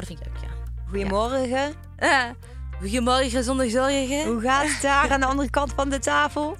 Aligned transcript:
dat 0.00 0.08
vind 0.08 0.20
ik 0.20 0.26
leuk, 0.26 0.42
ja. 0.42 0.48
Goedemorgen. 0.88 1.74
Eh, 1.96 2.22
goedemorgen, 2.78 3.44
zonder 3.44 3.70
zorgen. 3.70 4.26
Hoe 4.26 4.40
gaat 4.40 4.66
het 4.66 4.82
daar 4.82 5.10
aan 5.10 5.20
de 5.20 5.26
andere 5.26 5.50
kant 5.50 5.72
van 5.76 5.88
de 5.88 5.98
tafel? 5.98 6.56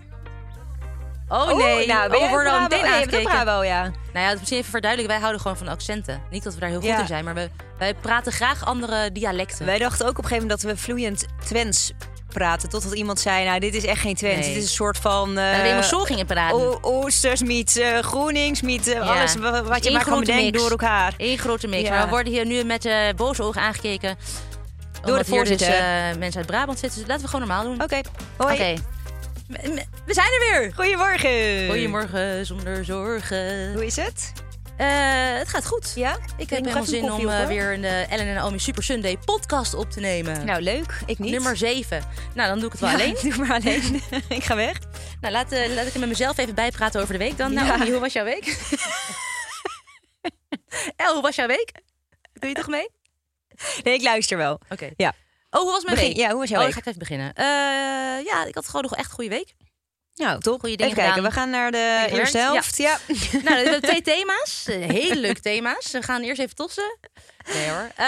Oh 1.29 1.47
nee, 1.57 1.87
nou, 1.87 2.09
ben 2.11 2.17
oh, 2.17 2.23
je 2.23 2.29
we 2.29 2.33
worden 2.33 2.53
al 2.53 2.59
Brabo? 2.59 2.77
meteen 2.77 2.93
Oh, 2.93 2.99
je 3.01 3.07
bent 3.07 3.07
ook 3.07 3.31
aangekeken. 3.31 3.45
Brabo, 3.45 3.63
ja. 3.65 3.83
Nou 3.83 3.93
ja, 4.13 4.23
het 4.23 4.33
is 4.33 4.39
misschien 4.39 4.59
even 4.59 4.71
verduidelijken. 4.71 5.15
Wij 5.15 5.23
houden 5.23 5.41
gewoon 5.43 5.57
van 5.57 5.69
accenten. 5.69 6.23
Niet 6.31 6.43
dat 6.43 6.55
we 6.55 6.61
daar 6.61 6.69
heel 6.69 6.79
goed 6.81 6.89
Ja. 6.89 7.01
in 7.01 7.07
zijn, 7.07 7.25
maar 7.25 7.35
we, 7.35 7.51
wij 7.79 7.95
praten 7.95 8.33
graag 8.33 8.65
andere 8.65 9.13
dialecten. 9.13 9.67
Wij 9.67 9.79
dachten 9.79 10.05
ook 10.07 10.19
op 10.19 10.25
een 10.25 10.25
gegeven 10.25 10.47
moment 10.49 10.63
dat 10.63 10.71
we 10.73 10.83
vloeiend 10.83 11.27
Twents 11.45 11.93
praten. 12.33 12.69
Totdat 12.69 12.93
iemand 12.93 13.21
zei, 13.21 13.45
nou, 13.45 13.61
dit 13.61 13.75
is 13.75 13.85
echt 13.85 14.01
geen 14.01 14.15
Twents. 14.15 14.39
Nee. 14.47 14.55
Dit 14.55 14.63
is 14.63 14.69
een 14.69 14.75
soort 14.77 14.99
van... 14.99 15.35
We 15.35 15.41
eh 15.41 15.83
zo 15.83 15.99
gingen 16.03 16.27
praten. 16.27 16.57
O- 16.59 16.79
Oosters 16.81 17.43
meet 17.43 17.77
eh, 17.77 17.99
Gronings 17.99 18.63
meet 18.63 18.87
eh, 18.87 18.95
Ja. 18.95 19.01
alles 19.01 19.35
wa- 19.35 19.63
wat, 19.63 19.75
Dus 19.75 19.85
je 19.85 19.91
maar 19.91 20.05
kan 20.05 20.19
bedenken 20.21 20.53
door 20.53 20.71
elkaar. 20.71 21.15
Eén 21.17 21.39
grote 21.39 21.67
mix. 21.67 21.89
Ja. 21.89 22.05
We 22.05 22.11
worden 22.11 22.33
hier 22.33 22.47
nu 22.47 22.65
met 22.65 22.89
boze 23.17 23.43
ogen 23.43 23.61
aangekeken. 23.61 24.17
de 24.19 24.99
Omdat 25.11 25.27
hier 25.27 25.45
dus 25.45 25.49
voorzitter. 25.49 26.19
mensen 26.19 26.39
uit 26.41 26.47
Brabant 26.47 26.79
zitten. 26.79 26.99
Dus 26.99 27.09
laten 27.09 27.25
we 27.25 27.31
gewoon 27.31 27.47
normaal 27.49 27.65
doen. 27.65 27.83
Oké, 27.83 28.01
hoi. 28.37 28.79
M- 29.49 29.57
We 30.07 30.15
zijn 30.15 30.27
er 30.27 30.61
weer. 30.61 30.73
Goedemorgen. 30.75 31.67
Goedemorgen, 31.69 32.47
zonder 32.47 32.85
zorgen. 32.85 33.73
Hoe 33.73 33.87
is 33.87 33.97
het? 33.97 34.33
Eh, 34.79 35.39
het 35.39 35.49
gaat 35.49 35.67
goed. 35.67 35.93
Ja? 35.95 36.19
Ik 36.37 36.51
heb 36.51 36.59
nog 36.59 36.67
helemaal 36.67 36.85
zin 36.85 37.13
om 37.13 37.21
op, 37.21 37.31
eh, 37.31 37.47
weer 37.47 37.73
een 37.73 37.85
eh, 37.85 38.13
Ellen 38.13 38.27
en 38.27 38.35
Naomi 38.35 38.59
Super 38.59 38.83
Sunday 38.83 39.19
podcast 39.25 39.75
op 39.75 39.91
te 39.91 40.01
nemen. 40.01 40.45
Nou, 40.47 40.63
leuk. 40.63 41.01
Ik 41.07 41.19
niet. 41.19 41.31
Nummer 41.31 41.57
7. 41.57 42.03
Nou, 42.35 42.49
dan 42.49 42.59
doe 42.59 42.67
ik 42.67 42.73
het 42.73 42.81
wel 42.81 42.91
Ja, 42.91 42.95
alleen. 42.95 43.17
Doe 43.31 43.37
maar 43.37 43.53
alleen. 43.61 44.03
ik 44.39 44.45
ga 44.45 44.57
weg. 44.57 44.79
Nou, 45.21 45.33
laat, 45.33 45.51
laat 45.51 45.87
ik 45.87 45.95
er 45.95 46.01
met 46.01 46.09
mezelf 46.09 46.39
even 46.39 46.55
bijpraten 46.55 47.01
over 47.01 47.13
de 47.13 47.19
week 47.19 47.37
dan. 47.37 47.53
Ja. 47.53 47.63
Naomi, 47.63 47.91
hoe 47.91 48.01
was 48.01 48.13
jouw 48.13 48.25
week? 48.25 48.47
El, 50.97 51.13
hoe 51.13 51.23
was 51.23 51.35
jouw 51.35 51.47
week? 51.47 51.73
Doe 52.33 52.49
je 52.49 52.55
toch 52.55 52.69
mee? 52.69 52.89
Nee, 53.83 53.95
ik 53.95 54.03
luister 54.03 54.37
wel. 54.37 54.61
Oké. 54.69 54.91
Ja. 54.97 55.13
Oh, 55.51 55.61
hoe 55.61 55.71
was 55.71 55.85
mijn 55.85 55.95
Begin- 55.95 56.11
week? 56.13 56.21
ja, 56.21 56.31
hoe 56.31 56.39
was 56.39 56.49
jouw 56.49 56.59
oh, 56.59 56.65
week? 56.65 56.75
ga 56.75 56.81
ik 56.81 56.87
even 56.87 56.99
beginnen. 56.99 57.33
Eh, 57.35 57.45
ja, 58.25 58.45
ik 58.47 58.55
had 58.55 58.67
gewoon 58.67 58.83
nog 58.83 58.95
echt 58.97 59.09
een 59.09 59.15
goede 59.15 59.31
week. 59.31 59.55
Nou, 60.19 60.41
toch? 60.41 60.61
Goeie 60.61 60.77
dingen 60.77 60.93
Even 60.93 61.05
kijken, 61.05 61.25
gedaan. 61.25 61.31
we 61.31 61.37
gaan 61.39 61.51
naar 61.51 61.71
de 61.71 62.07
eerste 62.11 62.39
gewerkt. 62.39 62.53
helft. 62.53 62.77
Ja. 62.77 62.99
nou, 63.45 63.63
we 63.65 63.71
hebben 63.71 63.83
twee 63.83 64.03
thema's. 64.03 64.65
Hele 64.67 65.17
leuke 65.21 65.41
thema's. 65.41 65.91
We 65.91 66.03
gaan 66.03 66.23
eerst 66.23 66.41
even 66.41 66.55
tossen. 66.55 66.99
Nee 67.53 67.69
hoor. 67.69 67.91
Eh, 67.97 68.07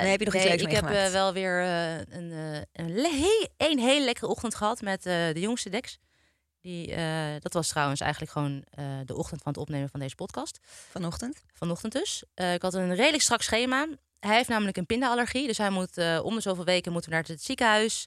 Nee, 0.00 0.10
heb 0.10 0.18
je 0.18 0.24
nog 0.24 0.34
iets 0.34 0.44
nee, 0.44 0.56
leuks 0.56 0.62
Ik 0.62 0.70
heb 0.80 0.90
eh, 0.90 1.06
wel 1.12 1.32
weer 1.32 1.60
eh, 1.62 1.94
een, 1.96 2.30
een, 2.72 2.94
he- 2.94 3.46
een 3.56 3.78
hele 3.78 4.04
lekkere 4.04 4.26
ochtend 4.26 4.54
gehad 4.54 4.80
met 4.80 5.02
de 5.02 5.32
jongste 5.40 5.68
Dex. 5.70 5.98
Die, 6.60 6.94
dat 7.40 7.52
was 7.52 7.68
trouwens 7.68 8.00
eigenlijk 8.00 8.32
gewoon 8.32 8.64
de 9.04 9.14
ochtend 9.14 9.42
van 9.42 9.52
het 9.52 9.60
opnemen 9.60 9.88
van 9.88 10.00
deze 10.00 10.14
podcast. 10.14 10.58
Vanochtend. 10.90 11.42
Vanochtend 11.52 11.92
dus. 11.92 12.22
Ik 12.34 12.62
had 12.62 12.74
een 12.74 12.94
redelijk 12.94 13.22
strak 13.22 13.42
schema. 13.42 13.86
Hij 14.20 14.36
heeft 14.36 14.48
namelijk 14.48 14.76
een 14.76 14.86
pindaallergie. 14.86 15.46
Dus 15.46 15.58
hij 15.58 15.70
moet 15.70 15.96
om 16.22 16.34
de 16.34 16.40
zoveel 16.40 16.64
weken 16.64 16.92
moeten 16.92 17.10
we 17.10 17.16
naar 17.16 17.24
het 17.26 17.42
ziekenhuis. 17.42 18.06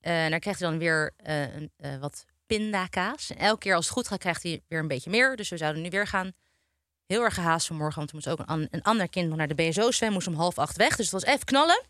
En 0.00 0.30
daar 0.30 0.38
krijgt 0.40 0.60
hij 0.60 0.68
dan 0.70 0.78
weer 0.78 1.14
een, 1.22 1.70
wat 2.00 2.24
pindakaas. 2.48 3.30
En 3.30 3.36
elke 3.38 3.58
keer 3.58 3.74
als 3.74 3.84
het 3.84 3.94
goed 3.94 4.08
gaat, 4.08 4.18
krijgt 4.18 4.42
hij 4.42 4.62
weer 4.68 4.78
een 4.78 4.88
beetje 4.88 5.10
meer. 5.10 5.36
Dus 5.36 5.48
we 5.48 5.56
zouden 5.56 5.82
nu 5.82 5.90
weer 5.90 6.06
gaan. 6.06 6.32
Heel 7.06 7.22
erg 7.22 7.34
gehaast 7.34 7.66
vanmorgen, 7.66 7.96
want 7.96 8.08
er 8.08 8.14
moest 8.14 8.28
ook 8.28 8.38
een, 8.38 8.46
an- 8.46 8.68
een 8.70 8.82
ander 8.82 9.08
kind 9.08 9.28
nog 9.28 9.36
naar 9.38 9.48
de 9.48 9.54
BSO 9.54 9.90
zwemmen. 9.90 10.12
Moest 10.18 10.26
om 10.28 10.34
half 10.34 10.58
acht 10.58 10.76
weg. 10.76 10.96
Dus 10.96 11.10
het 11.10 11.22
was 11.22 11.32
even 11.32 11.44
knallen. 11.44 11.82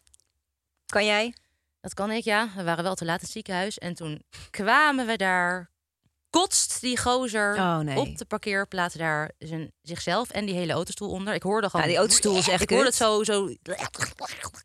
Kan 0.87 1.05
jij? 1.05 1.35
Dat 1.81 1.95
kan 1.95 2.11
ik, 2.11 2.25
ja. 2.25 2.49
We 2.57 2.63
waren 2.63 2.85
wel 2.85 2.95
te 2.95 3.05
laat 3.05 3.17
in 3.19 3.23
het 3.23 3.33
ziekenhuis. 3.33 3.79
En 3.79 3.95
toen 3.95 4.23
kwamen 4.51 5.07
we 5.07 5.17
daar. 5.17 5.71
Kotst 6.31 6.81
die 6.81 6.99
gozer 6.99 7.55
Oh, 7.55 7.79
nee. 7.79 7.99
op 7.99 8.17
de 8.19 8.25
parkeerplaats 8.25 8.95
daar 8.95 9.31
zijn, 9.39 9.73
zichzelf 9.83 10.31
en 10.31 10.47
die 10.47 10.55
hele 10.55 10.73
autostoel 10.73 11.11
onder. 11.11 11.35
Ik 11.35 11.43
hoorde 11.43 11.71
gewoon... 11.71 11.83
Ja, 11.87 11.89
die 11.93 11.99
autostoel 11.99 12.37
is 12.37 12.49
echt 12.49 12.63
Ik 12.63 12.71
hoorde 12.71 12.85
het 12.85 12.95
zo, 12.95 13.25
zo... 13.25 13.55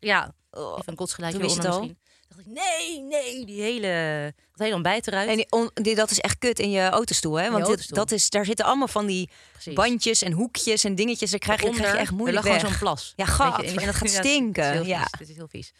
Ja, 0.00 0.34
even 0.50 0.82
een 0.84 0.94
kotsgeluidje 0.94 1.40
al? 1.40 1.46
misschien. 1.46 1.98
Dacht 2.36 2.46
ik, 2.46 2.52
nee, 2.52 3.00
nee, 3.00 3.46
die 3.46 3.62
hele... 3.62 4.32
Dat 4.50 4.62
hele 4.62 4.74
ontbijt 4.74 5.06
eruit. 5.06 5.28
En 5.28 5.36
die, 5.36 5.46
on- 5.50 5.70
die- 5.74 5.94
dat 5.94 6.10
is 6.10 6.20
echt 6.20 6.38
kut 6.38 6.58
in 6.58 6.70
je 6.70 6.88
autostoel, 6.88 7.34
hè? 7.34 7.50
Want 7.50 7.66
dit- 7.66 7.94
dat 7.94 8.10
is, 8.10 8.30
daar 8.30 8.44
zitten 8.44 8.64
allemaal 8.64 8.88
van 8.88 9.06
die 9.06 9.30
Precies. 9.52 9.74
bandjes 9.74 10.22
en 10.22 10.32
hoekjes 10.32 10.84
en 10.84 10.94
dingetjes. 10.94 11.30
Daar 11.30 11.38
krijg 11.38 11.62
je, 11.62 11.70
krijg 11.70 11.92
je 11.92 11.98
echt 11.98 12.10
moeilijk 12.10 12.44
er 12.44 12.50
lag 12.50 12.60
gewoon 12.60 12.70
zo'n 12.72 12.80
plas. 12.88 13.12
Ja, 13.16 13.24
gat. 13.24 13.60
je, 13.60 13.66
En 13.80 13.86
dat 13.86 13.94
gaat 13.94 14.10
Ja, 14.12 14.18
stinken. 14.18 14.86
Ja. 14.86 15.06
Het 15.18 15.28
is 15.28 15.36
heel 15.36 15.48
vies. 15.48 15.72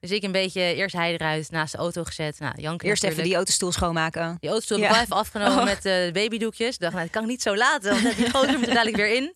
Dus 0.00 0.10
ik 0.10 0.22
een 0.22 0.32
beetje 0.32 0.74
eerst 0.74 0.94
hij 0.94 1.12
eruit, 1.12 1.50
naast 1.50 1.72
de 1.72 1.78
auto 1.78 2.04
gezet. 2.04 2.38
Nou, 2.38 2.60
Janke 2.60 2.86
Eerst 2.86 3.04
even 3.04 3.22
die 3.22 3.34
autostoel 3.34 3.72
schoonmaken. 3.72 4.36
Die 4.40 4.50
autostoel 4.50 4.76
heb 4.78 4.86
ik 4.86 4.92
Ja. 4.92 4.98
wel 4.98 5.06
even 5.06 5.16
afgenomen 5.22 5.58
Oh. 5.58 5.64
met 5.74 5.84
eh, 5.84 6.12
babydoekjes. 6.12 6.74
Ik 6.74 6.80
dacht, 6.80 6.92
nou, 6.92 7.04
dat 7.04 7.12
kan 7.14 7.22
ik 7.22 7.28
niet 7.28 7.42
zo 7.42 7.56
laten, 7.56 8.02
want 8.02 8.16
die 8.16 8.30
gozer 8.30 8.58
moet 8.58 8.66
er 8.68 8.74
dadelijk 8.74 8.96
weer 8.96 9.14
in. 9.14 9.34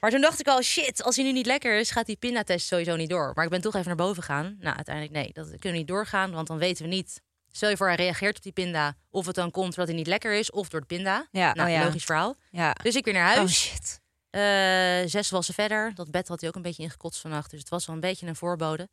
Maar 0.00 0.10
toen 0.10 0.20
dacht 0.20 0.40
ik 0.40 0.46
al, 0.48 0.62
shit, 0.62 1.02
als 1.02 1.16
hij 1.16 1.24
nu 1.24 1.32
niet 1.32 1.46
lekker 1.46 1.78
is, 1.78 1.90
gaat 1.90 2.06
die 2.06 2.16
pindatest 2.16 2.66
sowieso 2.66 2.96
niet 2.96 3.08
door. 3.10 3.32
Maar 3.34 3.44
ik 3.44 3.50
ben 3.50 3.60
toch 3.60 3.74
even 3.74 3.86
naar 3.86 3.96
boven 3.96 4.22
gegaan. 4.22 4.56
Nou, 4.60 4.76
uiteindelijk 4.76 5.14
nee, 5.14 5.30
dat 5.32 5.46
kunnen 5.48 5.72
we 5.72 5.78
niet 5.78 5.86
doorgaan, 5.88 6.30
want 6.32 6.46
dan 6.46 6.58
weten 6.58 6.84
we 6.84 6.90
niet. 6.90 7.20
Stel 7.52 7.68
je 7.70 7.76
voor, 7.76 7.86
hij 7.86 7.96
reageert 7.96 8.36
op 8.36 8.42
die 8.42 8.52
pinda, 8.52 8.94
of 9.10 9.26
het 9.26 9.34
dan 9.34 9.50
komt 9.50 9.66
doordat 9.66 9.86
hij 9.86 9.96
niet 9.96 10.06
lekker 10.06 10.32
is, 10.34 10.50
of 10.50 10.68
door 10.68 10.80
de 10.80 10.86
pinda. 10.86 11.26
Ja, 11.30 11.54
nou, 11.54 11.68
oh 11.68 11.74
ja. 11.74 11.84
logisch 11.84 12.04
verhaal. 12.04 12.36
Ja. 12.50 12.72
Dus 12.82 12.94
ik 12.94 13.04
weer 13.04 13.14
naar 13.14 13.26
huis. 13.34 13.38
Oh 13.38 13.46
shit. 13.48 14.00
Eh, 14.30 15.10
zes 15.10 15.30
wassen 15.30 15.54
verder. 15.54 15.94
Dat 15.94 16.10
bed 16.10 16.28
had 16.28 16.40
hij 16.40 16.48
ook 16.48 16.56
een 16.56 16.62
beetje 16.62 16.82
ingekotst 16.82 17.20
vannacht, 17.20 17.50
dus 17.50 17.60
het 17.60 17.68
was 17.68 17.86
wel 17.86 17.94
een 17.94 18.00
beetje 18.00 18.26
een 18.26 18.36
voorbode. 18.36 18.88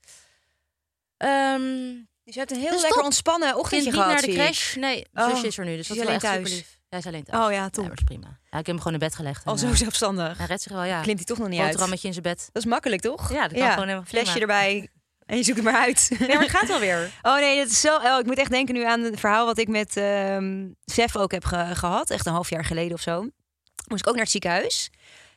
Dus 2.23 2.33
je 2.33 2.39
hebt 2.39 2.51
een 2.51 2.59
heel 2.59 2.69
Dus 2.71 2.81
lekker 2.81 2.97
top. 2.97 3.03
ontspannen 3.05 3.47
kind 3.47 3.59
ochtendje 3.61 3.85
niet 3.91 3.99
gehad, 3.99 4.11
naar 4.11 4.21
de 4.21 4.33
crash. 4.33 4.75
Nee, 4.75 5.05
Oh, 5.13 5.29
zusje 5.29 5.47
is 5.47 5.57
er 5.57 5.65
nu, 5.65 5.75
dus 5.75 5.87
dat 5.87 5.97
hij 5.97 6.05
is 6.05 6.11
wel 6.11 6.21
echt 6.21 6.33
thuis? 6.33 6.49
super 6.49 6.57
lief. 6.57 6.74
Ja, 6.95 7.01
hij 7.01 7.11
is 7.11 7.13
alleen 7.13 7.23
thuis. 7.23 7.45
Oh 7.45 7.51
ja, 7.51 7.57
Ja, 7.57 7.69
dat 7.69 7.97
is 7.97 8.03
prima. 8.03 8.27
Ja, 8.27 8.33
ik 8.59 8.65
heb 8.65 8.65
hem 8.65 8.77
gewoon 8.77 8.93
in 8.93 8.99
bed 8.99 9.15
gelegd. 9.15 9.45
Al 9.45 9.57
zo 9.57 9.67
eh, 9.67 9.73
zelfstandig. 9.75 10.37
Hij 10.37 10.45
redt 10.47 10.61
zich 10.61 10.71
wel, 10.71 10.83
ja. 10.83 11.01
Klimt 11.01 11.17
hij 11.17 11.25
toch 11.25 11.37
nog 11.37 11.47
niet 11.47 11.57
uit. 11.59 11.65
Boterhammetje 11.67 12.07
in 12.07 12.13
zijn 12.13 12.25
bed. 12.25 12.49
Dat 12.51 12.63
is 12.63 12.69
makkelijk, 12.69 13.01
toch? 13.01 13.31
Ja, 13.31 13.47
dat 13.47 13.57
kan 13.57 13.69
gewoon 13.69 13.87
helemaal 13.87 14.05
Flesje 14.07 14.31
prima. 14.31 14.41
erbij 14.41 14.89
en 15.25 15.37
je 15.37 15.43
zoekt 15.43 15.57
het 15.57 15.65
maar 15.65 15.81
uit. 15.81 16.09
Nee, 16.19 16.27
maar 16.27 16.39
het 16.39 16.49
gaat 16.49 16.67
wel 16.67 16.79
weer. 16.79 17.11
Oh 17.21 17.35
nee, 17.35 17.57
dat 17.57 17.69
is 17.71 17.79
zo. 17.81 17.95
Oh, 17.95 18.19
ik 18.19 18.25
moet 18.25 18.37
echt 18.37 18.51
denken 18.51 18.73
nu 18.75 18.83
aan 18.85 19.01
het 19.01 19.19
verhaal 19.19 19.45
wat 19.45 19.57
ik 19.57 19.67
met 19.67 19.97
ehm 19.97 20.67
Sef 20.85 21.15
ook 21.15 21.31
heb 21.31 21.45
ge- 21.45 21.71
gehad. 21.73 22.09
Echt 22.09 22.25
een 22.25 22.33
half 22.33 22.49
jaar 22.49 22.65
geleden 22.65 22.93
of 22.93 23.01
zo. 23.01 23.21
Moest 23.87 24.01
ik 24.01 24.07
ook 24.07 24.13
naar 24.13 24.23
het 24.23 24.31
ziekenhuis. 24.31 24.89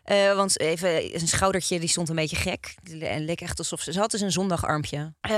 Eh, 0.09 0.35
want 0.35 0.61
even, 0.61 1.15
een 1.21 1.29
schoudertje 1.29 1.79
die 1.81 1.89
stond 1.89 2.09
een 2.09 2.15
beetje 2.15 2.37
gek. 2.37 2.75
En 3.01 3.25
leek 3.25 3.41
echt 3.41 3.59
alsof 3.59 3.81
ze... 3.81 3.93
Ze 3.93 3.99
had 3.99 4.11
dus 4.11 4.21
een 4.21 4.33
zondagarmpje. 4.33 5.15
Eh, 5.21 5.33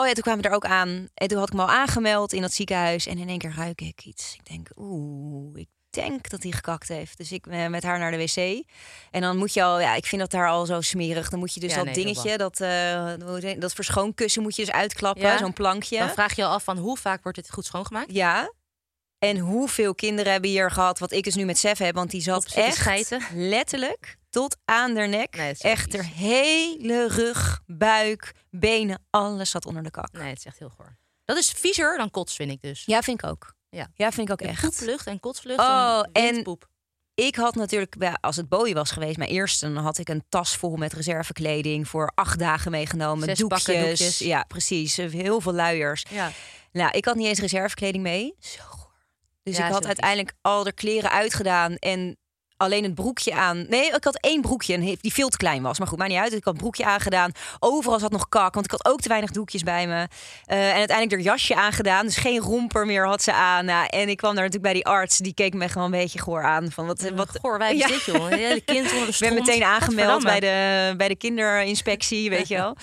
oh 0.00 0.06
ja, 0.06 0.12
toen 0.12 0.22
kwamen 0.22 0.42
we 0.42 0.48
er 0.48 0.54
ook 0.54 0.64
aan. 0.64 1.08
En 1.14 1.28
toen 1.28 1.38
had 1.38 1.48
ik 1.48 1.54
me 1.54 1.60
al 1.62 1.70
aangemeld 1.70 2.32
in 2.32 2.40
dat 2.42 2.52
ziekenhuis. 2.52 3.06
En 3.06 3.18
in 3.18 3.28
één 3.28 3.38
keer 3.38 3.54
ruik 3.56 3.80
ik 3.80 4.04
iets. 4.04 4.34
Ik 4.34 4.46
denk, 4.46 4.68
oeh, 4.76 5.58
ik 5.60 5.68
denk 5.90 6.28
dat 6.28 6.42
hij 6.42 6.52
gekakt 6.52 6.88
heeft. 6.88 7.18
Dus 7.18 7.32
ik 7.32 7.46
eh, 7.46 7.66
met 7.66 7.82
haar 7.82 7.98
naar 7.98 8.10
de 8.10 8.16
wc. 8.16 8.64
En 9.10 9.20
dan 9.20 9.36
moet 9.36 9.54
je 9.54 9.62
al... 9.62 9.80
Ja, 9.80 9.94
ik 9.94 10.06
vind 10.06 10.20
dat 10.20 10.30
daar 10.30 10.48
al 10.48 10.66
zo 10.66 10.80
smerig. 10.80 11.28
Dan 11.30 11.38
moet 11.38 11.54
je 11.54 11.60
dus 11.60 11.70
Ja, 11.70 11.76
dat 11.76 11.84
nee, 11.84 11.94
dingetje, 11.94 12.38
dat, 12.38 12.58
heet- 13.42 13.60
dat 13.60 13.72
verschoonkussen 13.72 14.42
moet 14.42 14.56
je 14.56 14.64
dus 14.64 14.74
uitklappen. 14.74 15.22
Ja. 15.22 15.38
Zo'n 15.38 15.52
plankje. 15.52 15.98
Dan 15.98 16.08
vraag 16.10 16.36
je 16.36 16.42
je 16.42 16.48
af 16.48 16.64
van 16.64 16.78
hoe 16.78 16.96
vaak 16.96 17.22
wordt 17.22 17.38
het 17.38 17.50
goed 17.50 17.64
schoongemaakt? 17.64 18.12
Ja. 18.12 18.52
En 19.24 19.38
hoeveel 19.38 19.94
kinderen 19.94 20.32
hebben 20.32 20.50
hier 20.50 20.70
gehad, 20.70 20.98
wat 20.98 21.12
ik 21.12 21.24
dus 21.24 21.34
nu 21.34 21.44
met 21.44 21.58
Sef 21.58 21.78
heb, 21.78 21.94
want 21.94 22.10
die 22.10 22.20
zat 22.20 22.44
echt 22.44 22.76
schijten. 22.76 23.22
letterlijk 23.34 24.16
tot 24.30 24.56
aan 24.64 24.94
de 24.94 25.00
nek. 25.00 25.36
Nee, 25.36 25.54
echt 25.58 25.96
vies. 25.96 26.06
hele 26.14 27.08
rug, 27.08 27.60
buik, 27.66 28.32
benen, 28.50 29.02
alles 29.10 29.50
zat 29.50 29.66
onder 29.66 29.82
de 29.82 29.90
kak. 29.90 30.12
Nee, 30.12 30.28
het 30.28 30.38
is 30.38 30.44
echt 30.44 30.58
heel 30.58 30.68
goor. 30.76 30.96
Dat 31.24 31.36
is 31.36 31.50
viezer 31.50 31.96
dan 31.96 32.10
kots, 32.10 32.34
vind 32.34 32.50
ik 32.50 32.62
dus. 32.62 32.82
Ja, 32.86 33.02
vind 33.02 33.22
ik 33.22 33.30
ook. 33.30 33.54
Ja. 33.68 33.88
Ja, 33.94 34.12
vind 34.12 34.28
ik 34.28 34.32
ook 34.32 34.48
echt. 34.48 34.60
Poepvlucht 34.60 35.06
en 35.06 35.20
kotsvlucht. 35.20 35.60
Oh, 35.60 36.02
en 36.12 36.32
windpoep. 36.32 36.68
Ik 37.14 37.34
had 37.34 37.54
natuurlijk, 37.54 37.96
ja, 37.98 38.18
als 38.20 38.36
het 38.36 38.48
Bowie 38.48 38.74
was 38.74 38.90
geweest, 38.90 39.16
mijn 39.16 39.30
eerste, 39.30 39.72
dan 39.72 39.84
had 39.84 39.98
ik 39.98 40.08
een 40.08 40.24
tas 40.28 40.56
vol 40.56 40.76
met 40.76 40.92
reservekleding 40.92 41.88
voor 41.88 42.12
acht 42.14 42.38
dagen 42.38 42.70
meegenomen. 42.70 43.24
Zes 43.24 43.38
doekjes. 43.38 43.64
pakken 43.64 43.86
doekjes. 43.86 44.18
Ja, 44.18 44.44
precies. 44.48 44.96
Heel 44.96 45.40
veel 45.40 45.52
luiers. 45.52 46.04
Ja. 46.10 46.32
Nou, 46.72 46.90
ik 46.90 47.04
had 47.04 47.14
niet 47.14 47.26
eens 47.26 47.40
reservekleding 47.40 48.02
mee. 48.02 48.34
Zo. 48.38 48.83
Dus 49.44 49.56
Ja, 49.56 49.66
ik 49.66 49.72
had 49.72 49.86
uiteindelijk 49.86 50.32
al 50.42 50.62
de 50.62 50.72
kleren 50.72 51.10
uitgedaan 51.10 51.76
en 51.76 52.16
alleen 52.56 52.82
het 52.82 52.94
broekje 52.94 53.34
aan. 53.34 53.66
Nee, 53.68 53.86
ik 53.94 54.04
had 54.04 54.20
één 54.20 54.40
broekje 54.40 54.74
en 54.74 54.80
die 54.80 55.12
veel 55.12 55.28
te 55.28 55.36
klein 55.36 55.62
was. 55.62 55.78
Maar 55.78 55.88
goed, 55.88 55.98
maakt 55.98 56.10
niet 56.10 56.20
uit. 56.20 56.32
Ik 56.32 56.44
had 56.44 56.52
het 56.52 56.62
broekje 56.62 56.84
aangedaan. 56.84 57.32
Overal 57.58 57.98
zat 57.98 58.10
nog 58.12 58.28
kak, 58.28 58.54
want 58.54 58.66
ik 58.66 58.70
had 58.72 58.86
ook 58.86 59.00
te 59.00 59.08
weinig 59.08 59.30
doekjes 59.30 59.62
bij 59.62 59.86
me. 59.86 60.08
Eh, 60.44 60.68
en 60.68 60.74
uiteindelijk 60.74 61.12
er 61.12 61.20
jasje 61.20 61.54
aangedaan. 61.54 62.04
Dus 62.06 62.16
geen 62.16 62.40
romper 62.40 62.86
meer 62.86 63.06
had 63.06 63.22
ze 63.22 63.32
aan. 63.32 63.64
Nou, 63.64 63.86
en 63.86 64.08
ik 64.08 64.16
kwam 64.16 64.34
daar 64.34 64.44
natuurlijk 64.44 64.72
bij 64.72 64.82
die 64.82 64.86
arts. 64.86 65.18
Die 65.18 65.34
keek 65.34 65.54
me 65.54 65.68
gewoon 65.68 65.92
een 65.92 65.98
beetje 66.00 66.18
goor 66.18 66.42
aan. 66.44 66.70
Van 66.72 66.86
wat, 66.86 67.10
wat, 67.14 67.28
Goor, 67.40 67.58
wij 67.58 67.76
Ja. 67.76 67.86
dit, 67.86 68.04
joh. 68.04 68.30
Een 68.30 68.38
hele 68.38 68.60
kind 68.60 68.92
onder 68.92 69.06
de 69.06 69.12
ik 69.12 69.18
ben 69.18 69.34
meteen 69.34 69.64
aangemeld 69.64 70.22
bij 70.22 70.40
de, 70.40 70.94
bij 70.96 71.08
de 71.08 71.16
kinderinspectie, 71.16 72.30
weet 72.30 72.48
je 72.48 72.56
wel. 72.56 72.76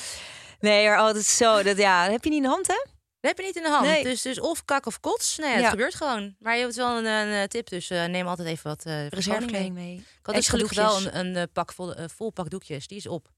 Nee, 0.60 0.88
maar 0.88 0.98
altijd 0.98 1.25
zo. 1.25 1.64
Dat, 1.64 1.78
ja, 1.78 2.04
dat 2.04 2.12
heb 2.12 2.24
je 2.24 2.30
niet 2.30 2.38
in 2.40 2.44
de 2.46 2.50
hand, 2.54 2.68
hè? 2.68 2.91
Dat 3.21 3.29
heb 3.31 3.38
je 3.39 3.45
niet 3.45 3.56
in 3.56 3.63
de 3.63 3.69
hand. 3.69 3.85
Nee. 3.85 4.03
Dus, 4.03 4.21
dus 4.21 4.39
of 4.39 4.65
kak 4.65 4.85
of 4.85 5.00
kots. 5.00 5.38
Nee, 5.38 5.51
het 5.51 5.62
Ja. 5.62 5.69
gebeurt 5.69 5.95
gewoon. 5.95 6.35
Maar 6.39 6.56
je 6.56 6.62
hebt 6.62 6.75
wel 6.75 6.97
een, 6.97 7.06
een, 7.06 7.41
eh, 7.41 7.44
tip, 7.44 7.69
dus 7.69 7.89
eh, 7.89 8.06
neem 8.06 8.27
altijd 8.27 8.47
even 8.47 8.69
wat 8.69 8.85
uh, 8.85 9.07
Reservekleding 9.07 9.73
mee. 9.73 9.95
Ik 9.95 10.06
had 10.21 10.35
dus 10.35 10.47
gelukkig 10.47 10.77
wel 10.77 11.06
een, 11.06 11.35
een 11.35 11.51
pak 11.51 11.73
vol, 11.73 11.94
vol 12.15 12.29
pak 12.31 12.50
doekjes. 12.50 12.88
Die 12.88 12.97
is 12.97 13.07
op. 13.07 13.29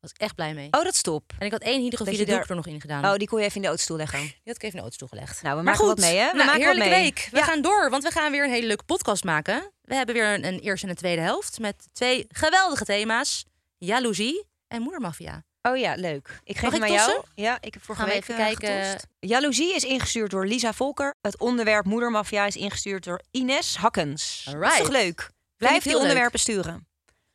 was 0.00 0.12
echt 0.12 0.34
blij 0.34 0.54
mee. 0.54 0.66
Oh, 0.70 0.82
dat 0.84 0.94
is 0.94 1.02
top. 1.02 1.32
En 1.38 1.46
ik 1.46 1.52
had 1.52 1.60
één 1.62 1.80
hydrofiele 1.82 2.24
doek 2.24 2.48
er 2.48 2.56
nog 2.56 2.66
in 2.66 2.80
gedaan. 2.80 3.04
Oh, 3.04 3.14
die 3.14 3.28
kon 3.28 3.38
je 3.38 3.44
even 3.44 3.56
in 3.56 3.62
de 3.62 3.68
autostoel 3.68 3.96
leggen. 3.96 4.18
Die 4.20 4.40
had 4.44 4.56
ik 4.56 4.62
even 4.62 4.68
in 4.68 4.74
de 4.74 4.80
auto 4.80 4.96
toegelegd. 4.96 5.42
Nou, 5.42 5.56
we 5.56 5.62
maar 5.62 5.72
maken 5.74 5.88
goed, 5.88 6.00
wat 6.00 6.10
mee, 6.10 6.18
hè? 6.18 6.30
We 6.30 6.36
nou, 6.36 6.46
maken 6.46 6.52
wat 6.66 6.74
heerlijke 6.74 6.94
mee. 6.94 7.02
week. 7.02 7.28
We 7.30 7.36
Ja. 7.38 7.44
gaan 7.44 7.62
door, 7.62 7.90
want 7.90 8.02
we 8.02 8.10
gaan 8.10 8.32
weer 8.32 8.44
een 8.44 8.50
hele 8.50 8.66
leuke 8.66 8.84
podcast 8.84 9.24
maken. 9.24 9.72
We 9.82 9.94
hebben 9.94 10.14
weer 10.14 10.34
een, 10.34 10.44
een 10.46 10.58
eerste 10.58 10.84
en 10.86 10.92
een 10.92 10.98
tweede 10.98 11.22
helft 11.22 11.58
met 11.58 11.88
twee 11.92 12.26
geweldige 12.28 12.84
thema's. 12.84 13.44
Jaloezie 13.78 14.46
en 14.68 14.82
moedermafia. 14.82 15.44
Oh 15.62 15.76
ja, 15.76 15.94
leuk. 15.94 16.40
Ik 16.44 16.58
geef 16.58 16.62
Mag 16.70 16.72
hem 16.72 16.82
ik 16.82 16.88
aan 16.88 17.06
jou. 17.06 17.24
Ja, 17.34 17.58
ik 17.60 17.74
heb 17.74 17.82
vorige 17.82 18.04
Gaan 18.04 18.12
we 18.12 18.18
week 18.20 18.28
even 18.28 18.44
eh, 18.44 18.46
kijken. 18.46 18.84
getost. 18.84 19.06
Jaloezie 19.18 19.74
is 19.74 19.84
ingestuurd 19.84 20.30
door 20.30 20.46
Lisa 20.46 20.72
Volker. 20.72 21.14
Het 21.20 21.38
onderwerp 21.38 21.84
moedermafia 21.84 22.46
is 22.46 22.56
ingestuurd 22.56 23.04
door 23.04 23.20
Ines 23.30 23.76
Hakkens. 23.76 24.42
Dat 24.44 24.54
is 24.54 24.60
Alright. 24.60 24.78
toch 24.84 24.88
leuk? 24.92 25.30
Blijf 25.56 25.82
die 25.82 25.92
leuk. 25.92 26.00
onderwerpen 26.00 26.38
sturen. 26.40 26.86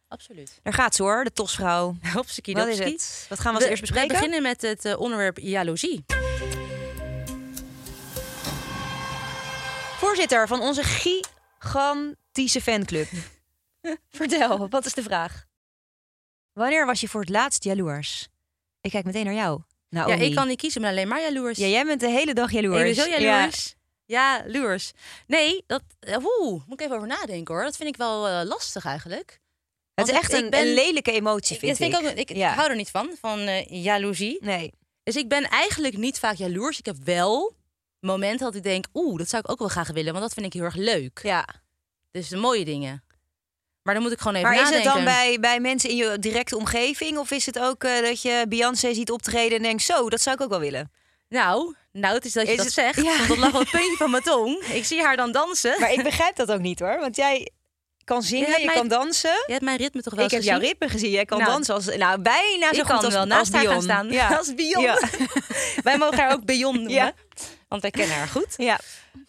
Absoluut. 0.07 0.59
Daar 0.63 0.73
gaat 0.73 0.95
ze 0.95 1.01
hoor, 1.03 1.23
de 1.23 1.31
tosvrouw. 1.31 1.95
Hopsakee 2.13 2.53
Wat 2.53 2.67
is 2.67 2.79
het? 2.79 3.25
Wat 3.29 3.39
gaan 3.39 3.53
we 3.53 3.59
als 3.59 3.67
eerst 3.69 3.81
bespreken? 3.81 4.07
We 4.07 4.13
beginnen 4.13 4.41
met 4.41 4.61
het 4.61 4.85
eh, 4.85 4.99
onderwerp 4.99 5.37
jaloezie. 5.39 6.05
Voorzitter 9.97 10.47
van 10.47 10.59
onze 10.61 10.83
gigantische 10.83 12.61
fanclub. 12.61 13.07
Vertel, 14.17 14.69
wat 14.69 14.85
is 14.85 14.93
de 14.93 15.03
vraag? 15.03 15.45
Wanneer 16.55 16.85
was 16.85 17.01
je 17.01 17.07
voor 17.07 17.21
het 17.21 17.29
laatst 17.29 17.63
jaloers? 17.63 18.27
Ik 18.81 18.91
kijk 18.91 19.05
meteen 19.05 19.25
naar 19.25 19.33
jou. 19.33 19.61
Ja, 19.89 20.05
ik 20.07 20.35
kan 20.35 20.47
niet 20.47 20.57
kiezen, 20.59 20.81
maar 20.81 20.89
alleen 20.89 21.07
maar 21.07 21.21
jaloers. 21.21 21.57
Ja, 21.57 21.67
jij 21.67 21.85
bent 21.85 21.99
de 21.99 22.09
hele 22.09 22.33
dag 22.33 22.51
jaloers. 22.51 22.79
Ik 22.89 22.95
ben 22.95 22.95
zo 22.95 23.09
jaloers. 23.21 23.75
Ja, 24.05 24.43
jaloers. 24.45 24.91
Nee, 25.27 25.63
dat... 25.67 25.81
eh, 25.99 26.17
Oeh, 26.17 26.63
moet 26.67 26.79
ik 26.79 26.85
even 26.85 26.95
over 26.95 27.07
nadenken 27.07 27.53
hoor. 27.53 27.63
Dat 27.63 27.75
vind 27.75 27.89
ik 27.89 27.97
wel 27.97 28.27
eh, 28.27 28.41
lastig 28.47 28.85
eigenlijk. 28.85 29.39
Het 29.93 30.07
is 30.07 30.13
echt 30.13 30.33
ik 30.33 30.41
een, 30.43 30.49
ben- 30.49 30.59
een 30.67 30.73
lelijke 30.73 31.11
emotie, 31.11 31.55
Ik, 31.59 31.75
vind 31.75 31.93
ik, 31.93 31.99
ook, 31.99 32.11
ik 32.11 32.35
Ja. 32.35 32.53
hou 32.53 32.69
er 32.69 32.75
niet 32.75 32.89
van, 32.91 33.09
van 33.19 33.39
eh, 33.39 33.83
jaloezie. 33.83 34.37
Nee. 34.41 34.71
Dus 35.03 35.15
ik 35.15 35.27
ben 35.29 35.43
eigenlijk 35.43 35.97
niet 35.97 36.19
vaak 36.19 36.35
jaloers. 36.35 36.79
Ik 36.79 36.85
heb 36.85 36.95
wel 37.03 37.55
momenten 37.99 38.45
dat 38.45 38.55
ik 38.55 38.63
denk, 38.63 38.85
oeh, 38.93 39.17
dat 39.17 39.29
zou 39.29 39.41
ik 39.45 39.51
ook 39.51 39.59
wel 39.59 39.67
graag 39.67 39.91
willen. 39.91 40.11
Want 40.13 40.23
dat 40.23 40.33
vind 40.33 40.45
ik 40.45 40.53
heel 40.53 40.63
erg 40.63 40.75
leuk. 40.75 41.19
Ja. 41.23 41.47
Dus 42.11 42.27
de 42.29 42.37
mooie 42.37 42.65
dingen. 42.65 43.03
Maar 43.85 43.93
dan 43.93 44.03
moet 44.03 44.11
ik 44.11 44.19
gewoon 44.19 44.35
even 44.35 44.49
Maar 44.49 44.57
is 44.57 44.63
nadenken. 44.63 44.87
het 44.91 44.95
dan 44.95 45.13
bij, 45.13 45.37
bij 45.39 45.59
mensen 45.59 45.89
in 45.89 45.95
je 45.95 46.19
directe 46.19 46.57
omgeving? 46.57 47.17
Of 47.17 47.31
is 47.31 47.45
het 47.45 47.59
ook 47.59 47.83
eh, 47.83 48.01
dat 48.01 48.21
je 48.21 48.45
Beyoncé 48.49 48.93
ziet 48.93 49.11
optreden 49.11 49.57
en 49.57 49.63
denkt... 49.63 49.83
zo, 49.83 50.09
dat 50.09 50.21
zou 50.21 50.35
ik 50.35 50.41
ook 50.41 50.49
wel 50.49 50.59
willen? 50.59 50.91
Nou, 51.29 51.75
nou, 51.91 52.13
het 52.15 52.25
is 52.25 52.33
dat 52.33 52.45
je 52.45 52.51
Is 52.51 52.57
dat 52.57 52.65
het- 52.65 52.73
zegt. 52.75 52.95
Ja. 53.01 53.15
Want 53.17 53.27
dat 53.27 53.37
lag 53.37 53.51
het 53.51 53.69
puntje 53.79 53.95
van 53.97 54.11
mijn 54.11 54.23
tong. 54.23 54.63
Ik 54.63 54.85
zie 54.85 55.01
haar 55.01 55.15
dan 55.15 55.31
dansen. 55.31 55.75
Maar 55.79 55.91
ik 55.93 56.03
begrijp 56.03 56.35
dat 56.35 56.51
ook 56.51 56.59
niet 56.59 56.79
hoor. 56.79 56.99
Want 56.99 57.15
jij 57.15 57.49
kan 58.03 58.21
zingen, 58.23 58.61
Je 58.61 58.71
kan 58.73 58.87
dansen. 58.87 59.29
Je 59.45 59.51
hebt 59.51 59.63
mijn 59.63 59.77
ritme 59.77 60.01
toch 60.01 60.13
wel 60.13 60.25
Ik 60.25 60.31
heb 60.31 60.41
jouw 60.41 60.59
ritme 60.59 60.89
gezien. 60.89 61.11
Jij 61.11 61.25
kan 61.25 61.37
Nou, 61.39 61.51
dansen 61.51 61.73
als... 61.73 61.85
Nou, 61.95 62.21
bijna 62.21 62.65
zo 62.73 62.79
ik 62.81 62.85
goed 62.87 62.87
kan 62.87 62.95
als, 63.05 63.13
wel 63.13 63.19
als 63.21 63.29
naast 63.29 63.53
haar 63.53 63.65
gaan 63.65 63.81
staan. 63.81 64.11
Ja. 64.11 64.27
Als 64.37 64.53
Bion. 64.55 64.83
Ja. 64.83 64.99
Wij 65.83 65.97
mogen 65.97 66.17
haar 66.17 66.31
ook 66.31 66.45
Bion 66.45 66.73
noemen. 66.75 66.91
Ja. 66.91 67.13
Want 67.67 67.81
wij 67.81 67.91
kennen 67.91 68.15
haar 68.17 68.27
goed. 68.27 68.53
ja. 68.57 68.79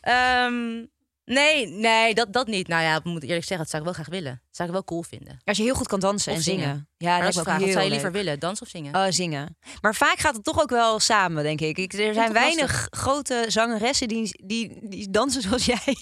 Ehm, 0.00 0.84
nee, 1.34 1.66
nee, 1.66 2.14
dat, 2.14 2.32
dat 2.32 2.46
niet. 2.46 2.68
Nou 2.68 2.82
ja, 2.82 2.96
ik 2.96 3.04
moet 3.04 3.22
eerlijk 3.22 3.44
zeggen, 3.44 3.58
dat 3.58 3.68
zou 3.68 3.82
ik 3.82 3.88
wel 3.88 3.94
graag 4.02 4.14
willen. 4.14 4.32
Dat 4.46 4.56
zou 4.56 4.68
ik 4.68 4.74
wel 4.74 4.84
cool 4.84 5.02
vinden. 5.02 5.40
Als 5.44 5.56
je 5.56 5.62
heel 5.62 5.74
goed 5.74 5.88
kan 5.88 6.00
dansen 6.00 6.32
Of 6.32 6.38
en 6.38 6.44
zingen. 6.44 6.62
zingen. 6.62 6.88
Ja, 6.96 7.18
dat 7.20 7.28
is 7.28 7.40
vraag, 7.40 7.60
wat 7.60 7.70
zou 7.70 7.84
je 7.84 7.90
liever 7.90 8.12
leuk. 8.12 8.22
willen? 8.22 8.40
Dansen 8.40 8.66
of 8.66 8.72
zingen? 8.72 8.94
Oh, 8.94 9.06
zingen. 9.08 9.56
Maar 9.80 9.94
vaak 9.94 10.18
gaat 10.18 10.34
het 10.34 10.44
toch 10.44 10.60
ook 10.60 10.70
wel 10.70 11.00
samen, 11.00 11.42
denk 11.42 11.60
ik. 11.60 11.78
ik 11.78 11.92
er 11.92 12.14
zijn 12.14 12.32
weinig 12.32 12.86
grote 12.90 13.44
zangeressen 13.48 14.08
die, 14.08 14.42
die, 14.46 14.88
die 14.88 15.10
dansen 15.10 15.42
zoals 15.42 15.64
jij. 15.74 15.96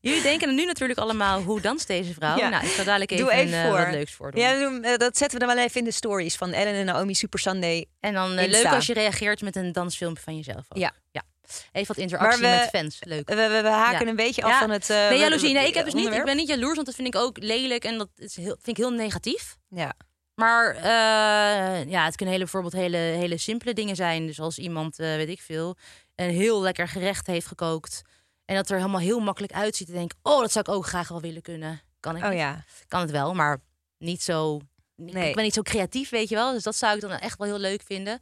Jullie 0.00 0.22
denken 0.22 0.54
nu 0.54 0.64
natuurlijk 0.64 0.98
allemaal, 0.98 1.42
hoe 1.42 1.60
danst 1.60 1.86
deze 1.86 2.14
vrouw? 2.14 2.36
Ja. 2.36 2.48
Nou, 2.48 2.64
ik 2.64 2.70
ga 2.70 2.84
dadelijk 2.84 3.10
even, 3.10 3.24
Doe 3.24 3.34
even 3.34 3.62
eh, 3.64 3.70
wat 3.70 3.90
leuks 3.90 4.12
voor 4.12 4.30
doen. 4.30 4.40
Ja, 4.40 4.80
eh, 4.80 4.96
dat 4.96 5.16
zetten 5.16 5.38
we 5.38 5.46
dan 5.46 5.54
wel 5.54 5.64
even 5.64 5.78
in 5.78 5.84
de 5.84 5.92
stories 5.92 6.36
van 6.36 6.52
Ellen 6.52 6.74
en 6.74 6.84
Naomi 6.84 7.14
Super 7.14 7.38
Sunday. 7.38 7.86
En 8.00 8.12
dan 8.12 8.36
eh, 8.36 8.48
leuk 8.48 8.66
als 8.66 8.86
je 8.86 8.92
reageert 8.92 9.42
met 9.42 9.56
een 9.56 9.72
dansfilmpje 9.72 10.22
van 10.22 10.36
jezelf. 10.36 10.64
Ook. 10.68 10.78
Ja. 10.78 10.92
ja. 11.10 11.22
Even 11.72 11.94
wat 11.94 11.96
interactie 12.04 12.40
we- 12.42 12.46
met 12.48 12.68
fans. 12.68 12.98
Leuk. 13.00 13.28
We, 13.28 13.34
we, 13.34 13.60
we 13.62 13.68
haken 13.68 14.04
Ja. 14.04 14.10
een 14.10 14.16
beetje 14.16 14.42
af 14.42 14.50
Ja. 14.50 14.58
van 14.58 14.70
het. 14.70 14.88
Nee, 14.88 15.18
jaloezie. 15.18 15.52
Nee, 15.52 15.66
ik 15.68 15.74
heb 15.74 15.84
dus 15.84 15.94
niet. 15.94 16.12
Ik 16.12 16.24
ben 16.24 16.36
niet 16.36 16.48
jaloers, 16.48 16.74
want 16.74 16.86
dat 16.86 16.94
vind 16.96 17.08
ik 17.08 17.16
ook 17.16 17.38
lelijk 17.38 17.84
en 17.84 17.98
dat 17.98 18.08
is 18.16 18.36
heel, 18.36 18.56
vind 18.62 18.68
ik 18.68 18.76
heel 18.76 18.90
negatief. 18.92 19.56
Ja. 19.68 19.94
Maar 20.34 20.74
eh, 20.76 21.90
ja, 21.90 22.04
het 22.04 22.16
kunnen 22.16 22.34
hele, 22.34 22.38
bijvoorbeeld 22.50 22.72
hele, 22.72 22.96
hele 22.96 23.38
simpele 23.38 23.72
dingen 23.72 23.96
zijn. 23.96 24.26
Dus 24.26 24.40
als 24.40 24.58
iemand, 24.58 24.98
eh, 24.98 25.06
weet 25.14 25.28
ik 25.28 25.40
veel, 25.40 25.76
een 26.14 26.30
heel 26.30 26.60
lekker 26.60 26.88
gerecht 26.88 27.26
heeft 27.26 27.46
gekookt. 27.46 28.02
En 28.44 28.54
dat 28.56 28.70
er 28.70 28.76
helemaal 28.76 29.00
heel 29.00 29.20
makkelijk 29.20 29.52
uitziet. 29.52 29.88
En 29.88 29.94
denk, 29.94 30.12
oh, 30.22 30.40
dat 30.40 30.52
zou 30.52 30.64
ik 30.68 30.74
ook 30.74 30.86
graag 30.86 31.08
wel 31.08 31.20
willen 31.20 31.42
kunnen. 31.42 31.80
Kan 32.00 32.16
ik 32.16 32.24
Oh 32.24 32.32
ja. 32.34 32.64
Kan 32.88 33.00
het 33.00 33.10
wel, 33.10 33.34
maar 33.34 33.58
niet 33.98 34.22
zo. 34.22 34.60
Nee. 34.96 35.28
Ik 35.28 35.34
ben 35.34 35.44
niet 35.44 35.54
zo 35.54 35.62
creatief, 35.62 36.08
weet 36.10 36.28
je 36.28 36.34
wel. 36.34 36.52
Dus 36.52 36.62
dat 36.62 36.76
zou 36.76 36.94
ik 36.94 37.00
dan 37.00 37.10
echt 37.10 37.38
wel 37.38 37.46
heel 37.48 37.58
leuk 37.58 37.82
vinden. 37.82 38.18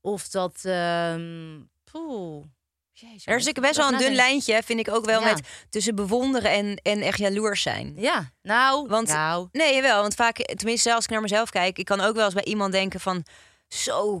Of 0.00 0.28
dat. 0.28 0.60
ehm 0.64 1.60
poeh. 2.00 2.44
Jezus, 2.92 3.26
Er 3.26 3.36
is 3.36 3.44
natuurlijk 3.44 3.66
best 3.66 3.76
wel 3.76 3.86
een 3.86 3.92
dun 3.98 4.00
nadenken. 4.00 4.26
lijntje, 4.26 4.62
vind 4.64 4.80
ik 4.80 4.90
ook 4.94 5.04
wel, 5.04 5.20
Ja. 5.20 5.26
met 5.32 5.46
tussen 5.70 5.94
bewonderen 5.94 6.50
en, 6.50 6.76
en 6.82 7.02
echt 7.02 7.18
jaloers 7.18 7.62
zijn. 7.62 7.94
Ja, 7.96 8.30
nou, 8.42 8.88
Want- 8.88 9.08
nou. 9.08 9.48
Nee, 9.52 9.74
jawel. 9.74 10.00
Want 10.00 10.14
vaak, 10.14 10.36
tenminste, 10.36 10.94
als 10.94 11.04
ik 11.04 11.10
naar 11.10 11.20
mezelf 11.20 11.50
kijk, 11.50 11.78
ik 11.78 11.84
kan 11.84 12.00
ook 12.00 12.14
wel 12.14 12.24
eens 12.24 12.34
bij 12.34 12.44
iemand 12.44 12.72
denken 12.72 13.00
van 13.00 13.24
zo 13.68 14.20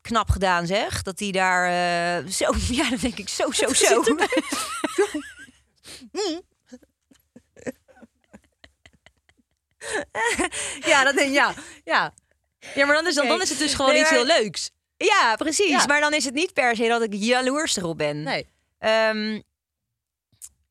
knap 0.00 0.30
gedaan, 0.30 0.66
zeg. 0.66 1.02
Dat 1.02 1.18
die 1.18 1.32
daar 1.32 1.66
eh, 2.22 2.26
zo, 2.30 2.52
ja, 2.82 2.88
dan 2.90 2.98
denk 2.98 3.18
ik 3.18 3.28
zo, 3.28 3.50
zo, 3.50 3.72
zo. 3.86 4.02
Ja, 10.86 11.04
dat 11.04 11.14
denk 11.14 11.34
ja, 11.34 11.54
ja. 11.84 12.12
Ja, 12.74 12.86
maar 12.86 12.94
dan 12.94 13.06
is, 13.06 13.14
dan, 13.14 13.28
dan 13.28 13.40
is 13.42 13.48
het 13.48 13.58
dus 13.58 13.74
gewoon 13.74 13.90
Nee, 13.92 14.00
iets 14.00 14.10
heel 14.10 14.24
leuks. 14.24 14.70
Ja, 15.04 15.36
precies. 15.36 15.68
Ja. 15.68 15.86
Maar 15.86 16.00
dan 16.00 16.14
is 16.14 16.24
het 16.24 16.34
niet 16.34 16.52
per 16.52 16.76
se 16.76 16.88
dat 16.88 17.02
ik 17.02 17.14
jaloers 17.14 17.76
erop 17.76 17.98
ben. 17.98 18.22
Nee. 18.22 18.46
Ehm, 18.78 19.40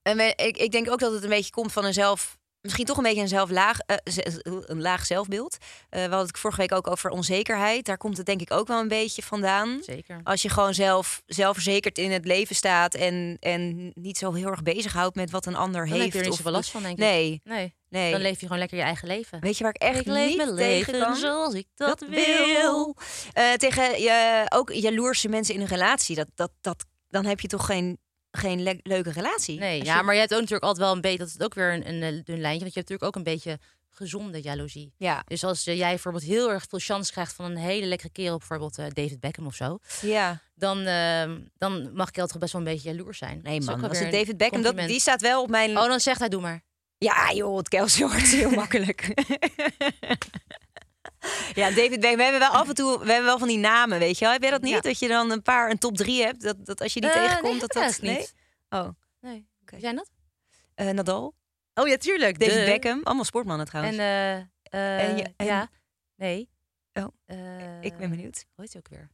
en 0.02 0.20
ik, 0.20 0.58
ik 0.58 0.72
denk 0.72 0.92
ook 0.92 1.00
dat 1.00 1.14
het 1.14 1.24
een 1.24 1.30
beetje 1.30 1.52
komt 1.52 1.72
van 1.72 1.86
een 1.86 1.94
zelf 1.94 2.39
misschien 2.62 2.86
toch 2.86 2.98
een 2.98 3.04
beetje 3.04 3.22
een, 3.22 3.28
zelflaag, 3.28 3.80
eh, 3.80 3.96
ze- 4.14 4.64
een 4.68 4.82
laag 4.82 5.06
zelfbeeld. 5.06 5.58
Eh 5.90 6.04
we 6.04 6.10
hadden 6.10 6.28
het 6.28 6.40
vorige 6.40 6.60
week 6.60 6.72
ook 6.72 6.88
over 6.88 7.10
onzekerheid. 7.10 7.86
Daar 7.86 7.98
komt 7.98 8.18
het 8.18 8.26
denk 8.26 8.42
ik 8.42 8.52
ook 8.52 8.68
wel 8.68 8.80
een 8.80 8.88
beetje 8.88 9.22
vandaan. 9.24 9.80
Zeker. 9.84 10.20
Als 10.24 10.42
je 10.42 10.50
gewoon 10.50 10.74
zelf 10.74 11.22
zelfverzekerd 11.26 11.98
in 11.98 12.12
het 12.12 12.26
leven 12.26 12.56
staat 12.56 12.96
en, 12.96 13.38
en 13.40 13.92
niet 13.94 14.18
zo 14.18 14.34
heel 14.34 14.48
erg 14.50 14.64
bezighoudt 14.64 15.16
met 15.16 15.32
wat 15.32 15.46
een 15.46 15.56
ander 15.56 15.82
Dan 15.82 15.92
heeft. 15.92 16.04
heb 16.04 16.14
je 16.14 16.20
er 16.20 16.26
niet 16.26 16.36
zoveel 16.36 16.52
last 16.52 16.70
van, 16.70 16.82
denk 16.82 16.94
ik. 16.94 17.00
Nee, 17.00 17.42
Nee, 17.44 17.74
nee. 17.90 18.12
dan 18.12 18.22
leef 18.22 18.40
je 18.40 18.46
gewoon 18.46 18.60
lekker 18.60 18.78
je 18.78 18.84
eigen 18.84 19.08
leven. 19.08 19.40
Weet 19.40 19.58
je 19.58 19.64
waar 19.64 19.74
ik 19.74 19.82
echt 19.82 20.00
ik 20.00 20.06
leef 20.06 20.28
niet 20.38 20.38
tegen 20.58 20.94
leven 20.94 21.16
zoals 21.16 21.54
ik 21.54 21.68
dat, 21.76 22.00
dat 22.00 22.10
wil. 22.10 22.96
Eh, 23.34 23.52
tegen 23.54 24.02
je, 24.02 24.46
ook 24.50 24.72
jaloerse 24.74 25.30
mensen 25.30 25.56
in 25.56 25.62
een 25.62 25.68
relatie. 25.68 26.16
Dat, 26.16 26.28
dat, 26.36 26.52
dat, 26.62 26.86
dan 27.10 27.26
heb 27.26 27.40
je 27.40 27.48
toch 27.48 27.66
geen, 27.66 28.00
geen 28.32 28.64
le- 28.64 28.80
leuke 28.84 29.12
relatie. 29.12 29.60
Nee, 29.60 29.80
Als 29.80 29.88
ja, 29.88 29.98
je- 29.98 30.04
maar 30.04 30.14
je 30.14 30.20
hebt 30.20 30.34
ook 30.34 30.40
natuurlijk 30.40 30.66
altijd 30.66 30.86
wel 30.86 30.96
een 30.96 31.02
beetje... 31.02 31.18
Dat 31.18 31.28
is 31.28 31.40
ook 31.40 31.54
weer 31.54 31.74
een, 31.74 31.88
een, 31.90 32.02
eh, 32.04 32.24
dun 32.24 32.40
lijntje. 32.42 32.60
Want 32.60 32.74
je 32.74 32.80
hebt 32.80 32.90
natuurlijk 32.90 33.04
ook 33.04 33.16
een 33.16 33.24
beetje 33.24 33.60
gezonde 33.92 34.42
jaloezie. 34.42 34.94
Ja, 34.98 35.24
Dus 35.28 35.44
als 35.44 35.66
eh, 35.68 35.78
jij 35.78 35.90
bijvoorbeeld 35.90 36.24
heel 36.24 36.52
erg 36.52 36.66
veel 36.70 36.80
chance 36.80 37.12
krijgt 37.12 37.34
van 37.34 37.46
een 37.46 37.58
hele 37.58 37.86
lekkere 37.86 38.12
kerel, 38.12 38.38
bijvoorbeeld 38.38 38.78
eh, 38.78 38.86
David 38.94 39.20
Beckham 39.20 39.46
of 39.46 39.56
zo, 39.56 39.80
ja. 40.02 40.42
dan, 40.56 40.86
eh, 40.86 41.32
dan 41.58 41.94
mag 41.94 42.08
ik 42.10 42.18
altijd 42.20 42.40
best 42.40 42.54
wel 42.54 42.62
een 42.62 42.68
beetje 42.68 42.90
jaloers 42.92 43.18
zijn. 43.18 43.40
Nee 43.44 43.62
man, 43.62 43.84
als 43.90 44.00
het 44.00 44.12
David 44.12 44.38
Beckham, 44.38 44.62
dat, 44.62 44.78
die 44.78 45.00
staat 45.00 45.22
wel 45.22 45.42
op 45.42 45.50
mijn... 45.50 45.78
Oh, 45.78 45.86
dan 45.88 46.00
zegt 46.00 46.20
hij, 46.20 46.30
doe 46.30 46.42
maar. 46.42 46.62
Ja 46.98 47.32
joh, 47.34 47.58
het 47.58 47.68
Kelsey 47.68 48.08
wordt 48.08 48.28
heel 48.28 48.50
makkelijk. 48.64 49.14
Ja, 51.60 51.70
David 51.70 51.90
Beckham, 52.00 52.16
we 52.18 52.24
hebben 52.24 52.40
wel 52.40 52.50
af 52.50 52.68
en 52.68 52.76
toe, 52.76 53.00
we 53.00 53.06
hebben 53.06 53.26
wel 53.26 53.40
van 53.40 53.48
die 53.48 53.58
namen, 53.58 54.00
weet 54.00 54.18
je 54.18 54.24
wel. 54.24 54.34
Heb 54.34 54.42
jij 54.42 54.52
dat 54.52 54.62
niet? 54.62 54.74
Ja. 54.74 54.80
Dat 54.80 55.00
je 55.00 55.08
dan 55.08 55.32
een 55.32 55.42
paar, 55.42 55.70
een 55.70 55.78
top 55.78 55.98
drie 55.98 56.24
hebt, 56.24 56.42
dat, 56.42 56.66
dat 56.66 56.82
als 56.82 56.94
je 56.94 57.02
die 57.02 57.10
Eh, 57.10 57.16
tegenkomt, 57.22 57.52
nee, 57.52 57.60
dat 57.60 57.72
dat... 57.72 58.02
Nee? 58.02 58.18
niet. 58.18 58.34
Oh, 58.70 58.88
Nee. 59.22 59.48
Zijn 59.78 59.96
dat? 59.96 60.10
Eh, 60.76 60.90
Nadal, 60.90 61.34
Oh 61.74 61.88
ja, 61.88 61.98
tuurlijk. 61.98 62.40
David 62.40 62.56
de. 62.56 62.66
Beckham, 62.66 63.02
allemaal 63.04 63.24
sportmannen 63.24 63.66
trouwens. 63.66 63.98
En, 63.98 64.04
eh, 64.72 65.10
En 65.10 65.18
je- 65.18 65.34
en- 65.38 65.46
ja. 65.46 65.70
Nee. 66.16 66.50
Oh, 66.94 67.08
ik 67.82 67.98
ben 67.98 68.10
benieuwd. 68.10 68.46
Hoe 68.56 68.66
heet 68.66 68.78
ook 68.78 68.88
weer? 68.90 69.10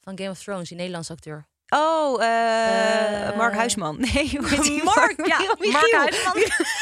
Van 0.00 0.18
Game 0.18 0.30
of 0.30 0.38
Thrones, 0.42 0.68
die 0.68 0.76
Nederlandse 0.76 1.12
acteur. 1.12 1.46
Oh, 1.68 2.18
Mark 3.36 3.54
Huisman. 3.54 3.96
Nee? 4.12 4.40
Mark, 4.84 5.26
ja. 5.26 5.38
Mark 5.70 5.92
Huisman. 5.92 6.34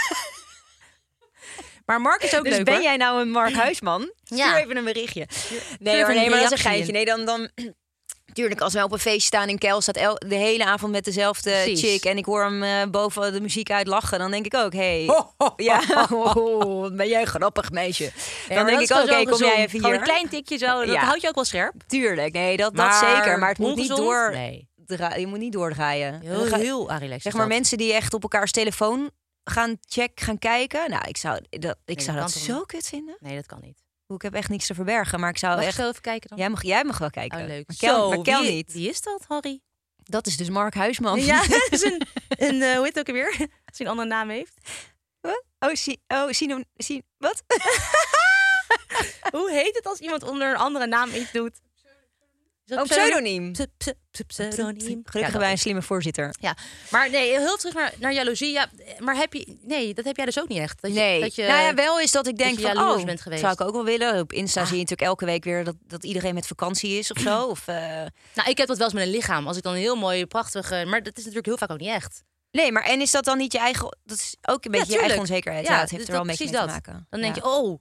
Maar 1.90 2.00
Mark 2.00 2.23
is 2.23 2.37
ook 2.37 2.44
Dus 2.44 2.56
leuk 2.56 2.64
ben 2.64 2.75
hoor. 2.75 2.82
jij 2.82 2.97
nou 2.97 3.20
een 3.20 3.30
Mark 3.30 3.52
Huisman? 3.54 4.12
Stuur 4.25 4.38
Ja. 4.38 4.59
even 4.59 4.76
een 4.76 4.85
berichtje. 4.85 5.26
Nee, 5.78 5.97
hoor, 6.04 6.14
nee 6.14 6.30
maar 6.30 6.38
dat 6.40 6.52
is 6.52 6.59
een 6.64 6.70
geintje. 6.70 6.87
in. 6.87 6.92
Nee, 6.92 7.04
dan... 7.04 7.25
dan 7.25 7.49
Tuurlijk, 8.32 8.61
als 8.61 8.73
we 8.73 8.82
op 8.82 8.92
een 8.92 8.99
feest 8.99 9.26
staan 9.26 9.49
in 9.49 9.59
Kel, 9.59 9.80
staat 9.80 9.97
el- 9.97 10.18
de 10.26 10.35
hele 10.35 10.64
avond 10.64 10.92
met 10.92 11.04
dezelfde 11.04 11.50
Precies. 11.50 11.80
chick 11.80 12.04
en 12.04 12.16
ik 12.18 12.25
hoor 12.25 12.42
hem 12.42 12.62
eh, 12.62 12.70
boven 12.90 13.32
de 13.32 13.40
muziek 13.40 13.70
uit 13.70 13.87
lachen, 13.87 14.18
dan 14.18 14.30
denk 14.30 14.47
ik 14.47 14.54
ook, 14.54 14.73
hé, 14.73 15.04
hey, 15.06 15.25
ja, 15.56 15.80
oh, 16.11 16.92
ben 16.97 17.09
jij 17.09 17.20
een 17.20 17.26
grappig 17.26 17.70
meisje. 17.70 18.11
Ja, 18.49 18.54
dan 18.54 18.66
denk 18.66 18.80
ik 18.80 18.92
ook, 18.97 19.02
oké, 19.02 19.25
kom 19.25 19.38
jij 19.38 19.56
even 19.56 19.70
hier. 19.70 19.80
Gewoon 19.80 19.94
een 19.97 20.02
klein 20.02 20.28
tikje 20.28 20.56
zo, 20.59 20.66
dat 20.85 20.94
Ja. 20.94 21.04
houdt 21.04 21.20
je 21.23 21.28
ook 21.28 21.35
wel 21.35 21.44
scherp. 21.44 21.75
Tuurlijk, 21.87 22.32
nee, 22.32 22.56
dat, 22.56 22.76
dat 22.76 22.94
zeker, 22.94 23.38
maar 23.38 23.49
het 23.49 23.59
moet 23.59 23.76
niet 23.76 23.88
door, 23.97 24.30
Nee, 24.32 24.68
dra- 24.87 25.14
je 25.14 25.26
moet 25.26 25.38
niet 25.38 25.52
doordraaien. 25.52 26.20
heel, 26.23 26.44
heel 26.44 26.92
relaxed. 26.92 27.23
zeg 27.23 27.32
maar 27.32 27.42
dat. 27.49 27.54
mensen 27.56 27.78
die 27.78 27.92
echt 27.92 28.14
op 28.14 28.23
elkaars 28.23 28.50
telefoon 28.52 29.11
gaan 29.50 29.76
check, 29.80 30.21
gaan 30.21 30.38
kijken, 30.38 30.90
nou, 30.90 31.09
ik 31.09 31.16
zou 31.16 31.40
dat, 31.50 31.76
ik 31.85 32.00
zou 32.00 32.19
dat, 32.19 32.30
zo 32.30 32.57
niet? 32.57 32.66
kut 32.66 32.87
vinden. 32.87 33.16
Nee, 33.21 33.37
dat 33.37 33.47
kan 33.47 33.59
niet. 33.62 33.83
Ik 34.07 34.23
heb 34.23 34.35
echt 34.35 34.49
niks 34.49 34.66
te 34.66 34.75
verbergen, 34.75 35.21
maar 35.21 35.30
ik 35.30 35.38
zou 35.38 35.57
Mag 35.57 35.64
echt... 35.64 35.78
even 35.78 36.00
kijken 36.00 36.28
dan? 36.28 36.38
Jij 36.38 36.49
mag, 36.49 36.62
jij 36.62 36.85
mag 36.85 36.99
wel 36.99 37.11
kijken. 37.11 37.40
Oh, 37.40 37.47
leuk. 37.47 37.66
Maar 37.66 37.76
Kel, 37.76 37.95
Zo, 37.95 38.09
maar 38.09 38.25
Kel 38.25 38.42
wie, 38.42 38.50
niet. 38.50 38.73
Wie 38.73 38.88
is 38.88 39.00
dat, 39.00 39.25
Harry? 39.28 39.61
Dat 39.97 40.26
is 40.26 40.37
dus 40.37 40.50
Mark 40.50 40.75
Huisman. 40.75 41.25
Ja, 41.25 41.47
dat 41.47 41.69
is 41.71 41.83
een, 41.83 42.02
een 42.28 42.62
eh, 42.62 42.75
hoe 42.75 42.85
heet 42.85 42.95
het 42.95 43.09
ook 43.09 43.14
weer? 43.14 43.28
Als 43.66 43.78
hij 43.78 43.87
een 43.87 43.92
andere 43.92 44.09
naam 44.09 44.28
heeft. 44.28 44.54
Oh, 45.59 45.75
zie, 45.75 46.02
oh, 46.09 46.30
zie, 46.30 46.66
zie, 46.76 47.04
wat? 47.19 47.42
Hoe 49.37 49.50
heet 49.50 49.76
het 49.76 49.87
als 49.87 49.99
iemand 49.99 50.23
onder 50.23 50.50
een 50.50 50.57
andere 50.57 50.87
naam 50.87 51.11
iets 51.11 51.33
doet? 51.33 51.61
Oh, 52.71 52.83
pseudoniem. 52.83 53.53
Pse- 53.53 53.69
pse- 53.79 53.95
pse- 54.11 54.25
Pseudoniem. 54.25 55.03
Gelukkig 55.05 55.33
Ja, 55.33 55.39
wij 55.39 55.50
een 55.50 55.59
slimme 55.59 55.83
voorzitter. 55.83 56.35
Ja, 56.41 56.57
maar 56.91 57.11
nee, 57.11 57.39
heel 57.39 57.57
terug 57.57 57.75
naar, 57.75 57.93
naar 57.99 58.12
jaloezie. 58.12 58.53
Ja, 58.53 58.69
maar 58.99 59.17
heb 59.17 59.33
je, 59.33 59.57
nee, 59.62 59.95
dat 59.95 60.05
heb 60.05 60.17
jij 60.17 60.25
dus 60.25 60.41
ook 60.41 60.49
niet 60.49 60.59
echt. 60.59 60.83
Dat 60.83 60.93
je, 60.95 60.99
Nee, 61.00 61.21
dat 61.21 61.35
je, 61.35 61.43
nou 61.47 61.61
ja, 61.62 61.75
wel 61.75 62.00
is 62.00 62.11
dat 62.11 62.27
ik 62.27 62.37
denk 62.37 62.59
je 62.59 62.67
van, 62.67 62.79
oh, 62.79 63.05
bent 63.05 63.21
geweest. 63.21 63.41
zou 63.41 63.53
ik 63.53 63.61
ook 63.61 63.73
wel 63.73 63.85
willen. 63.85 64.21
Op 64.21 64.33
Insta 64.33 64.61
Ah. 64.61 64.67
zie 64.67 64.75
je 64.77 64.81
natuurlijk 64.83 65.09
elke 65.09 65.25
week 65.25 65.45
weer 65.45 65.65
dat, 65.65 65.75
dat 65.87 66.05
iedereen 66.05 66.35
met 66.35 66.47
vakantie 66.47 66.99
is 66.99 67.11
of 67.11 67.19
zo. 67.21 67.45
Of, 67.50 67.69
eh, 67.69 67.77
Nou, 68.35 68.50
ik 68.50 68.59
heb 68.59 68.67
dat 68.69 68.77
wel 68.77 68.87
eens 68.87 68.95
met 68.95 69.05
een 69.05 69.11
lichaam. 69.11 69.47
Als 69.47 69.57
ik 69.57 69.62
dan 69.62 69.73
een 69.73 69.79
heel 69.79 69.97
mooi, 69.97 70.27
prachtige... 70.27 70.85
Maar 70.87 71.03
dat 71.03 71.12
is 71.12 71.19
natuurlijk 71.19 71.47
heel 71.47 71.59
vaak 71.59 71.71
ook 71.71 71.79
niet 71.81 71.89
echt. 71.89 72.23
nee, 72.50 72.73
maar 72.73 72.83
en 72.83 73.00
is 73.00 73.11
dat 73.11 73.25
dan 73.25 73.39
niet 73.39 73.53
je 73.53 73.59
eigen... 73.59 73.97
Dat 74.05 74.17
is 74.19 74.37
ook 74.43 74.65
een 74.65 74.71
beetje 74.71 74.93
je 74.93 74.99
eigen 75.00 75.19
onzekerheid. 75.19 75.67
Ja, 75.67 75.75
Ja, 75.75 75.81
het 75.81 75.91
heeft 75.91 76.07
dus 76.07 76.15
er 76.15 76.21
wel 76.21 76.31
een 76.31 76.37
beetje 76.37 76.50
mee 76.53 76.61
te 76.61 76.67
maken. 76.67 77.07
Dan 77.11 77.21
denk 77.21 77.35
je, 77.35 77.45
oh, 77.45 77.81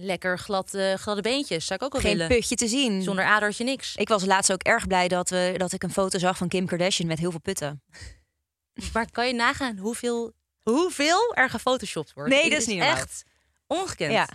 lekker 0.00 0.38
glad, 0.38 0.74
eh, 0.74 0.94
gladde 0.94 1.22
beentjes. 1.22 1.66
Zou 1.66 1.78
ik 1.78 1.84
ook 1.86 1.92
wel 1.92 2.00
Geen 2.00 2.12
willen. 2.12 2.28
putje 2.28 2.54
te 2.56 2.68
zien. 2.68 3.02
Zonder 3.02 3.24
adertje 3.24 3.64
niks. 3.64 3.96
Ik 3.96 4.08
was 4.08 4.24
laatst 4.24 4.52
ook 4.52 4.62
erg 4.62 4.86
blij 4.86 5.08
dat, 5.08 5.30
we, 5.30 5.54
dat 5.56 5.72
ik 5.72 5.82
een 5.82 5.90
foto 5.92 6.18
zag 6.18 6.36
van 6.36 6.48
Kim 6.48 6.66
Kardashian 6.66 7.08
met 7.08 7.18
heel 7.18 7.30
veel 7.30 7.40
putten. 7.40 7.82
Maar 8.92 9.10
kan 9.10 9.26
je 9.26 9.32
nagaan 9.34 9.76
hoeveel, 9.78 10.32
hoeveel 10.62 11.34
er 11.34 11.50
gefotoshopt 11.50 12.12
wordt? 12.12 12.30
Nee, 12.30 12.50
dat 12.50 12.60
is 12.60 12.66
niet 12.66 12.80
echt 12.80 13.22
ongekend. 13.66 14.12
Ja, 14.12 14.28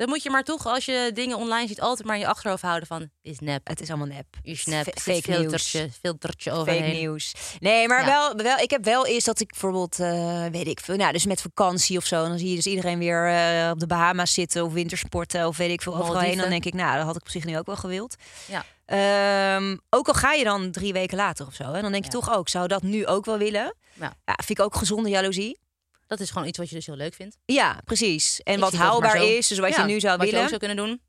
Dan 0.00 0.08
moet 0.08 0.22
je 0.22 0.30
maar 0.30 0.42
toch, 0.44 0.66
als 0.66 0.84
je 0.84 1.10
dingen 1.14 1.36
online 1.36 1.68
ziet, 1.68 1.80
altijd 1.80 2.06
maar 2.06 2.16
in 2.16 2.22
je 2.22 2.28
achterhoofd 2.28 2.62
houden 2.62 2.86
van... 2.86 3.10
is 3.22 3.38
nep, 3.38 3.68
het 3.68 3.80
is 3.80 3.88
allemaal 3.88 4.06
nep. 4.06 4.26
je 4.42 4.56
snap, 4.56 4.82
F- 4.82 4.84
fake 4.84 5.00
fake 5.22 5.30
nieuws. 5.30 5.40
filtertje, 5.40 5.88
filtertje 6.02 6.52
overheen. 6.52 6.82
Fake 6.84 6.96
nieuws. 6.96 7.34
Nee, 7.58 7.88
maar 7.88 8.00
Ja. 8.00 8.06
wel, 8.06 8.34
wel, 8.36 8.56
ik 8.58 8.70
heb 8.70 8.84
wel 8.84 9.06
eerst 9.06 9.26
dat 9.26 9.40
ik 9.40 9.48
bijvoorbeeld, 9.48 9.98
eh, 10.00 10.44
weet 10.46 10.66
ik 10.66 10.80
veel, 10.80 10.96
nou, 10.96 11.12
dus 11.12 11.26
met 11.26 11.40
vakantie 11.40 11.96
of 11.96 12.04
zo. 12.04 12.22
En 12.22 12.28
dan 12.28 12.38
zie 12.38 12.48
je 12.48 12.54
dus 12.56 12.66
iedereen 12.66 12.98
weer 12.98 13.28
eh, 13.28 13.70
op 13.70 13.80
de 13.80 13.86
Bahama's 13.86 14.32
zitten 14.32 14.64
of 14.64 14.72
wintersporten 14.72 15.46
of 15.46 15.56
weet 15.56 15.70
ik 15.70 15.82
veel 15.82 15.96
overal 15.96 16.20
heen. 16.20 16.36
Dan 16.38 16.48
denk 16.50 16.64
ik, 16.64 16.74
nou, 16.74 16.96
dat 16.96 17.06
had 17.06 17.16
ik 17.16 17.20
op 17.22 17.28
zich 17.28 17.44
nu 17.44 17.58
ook 17.58 17.66
wel 17.66 17.76
gewild. 17.76 18.14
Ja. 18.46 18.64
Ehm, 18.86 19.76
ook 19.90 20.08
al 20.08 20.14
ga 20.14 20.32
je 20.32 20.44
dan 20.44 20.70
drie 20.70 20.92
weken 20.92 21.16
later 21.16 21.46
of 21.46 21.54
zo. 21.54 21.62
En 21.72 21.82
dan 21.82 21.92
denk 21.92 22.04
je 22.04 22.10
Ja. 22.12 22.18
toch 22.20 22.34
ook, 22.36 22.48
zou 22.48 22.66
dat 22.68 22.82
nu 22.82 23.06
ook 23.06 23.24
wel 23.24 23.38
willen? 23.38 23.74
Ja. 23.94 24.12
Ja, 24.24 24.34
vind 24.44 24.58
ik 24.58 24.64
ook 24.64 24.74
gezonde 24.76 25.08
jaloezie. 25.08 25.58
Dat 26.10 26.20
is 26.20 26.30
gewoon 26.30 26.48
iets 26.48 26.58
wat 26.58 26.68
je 26.68 26.74
dus 26.74 26.86
heel 26.86 26.96
leuk 26.96 27.14
vindt. 27.14 27.36
Ja, 27.44 27.80
precies. 27.84 28.40
En 28.42 28.54
Ik 28.54 28.60
wat 28.60 28.72
haalbaar 28.72 29.22
is, 29.24 29.48
dus 29.48 29.58
wat 29.58 29.74
Ja, 29.74 29.80
je 29.86 29.92
nu 29.92 30.00
zou 30.00 30.16
wat 30.16 30.20
willen. 30.26 30.36
je 30.38 30.42
ook 30.42 30.60
zou 30.60 30.60
kunnen 30.72 30.86
doen. 30.86 31.00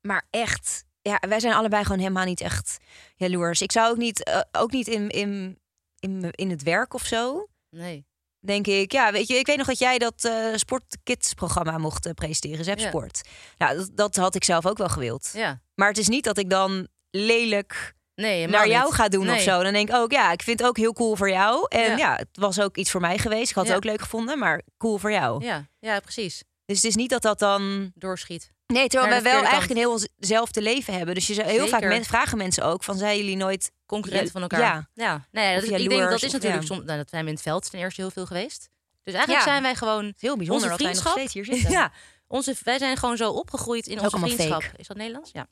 Maar 0.00 0.26
echt, 0.30 0.84
ja, 1.02 1.18
wij 1.28 1.40
zijn 1.40 1.54
allebei 1.54 1.82
gewoon 1.82 1.98
helemaal 1.98 2.24
niet 2.24 2.40
echt 2.40 2.76
jaloers. 3.16 3.62
Ik 3.62 3.72
zou 3.72 3.90
ook 3.90 3.96
niet, 3.96 4.24
eh, 4.24 4.40
ook 4.52 4.70
niet 4.72 4.88
in, 4.88 5.08
in, 5.08 5.58
in, 5.98 6.30
in 6.30 6.50
het 6.50 6.62
werk 6.62 6.94
of 6.94 7.02
zo. 7.04 7.46
Nee. 7.70 8.06
Denk 8.40 8.66
ik, 8.66 8.92
ja, 8.92 9.12
weet 9.12 9.26
je, 9.28 9.34
ik 9.34 9.46
weet 9.46 9.56
nog 9.56 9.66
dat 9.66 9.78
jij 9.78 9.98
dat 9.98 10.24
eh 10.24 10.54
Sportkids 10.54 11.34
programma 11.34 11.78
mocht 11.78 12.06
eh, 12.06 12.12
presenteren, 12.12 12.64
Zep 12.64 12.78
Ja. 12.78 12.88
Sport. 12.88 13.28
Nou, 13.58 13.76
dat, 13.76 13.90
dat 13.94 14.16
had 14.16 14.34
ik 14.34 14.44
zelf 14.44 14.66
ook 14.66 14.78
wel 14.78 14.88
gewild. 14.88 15.30
Ja. 15.34 15.60
Maar 15.74 15.88
het 15.88 15.98
is 15.98 16.08
niet 16.08 16.24
dat 16.24 16.38
ik 16.38 16.50
dan 16.50 16.88
lelijk 17.10 17.94
Nee, 18.16 18.46
naar 18.46 18.68
jou 18.68 18.84
niet. 18.84 18.94
ga 18.94 19.08
doen 19.08 19.30
of 19.30 19.40
zo. 19.40 19.62
Dan 19.62 19.72
denk 19.72 19.88
ik 19.88 19.94
ook, 19.94 20.12
ja, 20.12 20.32
ik 20.32 20.42
vind 20.42 20.58
het 20.58 20.68
ook 20.68 20.76
heel 20.76 20.92
cool 20.92 21.16
voor 21.16 21.30
jou. 21.30 21.66
En 21.68 21.90
Ja. 21.90 21.96
ja, 21.96 22.14
het 22.16 22.28
was 22.32 22.60
ook 22.60 22.76
iets 22.76 22.90
voor 22.90 23.00
mij 23.00 23.18
geweest. 23.18 23.50
Ik 23.50 23.56
had 23.56 23.66
het 23.66 23.76
ook 23.76 23.84
leuk 23.84 24.00
gevonden, 24.00 24.38
maar 24.38 24.62
cool 24.78 24.98
voor 24.98 25.10
jou. 25.12 25.44
Ja, 25.44 25.66
ja, 25.78 26.00
precies. 26.00 26.42
Dus 26.64 26.76
het 26.76 26.84
is 26.84 26.94
niet 26.94 27.10
dat 27.10 27.22
dat 27.22 27.38
dan 27.38 27.92
Doorschiet. 27.94 28.54
Nee, 28.66 28.88
terwijl 28.88 29.10
wij 29.12 29.22
wel 29.22 29.40
eigenlijk 29.40 29.70
een 29.70 29.76
heel 29.76 30.00
hetzelfde 30.16 30.62
leven 30.62 30.94
hebben. 30.94 31.14
Dus 31.14 31.26
je 31.26 31.42
heel 31.42 31.66
vaak 31.68 31.80
men, 31.84 32.04
vragen 32.04 32.38
mensen 32.38 32.64
ook 32.64 32.84
van 32.84 32.96
zijn 32.96 33.16
jullie 33.16 33.36
nooit 33.36 33.70
Concurrent 33.86 34.24
Ja, 34.24 34.30
van 34.30 34.42
elkaar. 34.42 34.60
ja. 34.60 34.88
ja. 34.94 35.26
Nee, 35.30 35.54
dat 35.54 35.80
ik 35.80 35.88
denk 35.88 36.10
dat 36.10 36.22
is 36.22 36.32
natuurlijk 36.32 36.62
soms... 36.64 36.84
Nou, 36.84 36.98
dat 36.98 37.08
zijn 37.08 37.22
we 37.22 37.28
in 37.28 37.34
het 37.34 37.42
veld 37.44 37.70
ten 37.70 37.78
eerste 37.80 38.00
heel 38.00 38.10
veel 38.10 38.26
geweest. 38.26 38.68
Dus 39.02 39.14
eigenlijk 39.14 39.44
Ja. 39.44 39.50
zijn 39.50 39.62
wij 39.62 39.74
gewoon... 39.74 40.12
heel 40.18 40.36
bijzonder 40.36 40.54
Onze 40.54 40.68
dat 40.68 40.78
wij 40.78 40.86
nog 40.86 40.96
vriendschap? 41.02 41.12
steeds 41.12 41.32
hier 41.34 41.44
zitten. 41.44 41.70
Ja, 41.80 41.92
onze, 42.26 42.54
wij 42.62 42.78
zijn 42.78 42.96
gewoon 42.96 43.16
zo 43.16 43.30
opgegroeid 43.30 43.86
in 43.86 43.98
Ook 43.98 44.04
onze 44.04 44.18
vriendschap. 44.18 44.62
fake. 44.62 44.76
Is 44.76 44.86
dat 44.86 44.96
Nederlands? 44.96 45.30
Ja. 45.32 45.46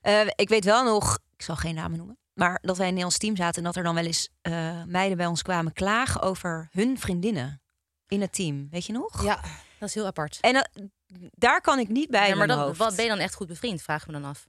Eh, 0.00 0.20
ik 0.34 0.48
weet 0.48 0.64
wel 0.64 0.84
nog, 0.84 1.18
ik 1.36 1.42
zal 1.42 1.56
geen 1.56 1.74
namen 1.74 1.98
noemen, 1.98 2.18
maar 2.34 2.58
dat 2.62 2.76
wij 2.76 2.88
in 2.88 3.04
ons 3.04 3.18
team 3.18 3.36
zaten 3.36 3.56
en 3.58 3.62
dat 3.64 3.76
er 3.76 3.82
dan 3.82 3.94
wel 3.94 4.04
eens 4.04 4.28
eh, 4.40 4.82
meiden 4.86 5.16
bij 5.16 5.26
ons 5.26 5.42
kwamen 5.42 5.72
klagen 5.72 6.20
over 6.22 6.68
hun 6.72 6.98
vriendinnen 6.98 7.62
in 8.08 8.20
het 8.20 8.32
team. 8.32 8.68
Weet 8.70 8.86
je 8.86 8.92
nog? 8.92 9.22
ja, 9.24 9.40
dat 9.78 9.88
is 9.88 9.94
heel 9.94 10.06
apart. 10.06 10.38
En 10.40 10.52
dat- 10.52 10.68
daar 11.30 11.60
kan 11.60 11.78
ik 11.78 11.88
niet 11.88 12.10
bij. 12.10 12.28
Ja, 12.28 12.34
maar 12.34 12.46
dat, 12.46 12.76
wat 12.76 12.94
ben 12.94 13.04
je 13.04 13.10
dan 13.10 13.18
echt 13.20 13.34
goed 13.34 13.46
bevriend? 13.46 13.82
Vraag 13.82 14.06
me 14.06 14.12
dan 14.12 14.24
af. 14.24 14.46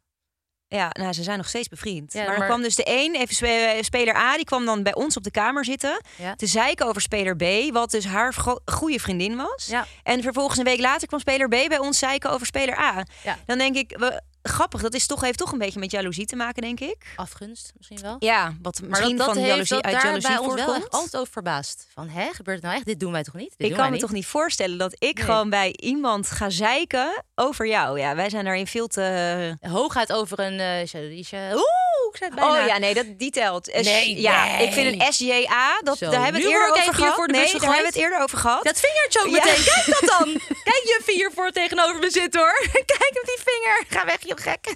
Ja, 0.68 0.90
nou, 0.92 1.14
ze 1.14 1.24
zijn 1.24 1.38
nog 1.38 1.48
steeds 1.48 1.68
bevriend. 1.68 2.14
Ja, 2.14 2.20
maar 2.20 2.30
dan 2.30 2.38
maar- 2.40 2.48
kwam 2.48 2.62
dus 2.62 2.76
de 2.76 2.84
een, 2.86 3.16
even 3.16 3.36
spe- 3.36 3.78
speler 3.82 4.16
A, 4.16 4.36
die 4.36 4.46
kwam 4.46 4.66
dan 4.66 4.84
bij 4.84 4.96
ons 4.96 5.18
op 5.18 5.24
de 5.24 5.32
kamer 5.32 5.66
zitten. 5.66 6.02
Ja. 6.18 6.36
Te 6.36 6.46
zeiken 6.48 6.86
over 6.88 7.02
speler 7.02 7.36
B, 7.36 7.74
wat 7.74 7.92
dus 7.92 8.06
haar 8.06 8.34
go- 8.34 8.60
goede 8.66 9.00
vriendin 9.00 9.36
was. 9.36 9.66
Ja. 9.68 9.86
En 10.04 10.22
vervolgens 10.22 10.58
een 10.58 10.64
week 10.66 10.80
later 10.80 11.08
kwam 11.08 11.20
speler 11.20 11.48
B 11.48 11.50
bij 11.50 11.78
ons 11.80 11.98
zeiken 12.00 12.32
over 12.32 12.46
speler 12.46 12.78
A. 12.80 13.04
Ja. 13.24 13.38
Dan 13.46 13.58
denk 13.58 13.76
ik, 13.76 13.98
we, 13.98 14.22
grappig, 14.44 14.82
dat 14.82 14.94
is 14.94 15.06
toch, 15.06 15.22
heeft 15.22 15.38
toch 15.38 15.52
een 15.52 15.58
beetje 15.58 15.80
met 15.80 15.92
jaloezie 15.92 16.26
te 16.26 16.36
maken, 16.36 16.62
denk 16.62 16.80
ik. 16.80 16.98
Afgunst 17.16 17.72
misschien 17.78 18.02
wel. 18.02 18.16
Ja, 18.20 18.54
wat 18.62 18.82
misschien 18.84 19.18
dat, 19.18 19.26
dat 19.26 19.36
van 19.36 19.44
heeft 19.44 19.50
jaloezie 19.56 19.82
uit 19.82 20.02
jaloezie 20.04 20.30
bij 20.30 20.38
ons 20.38 20.54
wel 20.66 20.76
echt 20.76 20.90
altijd 20.90 21.18
over 21.18 21.32
verbaasd. 21.34 21.88
Van, 21.94 22.10
hè, 22.10 22.28
gebeurt 22.34 22.56
het 22.58 22.66
nou 22.66 22.76
echt? 22.76 22.86
Dit 22.86 23.00
doen 23.00 23.12
wij 23.12 23.24
toch 23.24 23.34
niet? 23.34 23.54
Dit 23.58 23.70
Ik 23.70 23.76
kan 23.76 23.86
me 23.86 23.92
niet. 23.92 24.00
toch 24.02 24.12
niet 24.12 24.26
voorstellen 24.26 24.78
dat 24.78 24.96
ik 24.98 25.16
Nee. 25.18 25.26
gewoon 25.26 25.50
bij 25.50 25.72
iemand 25.76 26.32
ga 26.32 26.50
zeiken 26.50 27.24
over 27.36 27.68
jou. 27.68 28.00
Ja, 28.00 28.16
wij 28.16 28.30
zijn 28.30 28.44
daarin 28.46 28.68
veel 28.68 28.88
te... 28.88 29.58
Hooguit 29.62 30.12
over 30.14 30.40
een... 30.40 30.60
eh, 30.60 30.94
eh, 30.94 31.52
Oeh, 31.52 31.64
ook 32.08 32.18
zijn 32.18 32.36
bijna. 32.36 32.62
Oh 32.62 32.68
ja, 32.68 32.78
nee, 32.78 32.94
dat, 32.94 33.06
die 33.18 33.32
telt. 33.32 33.66
S- 33.66 33.84
Nee, 33.84 34.22
ja, 34.22 34.46
nee. 34.46 34.68
ik 34.68 34.74
vind 34.74 35.02
een 35.02 35.14
SJA, 35.14 35.80
dat, 35.84 35.98
Zo, 35.98 36.10
daar 36.10 36.24
hebben 36.24 36.42
we 36.42 36.48
het 36.48 36.56
eerder 36.58 36.68
ik 36.76 36.82
over 36.82 36.94
gehad. 36.94 37.28
nee, 37.28 37.52
daar 37.52 37.62
hebben 37.62 37.80
we 37.80 37.86
het 37.86 37.96
eerder 37.96 38.20
over 38.22 38.38
gehad. 38.38 38.64
Dat 38.64 38.80
vingertje 38.80 39.20
ook 39.20 39.26
Ja. 39.26 39.32
meteen. 39.46 39.64
Kijk 39.64 39.86
dat 40.00 40.10
dan. 40.20 40.28
Kijk 40.70 40.82
je 40.84 41.02
vier 41.04 41.32
voor 41.36 41.52
tegenover 41.52 42.00
me 42.00 42.10
zit 42.12 42.36
hoor. 42.36 42.60
Kijk 42.72 43.10
op 43.22 43.26
die 43.26 43.40
vinger. 43.46 43.84
Ga 43.90 44.06
weg, 44.06 44.18
joh 44.30 44.38
gek. 44.42 44.76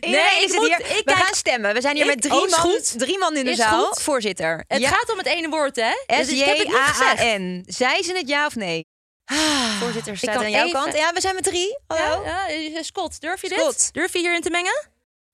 Nee, 0.00 0.42
ik 0.42 0.48
zit 0.48 0.54
moet- 0.54 0.66
hier. 0.66 0.80
ik 0.80 0.86
we 0.86 1.02
kijk- 1.04 1.16
gaan 1.18 1.34
stemmen. 1.34 1.74
We 1.74 1.80
zijn 1.80 1.94
hier 1.96 2.04
Ik- 2.04 2.10
met 2.14 2.20
drie, 2.22 2.32
oh, 2.42 2.50
man, 2.50 2.58
goed. 2.60 2.98
drie 2.98 3.18
man 3.18 3.36
in 3.36 3.44
de 3.44 3.50
Is 3.50 3.56
zaal. 3.56 3.86
goed. 3.86 4.02
Voorzitter. 4.02 4.64
Het 4.68 4.80
Ja. 4.80 4.88
gaat 4.88 5.10
om 5.12 5.18
het 5.18 5.26
ene 5.26 5.48
woord, 5.48 5.76
hè? 5.76 5.92
Dus. 6.06 6.28
S-J-A-A-N. 6.28 7.64
Zij 7.66 8.02
ze 8.02 8.12
het 8.16 8.28
ja 8.28 8.46
of 8.46 8.54
nee? 8.54 8.86
Voorzitter 9.80 10.12
Ik 10.12 10.18
staat 10.18 10.34
kan 10.34 10.44
aan 10.44 10.50
jouw 10.50 10.66
even- 10.66 10.80
kant. 10.80 10.94
Ja, 10.96 11.12
we 11.12 11.20
zijn 11.20 11.34
met 11.34 11.44
drie. 11.44 11.78
Hallo? 11.86 12.24
Ja, 12.24 12.48
ja, 12.48 12.74
eh, 12.76 12.82
Scott, 12.82 13.20
durf 13.20 13.40
je 13.40 13.46
Scott. 13.54 13.78
dit? 13.78 13.92
Durf 13.92 14.12
je 14.12 14.18
hierin 14.18 14.40
te 14.40 14.50
mengen? 14.50 14.88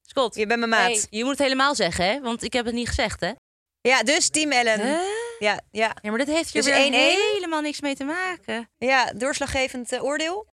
Scott. 0.07 0.35
Je 0.35 0.47
bent 0.47 0.59
mijn 0.59 0.71
maat. 0.71 0.81
Hey, 0.91 1.07
je 1.11 1.23
moet 1.23 1.33
het 1.33 1.43
helemaal 1.43 1.75
zeggen, 1.75 2.05
hè? 2.05 2.21
Want 2.21 2.43
ik 2.43 2.53
heb 2.53 2.65
het 2.65 2.75
niet 2.75 2.89
gezegd, 2.89 3.21
hè? 3.21 3.31
Ja, 3.81 4.03
dus 4.03 4.29
team 4.29 4.53
Ellen. 4.53 5.01
Ja, 5.39 5.61
ja. 5.71 5.95
Ja, 6.03 6.11
maar 6.11 6.19
dit 6.19 6.29
heeft 6.29 6.53
hier 6.53 6.63
Dus 6.63 6.73
weer 6.73 6.85
1-1? 6.85 7.33
helemaal 7.33 7.61
niks 7.61 7.81
mee 7.81 7.95
te 7.97 8.05
maken. 8.05 8.71
ja, 8.79 9.13
doorslaggevend 9.15 9.93
eh, 9.93 10.05
oordeel. 10.05 10.47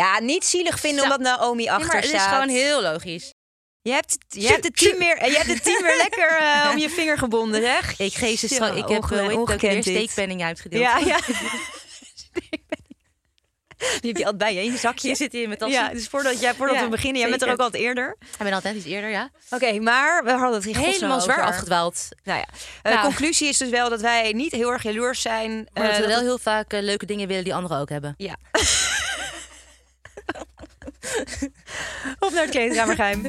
Ja, 0.00 0.20
niet 0.20 0.44
zielig 0.44 0.80
vinden 0.80 1.02
omdat 1.02 1.20
Naomi 1.20 1.56
Nee, 1.56 1.72
achter 1.72 1.86
maar 1.86 2.02
het 2.02 2.12
is 2.12 2.22
gewoon 2.22 2.48
heel 2.48 2.82
logisch. 2.82 3.32
Je 3.82 3.92
hebt, 3.92 4.16
je 4.28 4.46
hebt 4.46 4.64
het 4.64 4.76
team 4.76 4.98
weer, 4.98 5.24
je 5.30 5.36
hebt 5.36 5.46
het 5.46 5.62
team 5.64 5.82
weer 5.82 5.96
lekker 5.96 6.36
eh, 6.38 6.70
om 6.72 6.78
je 6.78 6.90
vinger 6.90 7.18
gebonden, 7.18 7.62
zeg. 7.62 7.98
Ik 7.98 8.14
geef 8.14 8.38
ze 8.38 8.48
Zo, 8.48 8.54
straks. 8.54 8.76
Ik 8.76 8.88
heb 8.88 9.10
uh, 9.12 9.38
ongekend 9.38 9.84
dit. 9.84 9.94
steekpenning 9.94 10.42
uitgedeeld. 10.42 10.82
Ja, 10.82 10.98
ja. 10.98 11.18
Die 14.00 14.10
heb 14.12 14.16
je 14.16 14.24
altijd 14.24 14.38
bij 14.38 14.54
je 14.54 14.62
in 14.62 14.72
je 14.72 14.78
zakje. 14.78 15.08
Je 15.08 15.14
zit 15.14 15.32
hier 15.32 15.48
met 15.48 15.58
dat. 15.58 15.70
Ja, 15.70 15.88
dus 15.88 16.08
voordat, 16.08 16.40
jij, 16.40 16.54
voordat 16.54 16.76
Ja, 16.76 16.82
we 16.82 16.88
beginnen, 16.88 17.20
jij 17.20 17.30
bent 17.30 17.42
er 17.42 17.50
ook 17.52 17.58
altijd 17.58 17.82
eerder. 17.82 18.16
Ik 18.20 18.38
ben 18.38 18.52
altijd 18.52 18.76
iets 18.76 18.84
eerder, 18.84 19.10
ja. 19.10 19.30
Oké, 19.50 19.80
maar 19.80 20.24
we 20.24 20.30
hadden 20.30 20.54
het 20.54 20.64
hier 20.64 20.76
Helemaal 20.76 21.20
zwaar 21.20 21.38
over. 21.38 21.50
afgedwaald. 21.50 22.08
Nou 22.24 22.38
ja, 22.38 22.46
Eh, 22.82 22.92
Nou. 22.92 23.04
conclusie 23.04 23.48
is 23.48 23.58
dus 23.58 23.68
wel 23.68 23.88
dat 23.88 24.00
wij 24.00 24.32
niet 24.32 24.52
heel 24.52 24.72
erg 24.72 24.82
jaloers 24.82 25.20
zijn. 25.22 25.68
Maar 25.72 25.84
dat 25.86 25.92
eh, 25.94 26.00
we 26.00 26.06
wel 26.06 26.20
heel 26.20 26.38
vaak 26.38 26.72
eh, 26.72 26.82
leuke 26.82 27.06
dingen 27.06 27.28
willen 27.28 27.44
die 27.44 27.54
anderen 27.54 27.78
ook 27.78 27.88
hebben. 27.88 28.14
Ja. 28.16 28.36
Op 32.18 32.30
naar 32.32 32.42
het 32.42 32.50
kleedkamergeheim. 32.50 33.26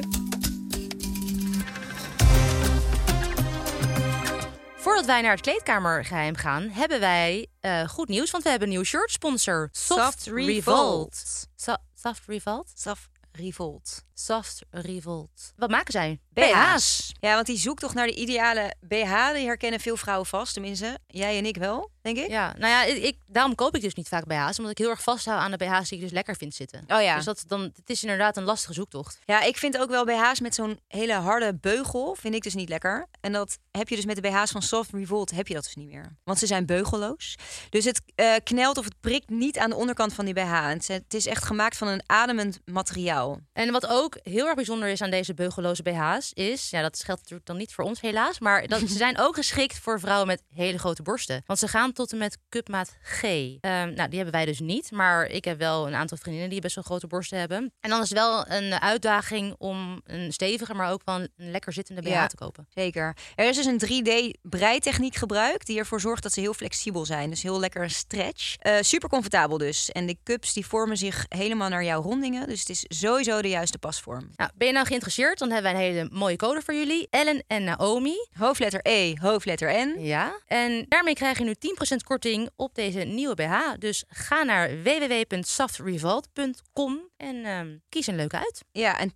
Voordat 4.76 5.06
wij 5.06 5.20
naar 5.22 5.30
het 5.32 5.40
kleedkamergeheim 5.40 6.36
gaan, 6.36 6.68
hebben 6.68 7.00
wij 7.00 7.46
eh, 7.60 7.88
goed 7.88 8.08
nieuws. 8.08 8.30
Want 8.30 8.44
we 8.44 8.50
hebben 8.50 8.68
een 8.68 8.74
nieuw 8.74 8.84
shirt 8.84 9.10
sponsor. 9.10 9.68
Soft, 9.72 10.00
Soft 10.00 10.26
Revolt. 10.26 10.46
Revolt. 10.46 11.46
So- 11.56 11.76
Soft 11.94 12.22
Revolt? 12.26 12.72
Saf 12.74 13.08
Revolt. 13.32 14.02
Soft 14.18 14.62
Revolt. 14.70 15.52
Wat 15.56 15.70
maken 15.70 15.92
zij? 15.92 16.20
BH's. 16.28 17.12
Ja, 17.20 17.34
want 17.34 17.46
die 17.46 17.58
zoekt 17.58 17.80
toch 17.80 17.94
naar 17.94 18.06
de 18.06 18.14
ideale 18.14 18.74
BH. 18.80 19.32
Die 19.32 19.46
herkennen 19.46 19.80
veel 19.80 19.96
vrouwen 19.96 20.26
vast. 20.26 20.52
Tenminste, 20.52 20.98
jij 21.06 21.38
en 21.38 21.46
ik 21.46 21.56
wel, 21.56 21.90
denk 22.02 22.16
ik. 22.16 22.28
Ja, 22.28 22.54
nou 22.58 22.72
ja, 22.72 22.82
ik, 22.82 23.16
daarom 23.26 23.54
koop 23.54 23.74
ik 23.76 23.82
dus 23.82 23.94
niet 23.94 24.08
vaak 24.08 24.26
BH's. 24.26 24.58
Omdat 24.58 24.70
ik 24.70 24.78
heel 24.78 24.90
erg 24.90 25.02
vasthoud 25.02 25.38
aan 25.38 25.50
de 25.50 25.56
BH's 25.56 25.88
die 25.88 25.98
ik 25.98 26.04
dus 26.04 26.12
lekker 26.12 26.36
vind 26.36 26.54
zitten. 26.54 26.84
Oh 26.88 27.02
ja. 27.02 27.16
Dus 27.16 27.24
dat, 27.24 27.44
dan, 27.46 27.60
het 27.60 27.90
is 27.90 28.02
inderdaad 28.02 28.36
een 28.36 28.44
lastige 28.44 28.72
zoektocht. 28.72 29.18
Ja, 29.24 29.42
ik 29.42 29.56
vind 29.56 29.78
ook 29.78 29.90
wel 29.90 30.04
BH's 30.04 30.40
met 30.40 30.54
zo'n 30.54 30.80
hele 30.88 31.12
harde 31.12 31.54
beugel. 31.54 32.16
Vind 32.20 32.34
ik 32.34 32.42
dus 32.42 32.54
niet 32.54 32.68
lekker. 32.68 33.06
En 33.20 33.32
dat 33.32 33.58
heb 33.70 33.88
je 33.88 33.96
dus 33.96 34.04
met 34.04 34.16
de 34.16 34.28
BH's 34.28 34.50
van 34.50 34.62
Soft 34.62 34.92
Revolt. 34.92 35.30
Heb 35.30 35.48
je 35.48 35.54
dat 35.54 35.64
dus 35.64 35.74
niet 35.74 35.88
meer. 35.88 36.16
Want 36.24 36.38
ze 36.38 36.46
zijn 36.46 36.66
beugelloos. 36.66 37.34
Dus 37.70 37.84
het 37.84 38.02
eh, 38.14 38.34
knelt 38.44 38.78
of 38.78 38.84
het 38.84 39.00
prikt 39.00 39.30
niet 39.30 39.58
aan 39.58 39.70
de 39.70 39.76
onderkant 39.76 40.12
van 40.12 40.24
die 40.24 40.34
BH. 40.34 40.68
Het 40.86 41.14
is 41.14 41.26
echt 41.26 41.44
gemaakt 41.44 41.76
van 41.76 41.88
een 41.88 42.02
ademend 42.06 42.60
materiaal. 42.64 43.40
En 43.52 43.72
wat 43.72 43.86
ook 43.86 44.05
heel 44.14 44.46
erg 44.46 44.54
bijzonder 44.54 44.88
is 44.88 45.02
aan 45.02 45.10
deze 45.10 45.34
beugelloze 45.34 45.82
BH's 45.82 46.30
is, 46.32 46.70
ja, 46.70 46.82
dat 46.82 47.02
geldt 47.04 47.20
natuurlijk 47.20 47.46
dan 47.48 47.56
niet 47.56 47.74
voor 47.74 47.84
ons 47.84 48.00
helaas, 48.00 48.38
maar 48.38 48.66
dat, 48.66 48.80
ze 48.80 48.86
zijn 49.06 49.18
ook 49.18 49.34
geschikt 49.34 49.78
voor 49.78 50.00
vrouwen 50.00 50.26
met 50.26 50.42
hele 50.54 50.78
grote 50.78 51.02
borsten. 51.02 51.42
Want 51.46 51.58
ze 51.58 51.68
gaan 51.68 51.92
tot 51.92 52.12
en 52.12 52.18
met 52.18 52.38
cupmaat 52.48 52.96
G. 53.02 53.22
Ehm, 53.22 53.58
nou, 53.70 53.94
die 54.08 54.16
hebben 54.16 54.30
wij 54.32 54.44
dus 54.44 54.60
niet, 54.60 54.90
maar 54.90 55.26
ik 55.26 55.44
heb 55.44 55.58
wel 55.58 55.86
een 55.86 55.94
aantal 55.94 56.16
vriendinnen 56.16 56.50
die 56.50 56.60
best 56.60 56.74
wel 56.74 56.84
grote 56.84 57.06
borsten 57.06 57.38
hebben. 57.38 57.72
En 57.80 57.90
dan 57.90 58.02
is 58.02 58.08
het 58.08 58.18
wel 58.18 58.50
een 58.50 58.80
uitdaging 58.80 59.54
om 59.58 60.00
een 60.04 60.32
stevige, 60.32 60.74
maar 60.74 60.90
ook 60.90 61.00
wel 61.04 61.14
een 61.14 61.28
lekker 61.36 61.72
zittende 61.72 62.02
BH 62.02 62.08
Ja. 62.08 62.26
te 62.26 62.36
kopen. 62.36 62.66
Zeker. 62.74 63.16
Er 63.34 63.48
is 63.48 63.56
dus 63.56 63.66
een 63.66 63.78
3D-breitechniek 63.78 65.14
gebruikt 65.16 65.66
die 65.66 65.78
ervoor 65.78 66.00
zorgt 66.00 66.22
dat 66.22 66.32
ze 66.32 66.40
heel 66.40 66.54
flexibel 66.54 67.04
zijn. 67.04 67.30
Dus 67.30 67.42
heel 67.42 67.60
lekker 67.60 67.90
stretch. 67.90 68.56
Eh, 68.58 68.74
super 68.80 69.08
comfortabel 69.08 69.58
dus. 69.58 69.90
En 69.92 70.06
de 70.06 70.16
cups 70.24 70.52
die 70.52 70.66
vormen 70.66 70.96
zich 70.96 71.24
helemaal 71.28 71.68
naar 71.68 71.84
jouw 71.84 72.02
rondingen. 72.02 72.48
Dus 72.48 72.60
het 72.60 72.68
is 72.68 72.84
sowieso 72.88 73.42
de 73.42 73.48
juiste 73.48 73.78
pasvorm. 73.96 74.30
Nou, 74.36 74.50
ben 74.54 74.66
je 74.66 74.72
nou 74.72 74.86
geïnteresseerd? 74.86 75.38
Dan 75.38 75.50
hebben 75.50 75.72
wij 75.72 75.80
een 75.80 75.86
hele 75.92 76.08
mooie 76.12 76.36
code 76.36 76.62
voor 76.62 76.74
jullie. 76.74 77.06
Ellen 77.10 77.44
en 77.46 77.64
Naomi. 77.64 78.14
Hoofdletter 78.32 78.80
E, 78.82 79.14
hoofdletter 79.20 79.86
N. 79.86 80.00
Ja. 80.00 80.40
En 80.46 80.86
daarmee 80.88 81.14
krijg 81.14 81.38
je 81.38 81.44
nu 81.44 81.54
10% 81.54 81.56
korting 82.04 82.50
op 82.56 82.74
deze 82.74 82.98
nieuwe 82.98 83.34
BH. 83.34 83.58
Dus 83.78 84.04
ga 84.08 84.42
naar 84.42 84.82
www.softrevolt.com 84.82 87.00
en 87.16 87.44
ehm, 87.44 87.76
kies 87.88 88.06
een 88.06 88.16
leuke 88.16 88.36
uit. 88.36 88.64
Ja, 88.72 88.98
en 88.98 89.12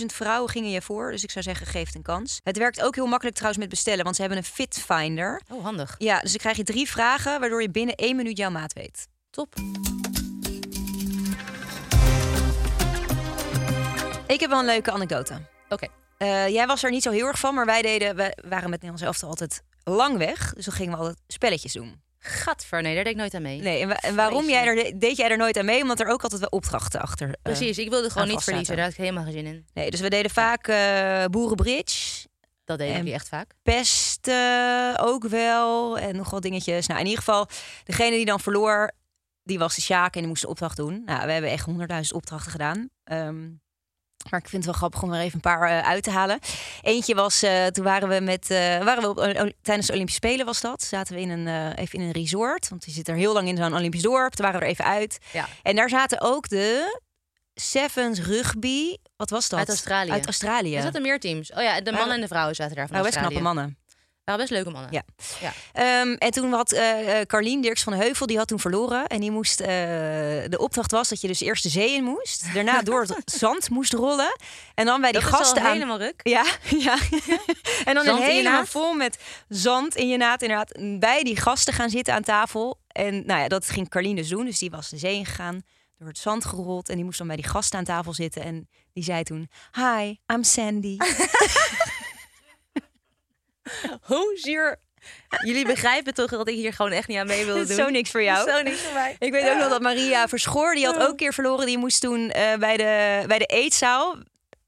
20.000 0.00 0.04
vrouwen 0.06 0.50
gingen 0.50 0.70
je 0.70 0.82
voor. 0.82 1.10
Dus 1.10 1.22
ik 1.22 1.30
zou 1.30 1.44
zeggen, 1.44 1.66
geef 1.66 1.86
het 1.86 1.94
een 1.94 2.02
kans. 2.02 2.40
Het 2.42 2.58
werkt 2.58 2.82
ook 2.82 2.94
heel 2.94 3.06
makkelijk 3.06 3.36
trouwens 3.36 3.62
met 3.62 3.70
bestellen, 3.70 4.04
want 4.04 4.16
ze 4.16 4.22
hebben 4.22 4.40
een 4.40 4.44
fit 4.44 4.84
finder. 4.86 5.42
Oh, 5.52 5.64
handig. 5.64 5.94
Ja, 5.98 6.20
dus 6.20 6.30
dan 6.30 6.40
krijg 6.40 6.56
je 6.56 6.64
drie 6.64 6.88
vragen, 6.88 7.40
waardoor 7.40 7.62
je 7.62 7.70
binnen 7.70 7.94
één 7.94 8.16
minuut 8.16 8.38
jouw 8.38 8.50
maat 8.50 8.72
weet. 8.72 9.08
Top. 9.30 9.54
Ik 14.28 14.40
heb 14.40 14.50
wel 14.50 14.58
een 14.58 14.64
leuke 14.64 14.90
anekdote. 14.90 15.34
Oké. 15.68 15.86
Eh, 16.18 16.48
jij 16.48 16.66
was 16.66 16.82
er 16.82 16.90
niet 16.90 17.02
zo 17.02 17.10
heel 17.10 17.26
erg 17.26 17.38
van, 17.38 17.54
maar 17.54 17.66
wij 17.66 17.82
deden, 17.82 18.16
we 18.16 18.36
waren 18.48 18.70
met 18.70 18.80
Nederlands 18.82 19.02
elftal 19.02 19.28
altijd 19.28 19.62
lang 19.84 20.16
weg. 20.18 20.52
Dus 20.54 20.64
dan 20.64 20.74
gingen 20.74 20.92
we 20.92 20.98
altijd 20.98 21.18
spelletjes 21.26 21.72
doen. 21.72 22.02
Gadver, 22.18 22.82
nee, 22.82 22.94
daar 22.94 23.04
deed 23.04 23.12
ik 23.12 23.18
nooit 23.18 23.34
aan 23.34 23.42
mee. 23.42 23.60
Nee, 23.60 23.80
en, 23.82 23.88
wa- 23.88 23.96
en 24.00 24.14
waarom 24.16 24.48
jij 24.48 24.66
er, 24.66 24.98
deed 24.98 25.16
jij 25.16 25.30
er 25.30 25.36
nooit 25.36 25.58
aan 25.58 25.64
mee? 25.64 25.82
Omdat 25.82 26.00
er 26.00 26.06
ook 26.08 26.22
altijd 26.22 26.40
wel 26.40 26.48
opdrachten 26.50 27.00
achter. 27.00 27.28
eh, 27.28 27.34
Precies, 27.42 27.78
ik 27.78 27.90
wilde 27.90 28.10
gewoon 28.10 28.28
niet 28.28 28.42
verliezen. 28.42 28.74
Daar 28.76 28.84
had 28.84 28.92
ik 28.94 28.98
helemaal 29.00 29.24
geen 29.24 29.32
zin 29.32 29.46
in. 29.46 29.66
Nee, 29.74 29.90
dus 29.90 30.00
we 30.00 30.08
deden 30.10 30.30
vaak 30.30 30.68
eh 30.68 31.24
boerenbridge, 31.24 32.26
Dat 32.64 32.78
deed 32.78 32.94
En- 32.94 33.06
ik 33.06 33.12
echt 33.12 33.28
vaak. 33.28 33.50
pesten 33.62 34.98
ook 34.98 35.24
wel 35.28 35.98
en 35.98 36.16
nog 36.16 36.38
dingetjes. 36.40 36.86
Nou, 36.86 37.00
in 37.00 37.06
ieder 37.06 37.24
geval, 37.24 37.48
degene 37.84 38.10
die 38.16 38.24
dan 38.24 38.40
verloor, 38.40 38.92
die 39.42 39.58
was 39.58 39.74
de 39.74 39.80
Sjaak 39.80 40.14
en 40.14 40.20
die 40.20 40.28
moest 40.28 40.42
de 40.42 40.48
opdracht 40.48 40.76
doen. 40.76 41.02
Nou, 41.04 41.26
we 41.26 41.32
hebben 41.32 41.50
echt 41.50 41.64
honderdduizend 41.64 42.16
opdrachten 42.16 42.50
gedaan. 42.50 42.88
Ehm, 43.04 43.46
maar 44.30 44.40
ik 44.40 44.48
vind 44.48 44.64
het 44.64 44.64
wel 44.64 44.74
grappig 44.74 45.02
om 45.02 45.12
er 45.12 45.20
even 45.20 45.34
een 45.34 45.40
paar 45.40 45.70
eh, 45.70 45.88
uit 45.88 46.02
te 46.02 46.10
halen. 46.10 46.38
Eentje 46.82 47.14
was, 47.14 47.42
eh, 47.42 47.66
toen 47.66 47.84
waren 47.84 48.08
we 48.08 48.20
met, 48.20 48.50
eh, 48.50 48.58
waren 48.58 49.02
we 49.02 49.08
op, 49.08 49.52
tijdens 49.62 49.86
de 49.86 49.92
Olympische 49.92 50.20
Spelen 50.26 50.46
was 50.46 50.60
dat. 50.60 50.82
Zaten 50.82 51.14
we 51.14 51.20
in 51.20 51.30
een, 51.30 51.74
even 51.74 51.98
in 51.98 52.04
een 52.04 52.12
resort, 52.12 52.68
want 52.68 52.84
die 52.84 52.94
zit 52.94 53.08
er 53.08 53.14
heel 53.14 53.32
lang 53.32 53.48
in 53.48 53.56
zo'n 53.56 53.74
Olympisch 53.74 54.02
dorp. 54.02 54.34
Toen 54.34 54.44
waren 54.44 54.60
we 54.60 54.66
er 54.66 54.72
even 54.72 54.84
uit. 54.84 55.18
Ja. 55.32 55.48
En 55.62 55.76
daar 55.76 55.88
zaten 55.88 56.20
ook 56.20 56.48
de 56.48 56.98
Sevens 57.54 58.20
rugby. 58.20 58.96
Wat 59.16 59.30
was 59.30 59.48
dat? 59.48 59.58
Uit 59.58 59.68
Australië. 59.68 60.10
Uit 60.10 60.24
Australië. 60.24 60.76
Er 60.76 60.82
zaten 60.82 61.02
meer 61.02 61.20
teams. 61.20 61.52
Oh 61.52 61.62
ja, 61.62 61.80
de 61.80 61.92
mannen 61.92 62.14
en 62.14 62.20
de 62.20 62.28
vrouwen 62.28 62.54
zaten 62.54 62.76
daar 62.76 62.86
van 62.86 62.96
Nou, 62.96 63.06
best 63.08 63.18
knappe 63.18 63.40
mannen. 63.40 63.78
Waren 64.28 64.46
best 64.46 64.56
leuke 64.58 64.70
mannen. 64.70 64.92
Ja. 64.92 65.02
ja. 65.40 65.52
Ehm, 65.72 66.12
en 66.12 66.30
toen 66.30 66.52
had 66.52 66.72
eh, 66.72 67.20
Carlien 67.26 67.60
Dirks 67.60 67.82
van 67.82 67.92
Heuvel, 67.92 68.26
die 68.26 68.36
had 68.36 68.48
toen 68.48 68.60
verloren. 68.60 69.06
En 69.06 69.20
die 69.20 69.30
moest, 69.30 69.60
eh, 69.60 69.66
de 70.48 70.56
opdracht 70.58 70.90
was 70.90 71.08
dat 71.08 71.20
je 71.20 71.26
dus 71.26 71.40
eerst 71.40 71.62
de 71.62 71.68
zee 71.68 71.94
in 71.94 72.04
moest. 72.04 72.54
Daarna 72.54 72.82
door 72.82 73.00
het 73.00 73.32
zand 73.40 73.70
moest 73.70 73.92
rollen. 73.92 74.36
En 74.74 74.86
dan 74.86 75.00
bij 75.00 75.12
die 75.12 75.20
Dat 75.20 75.30
gasten 75.30 75.62
aan... 75.62 75.72
helemaal 75.72 75.98
ruk. 75.98 76.20
Ja, 76.22 76.44
ja. 76.88 76.98
en 77.84 77.94
dan 77.94 78.04
Zand 78.04 78.22
helemaal 78.22 78.66
vol 78.66 78.92
met 78.92 79.18
zand 79.48 79.94
in 79.96 80.08
je 80.08 80.16
naad. 80.16 80.42
Inderdaad, 80.42 80.98
bij 80.98 81.22
die 81.22 81.36
gasten 81.36 81.74
gaan 81.74 81.90
zitten 81.90 82.14
aan 82.14 82.22
tafel. 82.22 82.80
En 82.88 83.26
nou 83.26 83.40
ja, 83.40 83.48
dat 83.48 83.70
ging 83.70 83.88
Carlien 83.88 84.16
dus 84.16 84.28
doen. 84.28 84.44
Dus 84.44 84.58
die 84.58 84.70
was 84.70 84.88
de 84.88 84.98
zee 84.98 85.14
ingegaan, 85.14 85.62
door 85.98 86.08
het 86.08 86.18
zand 86.18 86.44
gerold. 86.44 86.88
En 86.88 86.94
die 86.94 87.04
moest 87.04 87.18
dan 87.18 87.26
bij 87.26 87.36
die 87.36 87.48
gasten 87.48 87.78
aan 87.78 87.84
tafel 87.84 88.12
zitten. 88.12 88.42
En 88.42 88.68
die 88.92 89.04
zei 89.04 89.22
toen, 89.22 89.50
hi, 89.72 90.14
I'm 90.26 90.44
Sandy. 90.44 90.96
Hoezeer... 94.02 94.76
Jullie 95.44 95.66
begrijpen 95.66 96.14
toch 96.14 96.30
dat 96.30 96.48
ik 96.48 96.54
hier 96.54 96.72
gewoon 96.72 96.92
echt 96.92 97.08
niet 97.08 97.18
aan 97.18 97.26
mee 97.26 97.40
is 97.40 97.46
doen? 97.68 97.76
zo 97.76 97.88
niks 97.88 98.10
voor 98.10 98.22
jou. 98.22 98.50
Zo 98.50 98.62
niks 98.62 98.80
voor 98.80 98.92
mij. 98.94 99.16
Ik 99.18 99.32
weet 99.32 99.48
ook 99.48 99.58
nog 99.58 99.68
dat 99.68 99.80
Maria 99.80 100.28
Verschoor, 100.28 100.74
die 100.74 100.86
had 100.86 100.96
ook 100.98 101.08
een 101.08 101.16
keer 101.16 101.32
verloren. 101.32 101.66
Die 101.66 101.78
moest 101.78 102.00
toen 102.00 102.30
eh, 102.30 102.54
bij, 102.56 102.76
de, 102.76 103.24
bij 103.26 103.38
de 103.38 103.44
eetzaal 103.46 104.16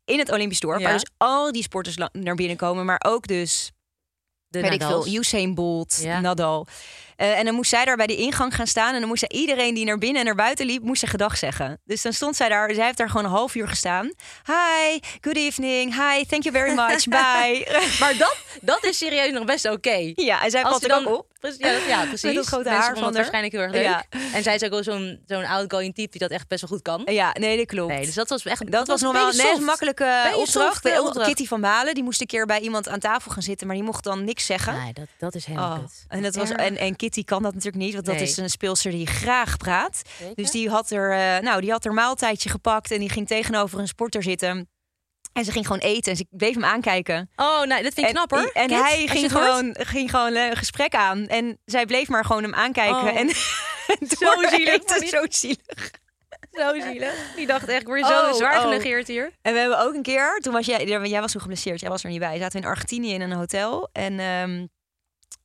in 0.05 0.19
het 0.19 0.31
Olympisch 0.33 0.61
dorp. 0.61 0.79
Ja. 0.79 0.85
Waar 0.85 0.93
dus 0.93 1.11
al 1.17 1.53
die 1.53 1.63
sporters 1.63 1.97
naar 2.13 2.35
binnen 2.35 2.57
komen. 2.57 2.85
Maar 2.85 3.01
ook 3.07 3.27
dus, 3.27 3.71
De 4.49 4.61
weet 4.61 4.73
ik 4.73 4.81
Nadals. 4.81 5.05
veel, 5.05 5.19
Usain 5.19 5.55
Bolt, 5.55 5.99
Ja. 6.03 6.21
Nadal. 6.21 6.67
Eh, 7.21 7.39
en 7.39 7.45
dan 7.45 7.55
moest 7.55 7.71
zij 7.71 7.85
daar 7.85 7.97
bij 7.97 8.07
de 8.07 8.17
ingang 8.17 8.55
gaan 8.55 8.67
staan. 8.67 8.95
En 8.95 9.01
dan 9.01 9.09
moest 9.09 9.21
zij 9.21 9.39
iedereen 9.39 9.75
die 9.75 9.85
naar 9.85 9.99
binnen 9.99 10.19
en 10.19 10.25
naar 10.27 10.35
buiten 10.35 10.67
liep, 10.67 10.83
moest 10.83 11.01
ze 11.01 11.07
gedag 11.07 11.37
zeggen. 11.37 11.81
Dus 11.85 12.03
dan 12.03 12.13
stond 12.13 12.37
zij 12.37 12.49
daar. 12.49 12.75
Zij 12.75 12.85
heeft 12.85 12.97
daar 12.99 13.09
gewoon 13.11 13.25
een 13.25 13.31
half 13.31 13.55
uur 13.55 13.69
gestaan. 13.69 14.13
Hi, 14.47 14.99
good 15.21 15.37
evening. 15.37 15.95
Hi, 15.95 16.25
thank 16.25 16.43
you 16.43 16.55
very 16.55 16.75
much. 16.75 17.05
Bye. 17.19 17.67
Maar 18.01 18.17
dat, 18.17 18.37
dat 18.61 18.85
is 18.85 18.99
serieus 18.99 19.33
nog 19.33 19.45
best 19.45 19.71
oké. 19.71 20.13
ja, 20.15 20.43
en 20.43 20.51
zij 20.51 20.63
valt 20.63 20.83
er 20.83 20.89
dan 20.89 21.07
ook 21.07 21.19
op. 21.19 21.29
Ja, 21.41 21.73
dat, 21.73 21.85
ja, 21.87 22.05
precies. 22.05 22.35
dat 22.35 22.47
grote 22.47 22.69
Mensen 22.69 22.85
haar 22.85 22.97
van 22.97 23.13
waarschijnlijk 23.13 23.53
heel 23.53 23.63
erg 23.63 23.73
leuk. 23.73 23.83
Ja. 23.83 24.05
En 24.33 24.43
zij 24.43 24.55
is 24.55 24.65
ook 24.65 24.71
wel 24.71 24.83
zo'n 24.83 25.21
zo'n 25.27 25.45
outgoing 25.45 25.95
type 25.95 26.11
die 26.11 26.21
dat 26.21 26.31
echt 26.31 26.49
best 26.49 26.61
wel 26.61 26.71
goed 26.71 26.83
kan. 26.83 27.03
Ja, 27.05 27.35
nee, 27.39 27.57
dat 27.57 27.67
klopt. 27.67 27.93
Nee, 27.93 28.05
dus 28.05 28.15
dat 28.15 28.29
was 28.29 28.45
echt 28.45 28.71
Dat, 28.71 28.87
was 28.87 29.01
beetje 29.01 29.43
net 29.43 29.57
een 29.57 29.65
makkelijke 29.65 30.33
opdracht. 30.35 30.99
opdracht. 30.99 31.27
Kitty 31.27 31.47
van 31.47 31.61
Balen, 31.61 31.95
die 31.95 32.03
moest 32.03 32.21
een 32.21 32.27
keer 32.27 32.47
bij 32.47 32.61
iemand 32.61 32.89
aan 32.89 32.99
tafel 32.99 33.31
gaan 33.31 33.43
zitten, 33.43 33.67
maar 33.67 33.77
die 33.77 33.85
mocht 33.85 34.05
dan 34.05 34.25
niks 34.25 34.47
zeggen. 34.47 34.75
Nee, 34.83 34.93
dat, 34.93 35.07
dat 35.19 35.35
is 35.35 35.45
helemaal 35.45 35.79
Oh. 35.79 35.85
En, 36.09 36.23
dat 36.23 36.35
was, 36.35 36.51
en, 36.51 36.77
en 36.77 36.97
Kitty 36.97 37.10
kan 37.25 37.43
dat 37.43 37.55
natuurlijk 37.55 37.83
niet, 37.83 37.93
want 37.95 38.07
dat 38.07 38.15
Nee. 38.15 38.25
is 38.25 38.37
een 38.37 38.51
speelster 38.51 38.91
die 38.91 39.07
graag 39.07 39.57
praat. 39.57 40.03
Zeker. 40.19 40.35
Dus 40.35 40.51
die 40.51 40.69
had, 40.71 40.91
er, 40.91 41.13
eh, 41.13 41.43
nou, 41.43 41.61
die 41.61 41.71
had 41.71 41.85
er 41.85 41.93
maaltijdje 41.95 42.49
gepakt 42.49 42.91
en 42.91 42.99
die 42.99 43.09
ging 43.11 43.27
tegenover 43.27 43.79
een 43.79 43.89
sporter 43.89 44.23
zitten. 44.23 44.69
En 45.33 45.45
ze 45.45 45.53
ging 45.53 45.67
gewoon 45.67 45.83
eten 45.83 46.11
en 46.13 46.17
ze 46.17 46.27
bleef 46.31 46.55
hem 46.55 46.65
aankijken. 46.65 47.31
Oh, 47.37 47.63
nee, 47.63 47.83
dat 47.83 47.95
vind 47.95 47.97
ik 47.97 48.05
En, 48.05 48.13
knap 48.13 48.31
hoor. 48.31 48.51
en 48.53 48.71
hij 48.71 49.01
je 49.01 49.09
ging 49.09 49.33
gewoon, 49.33 49.77
ging 49.79 50.11
gewoon 50.11 50.35
eh, 50.35 50.47
een 50.47 50.57
gesprek 50.57 50.95
aan. 50.95 51.27
En 51.27 51.59
zij 51.65 51.87
bleef 51.87 52.09
maar 52.09 52.25
gewoon 52.25 52.43
hem 52.43 52.55
aankijken. 52.55 52.97
Oh. 53.03 53.17
En 53.17 53.29
Zo 54.19 54.31
zielig, 54.51 54.83
zo 55.09 55.25
zielig. 55.29 55.91
Zo 56.51 56.81
zielig. 56.81 57.15
Die 57.37 57.47
dacht 57.47 57.69
echt, 57.69 57.81
ik 57.81 57.87
word 57.87 58.03
Oh, 58.03 58.29
zo 58.29 58.33
zwaar 58.33 58.57
oh. 58.57 58.63
genegeerd 58.63 59.07
hier. 59.07 59.31
En 59.43 59.53
we 59.53 59.59
hebben 59.59 59.81
ook 59.81 59.95
een 59.95 60.03
keer, 60.03 60.39
toen 60.43 60.53
was 60.53 60.67
jij, 60.67 60.85
jij 61.09 61.21
was 61.21 61.33
toen 61.33 61.41
geblesseerd, 61.41 61.81
jij 61.81 61.91
was 61.91 62.05
er 62.05 62.11
niet 62.11 62.19
bij. 62.19 62.39
Zaten 62.39 62.61
we 62.61 62.67
in 62.67 62.73
Argentinië 62.73 63.13
in 63.13 63.21
een 63.21 63.33
hotel. 63.33 63.89
En 63.93 64.19
ehm, 64.21 64.67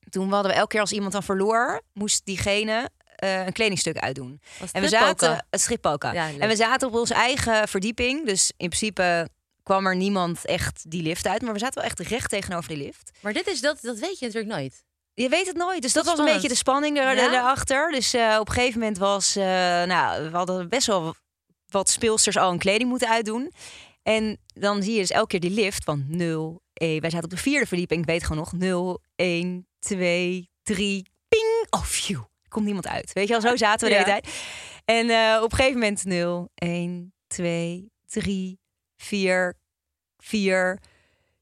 toen 0.09 0.31
hadden 0.31 0.51
we 0.51 0.57
elke 0.57 0.69
keer 0.69 0.79
als 0.79 0.91
iemand 0.91 1.11
dan 1.11 1.23
verloor, 1.23 1.81
moest 1.93 2.21
diegene 2.25 2.89
eh, 3.15 3.45
een 3.45 3.53
kledingstuk 3.53 3.97
uitdoen. 3.97 4.41
En 4.71 4.81
we 4.81 4.87
zaten, 4.87 5.45
het 5.49 5.61
strippoken. 5.61 6.13
Ja, 6.13 6.29
en 6.39 6.47
we 6.47 6.55
zaten 6.55 6.87
op 6.87 6.93
onze 6.95 7.13
eigen 7.13 7.67
verdieping. 7.67 8.25
Dus 8.25 8.51
in 8.57 8.69
principe 8.69 9.29
kwam 9.63 9.85
er 9.87 9.95
niemand 9.95 10.45
echt 10.45 10.91
die 10.91 11.01
lift 11.01 11.27
uit. 11.27 11.41
Maar 11.41 11.53
we 11.53 11.59
zaten 11.59 11.75
wel 11.81 11.83
echt 11.83 11.99
recht 11.99 12.29
tegenover 12.29 12.69
die 12.69 12.77
lift. 12.77 13.11
Maar 13.21 13.33
dit 13.33 13.47
is, 13.47 13.61
dat, 13.61 13.77
dat 13.81 13.99
weet 13.99 14.19
je 14.19 14.25
natuurlijk 14.25 14.53
nooit. 14.53 14.83
Je 15.13 15.29
weet 15.29 15.47
het 15.47 15.55
nooit. 15.55 15.81
Dus 15.81 15.93
dat, 15.93 16.05
Dat 16.05 16.17
was 16.17 16.27
een 16.27 16.33
beetje 16.33 16.47
de 16.47 16.55
spanning 16.55 16.97
er, 16.97 17.15
Ja? 17.15 17.29
daarachter. 17.29 17.91
Dus 17.91 18.13
eh, 18.13 18.37
op 18.39 18.47
een 18.47 18.53
gegeven 18.53 18.79
moment 18.79 18.97
was... 18.97 19.35
eh, 19.35 19.43
nou, 19.83 20.29
we 20.29 20.37
hadden 20.37 20.69
best 20.69 20.87
wel 20.87 21.15
wat 21.67 21.89
speelsters 21.89 22.37
al 22.37 22.51
een 22.51 22.57
kleding 22.57 22.89
moeten 22.89 23.09
uitdoen. 23.09 23.51
En 24.03 24.37
dan 24.45 24.83
zie 24.83 24.93
je 24.93 24.99
dus 24.99 25.09
elke 25.11 25.27
keer 25.27 25.39
die 25.39 25.49
lift 25.49 25.83
van 25.83 26.05
0, 26.07 26.61
1. 26.73 27.01
Wij 27.01 27.09
zaten 27.09 27.25
op 27.25 27.35
de 27.35 27.41
vierde 27.41 27.65
verdieping. 27.65 27.99
Ik 28.01 28.05
weet 28.07 28.23
gewoon 28.23 28.37
nog 28.37 28.51
0, 28.53 29.01
1, 29.15 29.67
2, 29.85 30.49
3, 30.63 31.05
ping. 31.27 31.67
Oh, 31.69 31.83
phew. 31.83 32.23
Komt 32.47 32.65
niemand 32.65 32.87
uit. 32.87 33.13
Weet 33.13 33.27
je 33.27 33.33
wel, 33.33 33.41
zo 33.41 33.55
zaten 33.55 33.87
we 33.87 33.93
de 33.93 33.99
hele 33.99 34.19
tijd. 34.21 34.33
En 34.85 35.09
eh, 35.09 35.41
op 35.41 35.51
een 35.51 35.57
gegeven 35.57 35.79
moment 35.79 36.05
0, 36.05 36.51
1, 36.55 37.13
2, 37.27 37.91
3, 38.05 38.59
4, 38.97 39.57
4... 40.17 40.79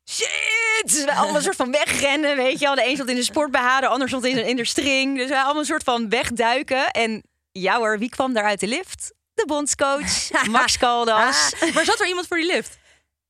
Shit! 0.10 0.54
Dus 0.86 1.04
we 1.04 1.14
allemaal 1.16 1.36
een 1.36 1.42
soort 1.42 1.56
van 1.56 1.72
wegrennen, 1.72 2.36
weet 2.36 2.60
je 2.60 2.66
wel. 2.66 2.76
De 2.76 2.86
een 2.86 2.96
stond 2.96 3.10
in 3.10 3.16
de 3.16 3.24
sportbh, 3.24 3.80
de 3.80 3.88
ander 3.88 4.08
stond 4.08 4.26
in 4.26 4.36
de, 4.36 4.50
in 4.50 4.56
de 4.56 4.66
string. 4.66 5.18
Dus 5.18 5.30
we 5.30 5.36
allemaal 5.36 5.60
een 5.60 5.66
soort 5.66 5.84
van 5.84 6.10
wegduiken. 6.10 6.92
En 6.92 7.24
ja 7.52 7.78
hoor, 7.78 8.00
wie 8.00 8.10
kwam 8.10 8.34
daar 8.34 8.44
uit 8.44 8.60
de 8.60 8.68
lift? 8.68 9.14
De 9.34 9.46
bondscoach, 9.46 10.32
Max 10.50 10.78
Caldas. 10.78 11.54
Ah, 11.60 11.74
maar 11.74 11.86
zat 11.86 12.00
er 12.00 12.08
iemand 12.08 12.28
voor 12.28 12.38
die 12.38 12.46
lift? 12.46 12.78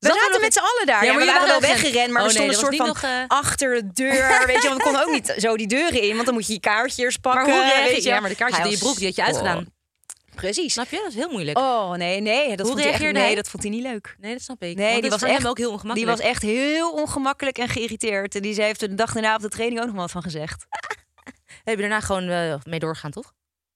We 0.03 0.09
Zat 0.09 0.17
zaten 0.17 0.31
nog 0.31 0.41
met 0.41 0.53
z'n 0.53 0.59
allen 0.59 0.85
daar. 0.85 1.03
Ja, 1.05 1.11
Ja, 1.11 1.17
maar 1.17 1.25
we 1.25 1.31
waren 1.31 1.47
wel 1.47 1.59
weggerend, 1.61 2.11
maar 2.11 2.21
Oh, 2.21 2.27
we 2.27 2.33
nee, 2.39 2.53
stonden 2.53 2.55
een 2.55 2.61
soort 2.61 2.75
van 2.75 2.87
nog, 2.87 3.03
eh, 3.03 3.27
achter 3.27 3.73
de 3.75 3.91
deur. 3.93 4.43
Weet 4.45 4.61
je, 4.61 4.67
want 4.67 4.77
we 4.77 4.83
konden 4.83 5.01
ook 5.01 5.11
niet 5.11 5.33
zo 5.37 5.57
die 5.57 5.67
deuren 5.67 6.01
in, 6.01 6.13
want 6.13 6.25
dan 6.25 6.33
moet 6.33 6.47
je 6.47 6.53
je 6.53 6.59
kaartjes 6.59 7.17
Maar 7.21 7.33
pakken. 7.35 7.53
hoe 7.53 7.63
reageer 7.63 7.83
weet 7.91 8.03
je? 8.03 8.09
Ja, 8.09 8.19
maar 8.19 8.29
de 8.29 8.35
kaartjes 8.35 8.65
in 8.65 8.71
je 8.71 8.77
broek, 8.77 8.95
die 8.97 9.05
had 9.05 9.15
je 9.15 9.23
uitgedaan. 9.23 9.57
Oh, 9.57 10.35
precies. 10.35 10.73
Snap 10.73 10.89
je? 10.89 10.95
Dat 10.97 11.07
is 11.07 11.15
heel 11.15 11.29
moeilijk. 11.29 11.57
Oh 11.57 11.91
nee, 11.91 12.21
nee, 12.21 12.47
dat 12.49 12.57
Hoe 12.59 12.65
vond 12.65 12.79
hij 12.79 12.87
reageerde 12.87 13.13
nee, 13.19 13.23
hij? 13.27 13.35
dat 13.35 13.49
vond 13.49 13.63
hij 13.63 13.71
niet 13.71 13.83
leuk. 13.83 14.15
Nee, 14.19 14.33
dat 14.33 14.41
snap 14.41 14.63
ik. 14.63 14.75
Nee, 14.77 14.89
Want 14.89 15.01
die 15.01 15.11
was 15.11 15.21
echt- 15.21 15.47
ook 15.47 15.57
heel 15.57 15.65
Die 15.67 15.75
ongemakkelijk. 15.75 16.17
was 16.17 16.27
echt 16.27 16.41
heel 16.41 16.91
ongemakkelijk 16.91 17.57
en 17.57 17.69
geïrriteerd. 17.69 18.35
En 18.35 18.41
die 18.41 18.53
ze 18.53 18.61
heeft 18.61 18.81
er 18.81 18.89
de 18.89 18.95
dag 18.95 19.13
daarna 19.13 19.35
op 19.35 19.41
de 19.41 19.49
training 19.49 19.79
ook 19.81 19.87
nog 19.87 19.95
wat 19.95 20.11
van 20.11 20.21
gezegd. 20.23 20.65
Heb 21.63 21.75
je 21.75 21.81
daarna 21.81 21.99
gewoon 21.99 22.29
eh, 22.29 22.55
mee 22.63 22.79
doorgaan, 22.79 23.11
toch? 23.11 23.33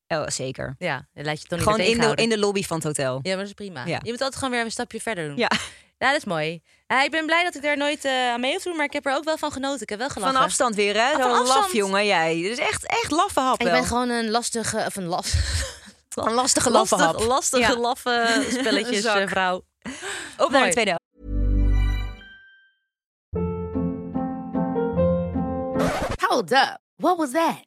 Oh, 0.07 0.27
zeker. 0.27 0.75
Ja, 0.77 1.07
dan 1.13 1.25
laat 1.25 1.33
je 1.35 1.39
het 1.39 1.49
dan 1.49 1.57
niet 1.59 1.67
Gewoon 1.67 2.07
in 2.09 2.15
de, 2.15 2.21
in 2.23 2.29
de 2.29 2.37
lobby 2.39 2.63
van 2.63 2.75
het 2.77 2.85
hotel. 2.85 3.19
Ja, 3.21 3.29
maar 3.29 3.37
dat 3.37 3.45
is 3.47 3.53
prima. 3.53 3.85
Ja. 3.85 3.99
Je 4.03 4.11
moet 4.11 4.21
altijd 4.21 4.35
gewoon 4.35 4.51
weer 4.53 4.63
een 4.63 4.71
stapje 4.71 5.01
verder 5.01 5.27
doen. 5.27 5.37
Ja. 5.37 5.51
Ja, 5.97 6.07
dat 6.11 6.17
is 6.17 6.25
mooi. 6.25 6.61
Ja, 6.87 7.03
ik 7.03 7.11
ben 7.11 7.25
blij 7.25 7.43
dat 7.43 7.55
ik 7.55 7.61
daar 7.61 7.77
nooit 7.77 8.05
eh, 8.05 8.29
aan 8.31 8.39
mee 8.39 8.51
hoef 8.53 8.61
te 8.61 8.67
doen, 8.67 8.77
maar 8.77 8.85
ik 8.85 8.93
heb 8.93 9.05
er 9.05 9.13
ook 9.15 9.23
wel 9.23 9.37
van 9.37 9.51
genoten. 9.51 9.81
Ik 9.81 9.89
heb 9.89 9.99
wel 9.99 10.09
gelachen. 10.09 10.33
Van 10.35 10.43
afstand 10.43 10.75
weer, 10.75 10.93
hè? 11.05 11.11
van 11.11 11.35
Zo'n 11.35 11.47
laf, 11.47 11.73
jongen, 11.73 12.05
jij. 12.05 12.41
Dat 12.41 12.51
is 12.51 12.57
echt, 12.59 12.85
echt 12.85 13.11
laffe 13.11 13.39
hap 13.39 13.59
Ik 13.61 13.71
ben 13.71 13.85
gewoon 13.85 14.09
een 14.09 14.29
lastige, 14.29 14.83
of 14.85 14.95
een 14.95 15.05
las, 15.05 15.33
Een 16.15 16.33
lastige 16.33 16.69
laffe 16.69 16.95
lastig, 16.95 17.19
hap. 17.19 17.27
lastige, 17.27 17.71
Ja. 17.71 17.77
laffe 17.77 18.45
spelletjes 18.59 19.03
eh, 19.05 19.27
vrouw. 19.27 19.61
Op 20.37 20.49
naar 20.51 20.65
de 20.65 20.71
tweede. 20.71 20.99
Hold 26.27 26.51
up. 26.51 26.77
What 26.97 27.17
was 27.17 27.31
that? 27.31 27.66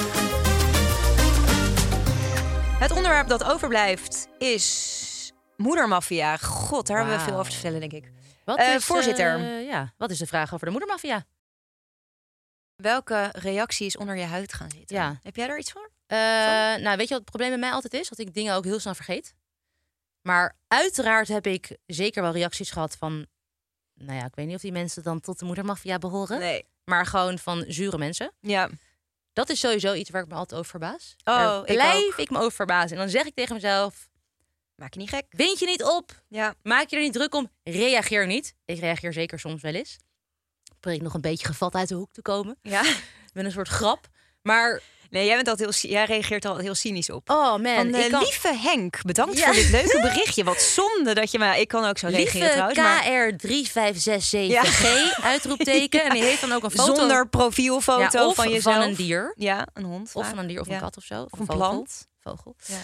Het 2.81 2.91
onderwerp 2.91 3.27
dat 3.27 3.43
overblijft 3.43 4.27
is 4.37 5.31
moedermafia. 5.57 6.37
God, 6.37 6.87
daar 6.87 6.97
hebben 6.97 7.15
we 7.15 7.21
Wauw. 7.21 7.29
veel 7.31 7.39
over 7.39 7.51
te 7.51 7.57
vertellen, 7.59 7.89
denk 7.89 8.03
ik. 8.05 8.11
Wat 8.45 8.57
Eh, 8.57 8.73
is, 8.73 8.85
voorzitter. 8.85 9.35
eh, 9.35 9.65
ja, 9.65 9.93
wat 9.97 10.11
is 10.11 10.17
de 10.17 10.25
vraag 10.27 10.53
over 10.53 10.65
de 10.65 10.71
moedermafia? 10.71 11.25
Welke 12.75 13.29
reactie 13.31 13.85
is 13.85 13.97
onder 13.97 14.15
je 14.15 14.23
huid 14.23 14.53
gaan 14.53 14.71
zitten? 14.71 14.95
Ja. 14.95 15.19
Heb 15.23 15.35
jij 15.35 15.47
daar 15.47 15.57
iets 15.59 15.71
voor? 15.71 15.89
Eh, 16.07 16.17
nou, 16.83 16.97
weet 16.97 17.07
je 17.07 17.13
wat 17.13 17.19
het 17.19 17.25
probleem 17.25 17.49
bij 17.49 17.57
mij 17.59 17.71
altijd 17.71 17.93
is? 17.93 18.09
Dat 18.09 18.19
ik 18.19 18.33
dingen 18.33 18.55
ook 18.55 18.63
heel 18.63 18.79
snel 18.79 18.95
vergeet. 18.95 19.33
Maar 20.21 20.55
uiteraard 20.67 21.27
heb 21.27 21.47
ik 21.47 21.77
zeker 21.85 22.21
wel 22.21 22.31
reacties 22.31 22.71
gehad 22.71 22.95
van... 22.97 23.25
Nou 23.93 24.17
ja, 24.19 24.25
ik 24.25 24.35
weet 24.35 24.45
niet 24.45 24.55
of 24.55 24.61
die 24.61 24.71
mensen 24.71 25.03
dan 25.03 25.19
tot 25.19 25.39
de 25.39 25.45
moedermafia 25.45 25.97
behoren. 25.97 26.39
Nee. 26.39 26.65
Maar 26.85 27.05
gewoon 27.05 27.39
van 27.39 27.63
zure 27.67 27.97
mensen. 27.97 28.31
Ja. 28.39 28.69
Dat 29.33 29.49
is 29.49 29.59
sowieso 29.59 29.93
iets 29.93 30.09
waar 30.09 30.21
ik 30.21 30.27
me 30.27 30.35
altijd 30.35 30.59
over 30.59 30.71
verbaas. 30.71 31.15
Oh, 31.23 31.35
Daar 31.35 31.59
ik 31.59 31.73
blijf 31.73 32.05
ook. 32.05 32.17
ik 32.17 32.29
me 32.29 32.37
over 32.37 32.51
verbazen. 32.51 32.91
En 32.91 32.97
dan 32.97 33.09
zeg 33.09 33.25
ik 33.25 33.35
tegen 33.35 33.55
mezelf... 33.55 34.09
Maak 34.75 34.93
je 34.93 34.99
niet 34.99 35.09
gek. 35.09 35.25
Wind 35.29 35.59
je 35.59 35.65
niet 35.65 35.83
op. 35.83 36.21
Ja. 36.27 36.55
Maak 36.63 36.89
je 36.89 36.95
er 36.95 37.01
niet 37.01 37.13
druk 37.13 37.35
om. 37.35 37.51
Reageer 37.63 38.27
niet. 38.27 38.55
Ik 38.65 38.79
reageer 38.79 39.13
zeker 39.13 39.39
soms 39.39 39.61
wel 39.61 39.73
eens. 39.73 39.97
Probeer 40.79 40.99
ik 40.99 41.03
nog 41.05 41.13
een 41.13 41.21
beetje 41.21 41.45
gevat 41.47 41.75
uit 41.75 41.87
de 41.87 41.95
hoek 41.95 42.11
te 42.11 42.21
komen. 42.21 42.57
Ja. 42.61 42.81
Met 43.33 43.45
een 43.45 43.51
soort 43.51 43.67
grap. 43.67 44.07
Maar, 44.41 44.81
Nee, 45.11 45.25
jij, 45.25 45.35
bent 45.35 45.47
altijd 45.47 45.81
heel, 45.81 45.89
jij 45.91 46.05
reageert 46.05 46.45
al 46.45 46.57
heel 46.57 46.75
cynisch 46.75 47.09
op. 47.09 47.29
oh 47.29 47.57
man. 47.57 47.75
Van, 47.75 47.93
eh, 47.93 48.09
kan... 48.09 48.23
Lieve 48.23 48.55
Henk, 48.55 49.03
bedankt 49.05 49.37
Ja. 49.37 49.45
voor 49.45 49.53
dit 49.53 49.69
leuke 49.69 49.99
berichtje. 50.13 50.43
Wat 50.43 50.61
zonde 50.61 51.13
dat 51.13 51.31
je 51.31 51.39
maar 51.39 51.59
ik 51.59 51.67
kan 51.67 51.85
ook 51.85 51.97
zo 51.97 52.07
reageren 52.07 52.39
Lieve 52.41 52.53
trouwens. 52.53 52.77
Maar 52.79 53.03
KR3567G, 53.03 54.85
uitroepteken. 55.33 56.03
En 56.03 56.09
die 56.13 56.23
heeft 56.23 56.41
dan 56.41 56.51
ook 56.51 56.63
een 56.63 56.71
foto. 56.71 56.95
zonder 56.95 57.29
profielfoto 57.29 58.27
Ja, 58.27 58.33
van 58.33 58.49
jezelf. 58.49 58.75
van 58.75 58.83
een 58.83 58.95
dier. 58.95 59.33
Ja, 59.35 59.67
een 59.73 59.83
hond. 59.83 60.11
Of 60.13 60.29
van 60.29 60.37
een 60.37 60.47
dier 60.47 60.59
of 60.59 60.67
een 60.67 60.79
kat 60.79 60.97
of 60.97 61.03
zo. 61.03 61.21
Of, 61.21 61.31
Of 61.31 61.39
een 61.39 61.45
vogel. 61.45 61.69
plant. 61.69 62.07
Vogel. 62.19 62.55
Ja. 62.65 62.75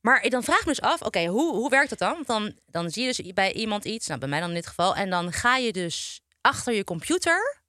Maar 0.00 0.28
dan 0.28 0.42
vraag 0.42 0.58
ik 0.60 0.64
me 0.66 0.70
dus 0.74 0.80
af, 0.80 1.02
oké, 1.02 1.24
hoe, 1.26 1.54
hoe 1.54 1.70
werkt 1.70 1.90
dat 1.90 1.98
dan? 1.98 2.12
Want 2.12 2.26
dan, 2.26 2.54
dan 2.66 2.90
zie 2.90 3.02
je 3.06 3.14
dus 3.16 3.32
bij 3.32 3.52
iemand 3.52 3.84
iets, 3.84 4.06
nou 4.06 4.20
bij 4.20 4.28
mij 4.28 4.40
dan 4.40 4.48
in 4.48 4.54
dit 4.54 4.66
geval. 4.66 4.94
En 4.96 5.10
dan 5.10 5.32
ga 5.32 5.56
je 5.56 5.72
dus 5.72 6.20
achter 6.40 6.74
je 6.74 6.84
computer 6.84 7.61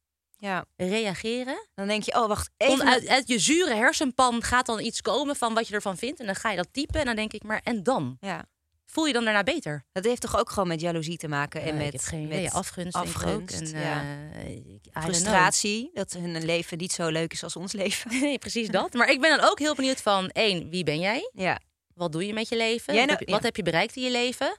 Ja, 0.43 0.65
reageren. 0.75 1.67
dan 1.73 1.87
denk 1.87 2.03
je, 2.03 2.13
oh 2.15 2.27
wacht, 2.27 2.49
Om 2.57 2.67
even. 2.67 2.87
uit, 2.87 3.07
uit 3.07 3.27
je 3.27 3.39
zure 3.39 3.73
hersenpan 3.75 4.41
gaat 4.43 4.65
dan 4.65 4.79
iets 4.79 5.01
komen 5.01 5.35
van 5.35 5.53
wat 5.53 5.67
je 5.67 5.73
ervan 5.73 5.97
vindt. 5.97 6.19
En 6.19 6.25
dan 6.25 6.35
ga 6.35 6.49
je 6.49 6.57
dat 6.57 6.67
typen 6.71 6.99
en 6.99 7.05
dan 7.05 7.15
denk 7.15 7.33
ik, 7.33 7.43
maar 7.43 7.61
en 7.63 7.83
dan? 7.83 8.17
Ja, 8.19 8.45
Voel 8.85 9.05
je 9.05 9.13
dan 9.13 9.23
daarna 9.23 9.43
beter? 9.43 9.85
dat 9.91 10.03
heeft 10.03 10.21
toch 10.21 10.37
ook 10.37 10.49
gewoon 10.49 10.67
met 10.67 10.81
jaloezie 10.81 11.17
te 11.17 11.27
maken 11.27 11.61
en 11.61 11.77
met, 11.77 12.03
geen 12.05 12.27
met 12.27 12.37
idee. 12.37 12.51
afgunst, 12.51 12.95
afgunst, 12.95 13.59
En, 13.73 13.79
ja. 13.79 14.03
eh, 14.33 15.03
frustratie 15.03 15.89
dat 15.93 16.13
hun 16.13 16.45
leven 16.45 16.77
niet 16.77 16.91
zo 16.91 17.09
leuk 17.09 17.33
is 17.33 17.43
als 17.43 17.55
ons 17.55 17.71
leven. 17.71 18.11
Nee, 18.21 18.37
precies 18.37 18.67
dat. 18.69 18.93
Maar 18.93 19.09
ik 19.09 19.21
ben 19.21 19.37
dan 19.37 19.49
ook 19.49 19.59
heel 19.59 19.75
benieuwd 19.75 20.01
van, 20.01 20.29
één, 20.29 20.69
wie 20.69 20.83
ben 20.83 20.99
jij? 20.99 21.29
Ja, 21.33 21.59
Wat 21.95 22.11
doe 22.11 22.25
je 22.25 22.33
met 22.33 22.49
je 22.49 22.57
leven? 22.57 22.85
Wat, 22.95 22.95
nou- 22.95 23.09
heb 23.09 23.19
je, 23.19 23.31
wat 23.33 23.43
heb 23.43 23.55
je 23.55 23.63
bereikt 23.63 23.95
in 23.95 24.03
je 24.03 24.11
leven? 24.11 24.57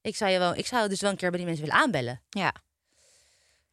Ik 0.00 0.16
zou, 0.16 0.30
je 0.30 0.38
wel, 0.38 0.54
ik 0.54 0.66
zou 0.66 0.88
dus 0.88 1.00
wel 1.00 1.10
een 1.10 1.16
keer 1.16 1.28
bij 1.30 1.38
die 1.38 1.46
mensen 1.48 1.64
willen 1.66 1.80
aanbellen. 1.80 2.22
ja. 2.30 2.54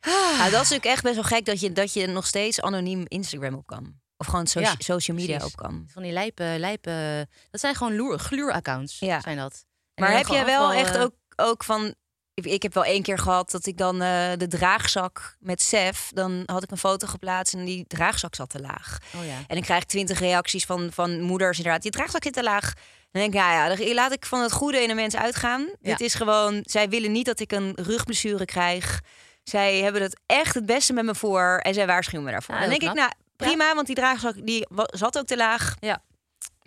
Nou, 0.05 0.37
dat 0.37 0.61
is 0.61 0.69
natuurlijk 0.69 0.85
echt 0.85 1.03
best 1.03 1.15
wel 1.15 1.23
gek 1.23 1.45
dat 1.45 1.59
je, 1.59 1.71
dat 1.71 1.93
je 1.93 2.07
nog 2.07 2.25
steeds 2.27 2.61
anoniem 2.61 3.03
Instagram 3.07 3.53
op 3.53 3.65
kan. 3.65 3.99
Of 4.17 4.27
gewoon 4.27 4.47
soci- 4.47 4.65
Ja, 4.65 4.75
social 4.77 5.17
media 5.17 5.37
precies. 5.37 5.57
ook 5.57 5.63
kan. 5.63 5.85
Van 5.87 6.03
die 6.03 6.11
lijpe, 6.11 6.55
lijpe... 6.57 7.27
Dat 7.51 7.61
zijn 7.61 7.75
gewoon 7.75 7.95
loer, 7.95 8.19
gluuraccounts, 8.19 8.99
Ja. 8.99 9.19
zijn 9.21 9.37
dat. 9.37 9.65
En 9.93 10.03
Maar 10.03 10.17
heb 10.17 10.27
jij 10.27 10.45
wel 10.45 10.65
afval, 10.65 10.79
echt 10.79 10.95
eh, 10.95 11.01
ook, 11.01 11.13
ook 11.35 11.63
van... 11.63 11.95
Ik, 12.33 12.45
ik 12.45 12.63
heb 12.63 12.73
wel 12.73 12.83
één 12.85 13.01
keer 13.03 13.17
gehad 13.17 13.51
dat 13.51 13.65
ik 13.65 13.77
dan 13.77 14.01
eh, 14.01 14.31
de 14.37 14.47
draagzak 14.47 15.35
met 15.39 15.61
Sef... 15.61 16.09
dan 16.13 16.43
had 16.45 16.63
ik 16.63 16.71
een 16.71 16.77
foto 16.77 17.07
geplaatst 17.07 17.53
en 17.53 17.65
die 17.65 17.85
draagzak 17.87 18.35
zat 18.35 18.49
te 18.49 18.59
laag. 18.61 18.97
Oh 19.15 19.25
ja. 19.25 19.37
En 19.37 19.55
dan 19.55 19.61
krijg 19.61 19.81
ik 19.81 19.87
twintig 19.87 20.19
reacties 20.19 20.65
van, 20.65 20.91
van 20.91 21.21
moeders 21.21 21.57
inderdaad. 21.57 21.81
Die 21.81 21.91
draagzak 21.91 22.23
zit 22.23 22.33
te 22.33 22.43
laag. 22.43 22.73
Dan 23.11 23.21
denk 23.21 23.33
ik, 23.33 23.39
ja, 23.39 23.53
ja, 23.67 23.75
dan 23.75 23.93
laat 23.93 24.11
ik 24.11 24.25
van 24.25 24.41
het 24.41 24.51
goede 24.51 24.81
in 24.83 24.89
een 24.89 24.95
mens 24.95 25.15
uitgaan. 25.15 25.69
Dit 25.79 26.01
is 26.01 26.13
gewoon, 26.13 26.59
zij 26.63 26.89
willen 26.89 27.11
niet 27.11 27.25
dat 27.25 27.39
ik 27.39 27.51
een 27.51 27.73
rugblessure 27.75 28.45
krijg. 28.45 29.01
Zij 29.43 29.77
hebben 29.81 30.01
het 30.01 30.19
echt 30.25 30.53
het 30.55 30.65
beste 30.65 30.93
met 30.93 31.05
me 31.05 31.15
voor 31.15 31.59
en 31.63 31.73
zij 31.73 31.85
waarschuwen 31.87 32.25
me 32.25 32.31
daarvoor. 32.31 32.55
Ja, 32.55 32.61
dan 32.61 32.69
denk 32.69 32.81
ik, 32.81 32.93
nou 32.93 33.11
prima, 33.35 33.75
want 33.75 33.87
die 33.87 33.95
draagzak 33.95 34.45
die 34.45 34.67
zat 34.85 35.17
ook 35.17 35.25
te 35.25 35.37
laag. 35.37 35.75
Ja. 35.79 36.03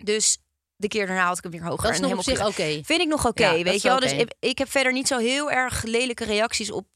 Dus 0.03 0.37
de 0.75 0.87
keer 0.87 1.07
daarna 1.07 1.25
had 1.25 1.37
ik 1.37 1.43
hem 1.43 1.51
weer 1.51 1.63
hoger. 1.63 1.83
Dat 1.83 1.91
is 1.91 1.99
en 1.99 2.03
nog 2.09 2.17
op 2.17 2.23
zich 2.23 2.33
helemaal 2.33 2.51
oké. 2.51 2.83
Vind 2.85 3.01
ik 3.01 3.07
nog 3.07 3.25
oké, 3.27 3.43
Ja, 3.47 3.63
weet 3.63 3.81
je 3.81 3.87
wel. 3.87 3.99
Dus 3.99 4.11
ik, 4.11 4.33
ik 4.39 4.57
heb 4.57 4.71
verder 4.71 4.91
niet 4.93 5.07
zo 5.07 5.17
heel 5.17 5.51
erg 5.51 5.83
lelijke 5.83 6.25
reacties 6.25 6.71
op 6.71 6.87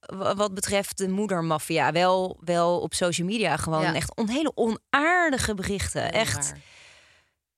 wa- 0.00 0.34
wat 0.34 0.54
betreft 0.54 0.98
de 0.98 1.08
moedermafia. 1.08 1.92
Wel, 1.92 2.38
wel 2.44 2.80
op 2.80 2.94
social 2.94 3.26
media 3.26 3.56
gewoon 3.56 3.82
echt 3.94 4.16
on, 4.16 4.28
hele 4.28 4.52
onaardige 4.54 5.54
berichten. 5.54 6.12
Echt. 6.12 6.50
Waar. 6.50 6.58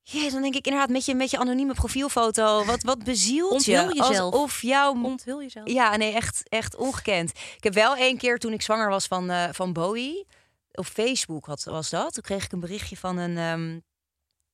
Ja, 0.05 0.31
dan 0.31 0.43
denk 0.43 0.55
ik 0.55 0.65
inderdaad 0.67 0.91
met 0.91 1.05
je, 1.05 1.15
met 1.15 1.31
je 1.31 1.39
anonieme 1.39 1.75
profielfoto. 1.75 2.65
Wat, 2.65 2.83
wat 2.83 3.05
bezielt 3.05 3.65
je? 3.65 3.73
Jezelf. 3.73 4.33
Alsof 4.35 4.63
jouw... 4.63 5.03
Onthul 5.03 5.43
jezelf. 5.43 5.69
Ja, 5.69 5.97
nee, 5.97 6.13
echt, 6.13 6.43
echt 6.49 6.77
ongekend. 6.77 7.31
Ik 7.57 7.65
heb 7.65 7.75
wel 7.75 7.97
één 7.97 8.19
keer 8.19 8.39
toen 8.39 8.53
ik 8.53 8.63
zwanger 8.63 8.89
was 8.89 9.07
van, 9.07 9.31
eh, 9.31 9.49
van 9.53 9.73
Bowie. 9.73 10.27
Op 10.73 10.87
Facebook 10.87 11.47
had, 11.47 11.65
was 11.65 11.91
dat. 11.91 12.13
Toen 12.15 12.23
kreeg 12.23 12.45
ik 12.45 12.53
een 12.53 12.61
berichtje 12.61 12.97
van 12.97 13.17
een, 13.17 13.37
ehm, 13.39 13.79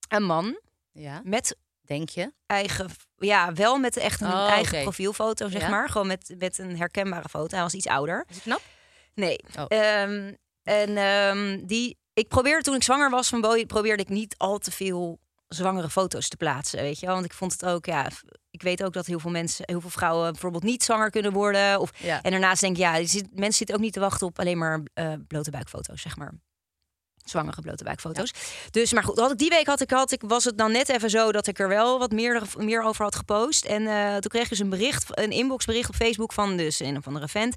een 0.08 0.26
man 0.26 0.58
Ja, 0.92 1.20
met 1.24 1.56
denk 1.80 2.08
je? 2.08 2.32
eigen... 2.46 2.90
Ja, 3.16 3.52
wel 3.52 3.78
met 3.78 3.96
echt 3.96 4.20
een 4.20 4.32
Oh, 4.32 4.48
eigen 4.50 4.82
profielfoto, 4.82 5.48
zeg 5.48 5.60
Ja. 5.62 5.68
maar. 5.68 5.88
Gewoon 5.88 6.06
met, 6.06 6.34
met 6.38 6.58
een 6.58 6.76
herkenbare 6.76 7.28
foto. 7.28 7.54
Hij 7.54 7.62
was 7.64 7.74
iets 7.74 7.86
ouder. 7.86 8.24
Is 8.28 8.34
het 8.34 8.44
knap? 8.44 8.60
Nee. 9.14 9.38
Oh. 9.58 9.64
Ehm, 9.68 10.34
en 10.62 10.96
ehm, 10.96 11.66
die, 11.66 11.98
ik 12.12 12.28
probeerde 12.28 12.62
toen 12.62 12.74
ik 12.74 12.82
zwanger 12.82 13.10
was 13.10 13.28
van 13.28 13.40
Bowie, 13.40 13.66
probeerde 13.66 14.02
ik 14.02 14.08
niet 14.08 14.34
al 14.38 14.58
te 14.58 14.70
veel 14.70 15.18
zwangere 15.48 15.90
foto's 15.90 16.28
te 16.28 16.36
plaatsen, 16.36 16.80
weet 16.80 17.00
je 17.00 17.06
wel? 17.06 17.14
Want 17.14 17.26
ik 17.26 17.32
vond 17.32 17.52
het 17.52 17.64
ook, 17.64 17.86
ja, 17.86 18.08
ik 18.50 18.62
weet 18.62 18.84
ook 18.84 18.92
dat 18.92 19.06
heel 19.06 19.18
veel 19.18 19.30
mensen, 19.30 19.64
heel 19.66 19.80
veel 19.80 19.90
vrouwen 19.90 20.32
bijvoorbeeld 20.32 20.62
niet 20.62 20.82
zwanger 20.82 21.10
kunnen 21.10 21.32
worden. 21.32 21.80
Of, 21.80 21.90
Ja. 21.98 22.22
En 22.22 22.30
daarnaast 22.30 22.60
denk 22.60 22.76
ik, 22.76 22.82
ja, 22.82 22.96
je 22.96 23.06
zit, 23.06 23.28
mensen 23.32 23.52
zitten 23.52 23.76
ook 23.76 23.82
niet 23.82 23.92
te 23.92 24.00
wachten 24.00 24.26
op 24.26 24.38
alleen 24.38 24.58
maar 24.58 24.80
eh, 24.94 25.12
blote 25.28 25.50
buikfoto's, 25.50 26.02
zeg 26.02 26.16
maar. 26.16 26.32
Zwangere 27.24 27.60
blote 27.60 27.84
buikfoto's. 27.84 28.32
Dus, 28.70 28.92
maar 28.92 29.02
goed, 29.02 29.18
had 29.18 29.30
ik 29.30 29.38
die 29.38 29.48
week 29.48 29.66
had 29.66 29.80
ik, 29.80 29.90
had 29.90 30.10
ik, 30.10 30.22
was 30.26 30.44
het 30.44 30.58
dan 30.58 30.72
net 30.72 30.88
even 30.88 31.10
zo 31.10 31.32
dat 31.32 31.46
ik 31.46 31.58
er 31.58 31.68
wel 31.68 31.98
wat 31.98 32.12
meer, 32.12 32.42
meer 32.56 32.82
over 32.82 33.04
had 33.04 33.16
gepost. 33.16 33.64
En 33.64 33.86
eh, 33.86 34.12
toen 34.12 34.30
kreeg 34.30 34.42
ik 34.42 34.48
dus 34.48 34.58
een 34.58 34.68
bericht, 34.68 35.18
een 35.18 35.30
inboxbericht 35.30 35.88
op 35.88 35.94
Facebook 35.94 36.32
van 36.32 36.56
dus 36.56 36.80
een 36.80 36.96
of 36.96 37.06
andere 37.06 37.28
vent. 37.28 37.56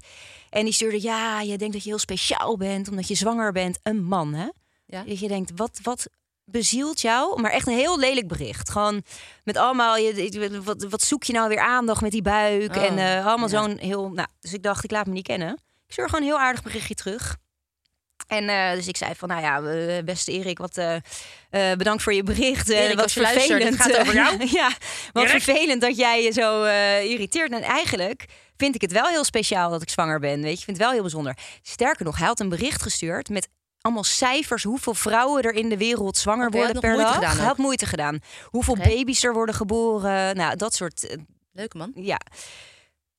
En 0.50 0.64
die 0.64 0.72
stuurde, 0.72 1.02
ja, 1.02 1.40
je 1.40 1.58
denkt 1.58 1.72
dat 1.74 1.82
je 1.82 1.88
heel 1.88 1.98
speciaal 1.98 2.56
bent 2.56 2.88
omdat 2.88 3.08
je 3.08 3.14
zwanger 3.14 3.52
bent. 3.52 3.78
Een 3.82 4.04
man, 4.04 4.34
hè? 4.34 4.48
Ja. 4.86 5.04
Dat 5.04 5.18
je 5.18 5.28
denkt, 5.28 5.52
wat, 5.54 5.78
wat 5.82 6.08
bezielt 6.44 7.00
jou? 7.00 7.40
Maar 7.40 7.50
echt 7.50 7.66
een 7.66 7.76
heel 7.76 7.98
lelijk 7.98 8.28
bericht. 8.28 8.70
Gewoon 8.70 9.02
met 9.44 9.56
allemaal, 9.56 9.96
je, 9.96 10.60
wat, 10.64 10.82
wat 10.82 11.02
zoek 11.02 11.24
je 11.24 11.32
nou 11.32 11.48
weer 11.48 11.60
aandacht 11.60 12.02
met 12.02 12.10
die 12.10 12.22
buik? 12.22 12.76
Oh, 12.76 12.82
en 12.82 12.98
eh, 12.98 13.26
allemaal 13.26 13.50
ja. 13.50 13.62
zo'n 13.62 13.78
heel, 13.78 14.10
nou, 14.10 14.28
dus 14.40 14.52
ik 14.52 14.62
dacht, 14.62 14.84
ik 14.84 14.90
laat 14.90 15.06
me 15.06 15.12
niet 15.12 15.26
kennen. 15.26 15.52
Ik 15.86 15.92
stuur 15.92 16.04
gewoon 16.04 16.20
een 16.20 16.26
heel 16.26 16.40
aardig 16.40 16.62
berichtje 16.62 16.94
terug. 16.94 17.36
En 18.26 18.48
eh, 18.48 18.72
dus 18.72 18.88
ik 18.88 18.96
zei 18.96 19.14
van, 19.14 19.28
nou 19.28 19.42
ja, 19.42 20.02
beste 20.02 20.32
Erik, 20.32 20.58
wat 20.58 20.76
eh, 20.76 20.96
bedankt 21.50 22.02
voor 22.02 22.14
je 22.14 22.22
bericht. 22.22 22.68
Erik, 22.68 22.96
wat 22.96 23.12
dit 23.14 23.74
gaat 23.76 23.98
over 23.98 24.14
jou. 24.14 24.46
ja, 24.60 24.70
wat 25.12 25.30
vervelend 25.30 25.80
dat 25.80 25.96
jij 25.96 26.22
je 26.22 26.30
zo 26.30 26.62
irriteert. 27.02 27.52
En 27.52 27.62
eigenlijk 27.62 28.24
vind 28.56 28.74
ik 28.74 28.80
het 28.80 28.92
wel 28.92 29.06
heel 29.06 29.24
speciaal 29.24 29.70
dat 29.70 29.82
ik 29.82 29.90
zwanger 29.90 30.20
ben. 30.20 30.42
Weet 30.42 30.52
je, 30.52 30.58
ik 30.58 30.64
vind 30.64 30.76
het 30.76 30.86
wel 30.86 30.90
heel 30.90 31.02
bijzonder. 31.02 31.36
Sterker 31.62 32.04
nog, 32.04 32.18
hij 32.18 32.26
had 32.26 32.40
een 32.40 32.48
bericht 32.48 32.82
gestuurd 32.82 33.28
met 33.28 33.48
allemaal 33.82 34.04
cijfers. 34.04 34.62
Hoeveel 34.62 34.94
vrouwen 34.94 35.42
er 35.42 35.52
in 35.54 35.68
de 35.68 35.76
wereld 35.76 36.16
zwanger 36.16 36.50
worden 36.50 36.80
per 36.80 36.96
dag. 36.96 37.14
gedaan 37.14 37.36
had 37.36 37.56
moeite 37.56 37.86
gedaan. 37.86 38.18
Hoeveel 38.44 38.76
baby's 38.76 39.24
er 39.24 39.32
worden 39.32 39.54
geboren. 39.54 40.36
Nou, 40.36 40.56
dat 40.56 40.74
soort. 40.74 41.06
eh, 41.06 41.16
Leuke 41.52 41.76
man. 41.76 41.92
ja. 41.94 42.18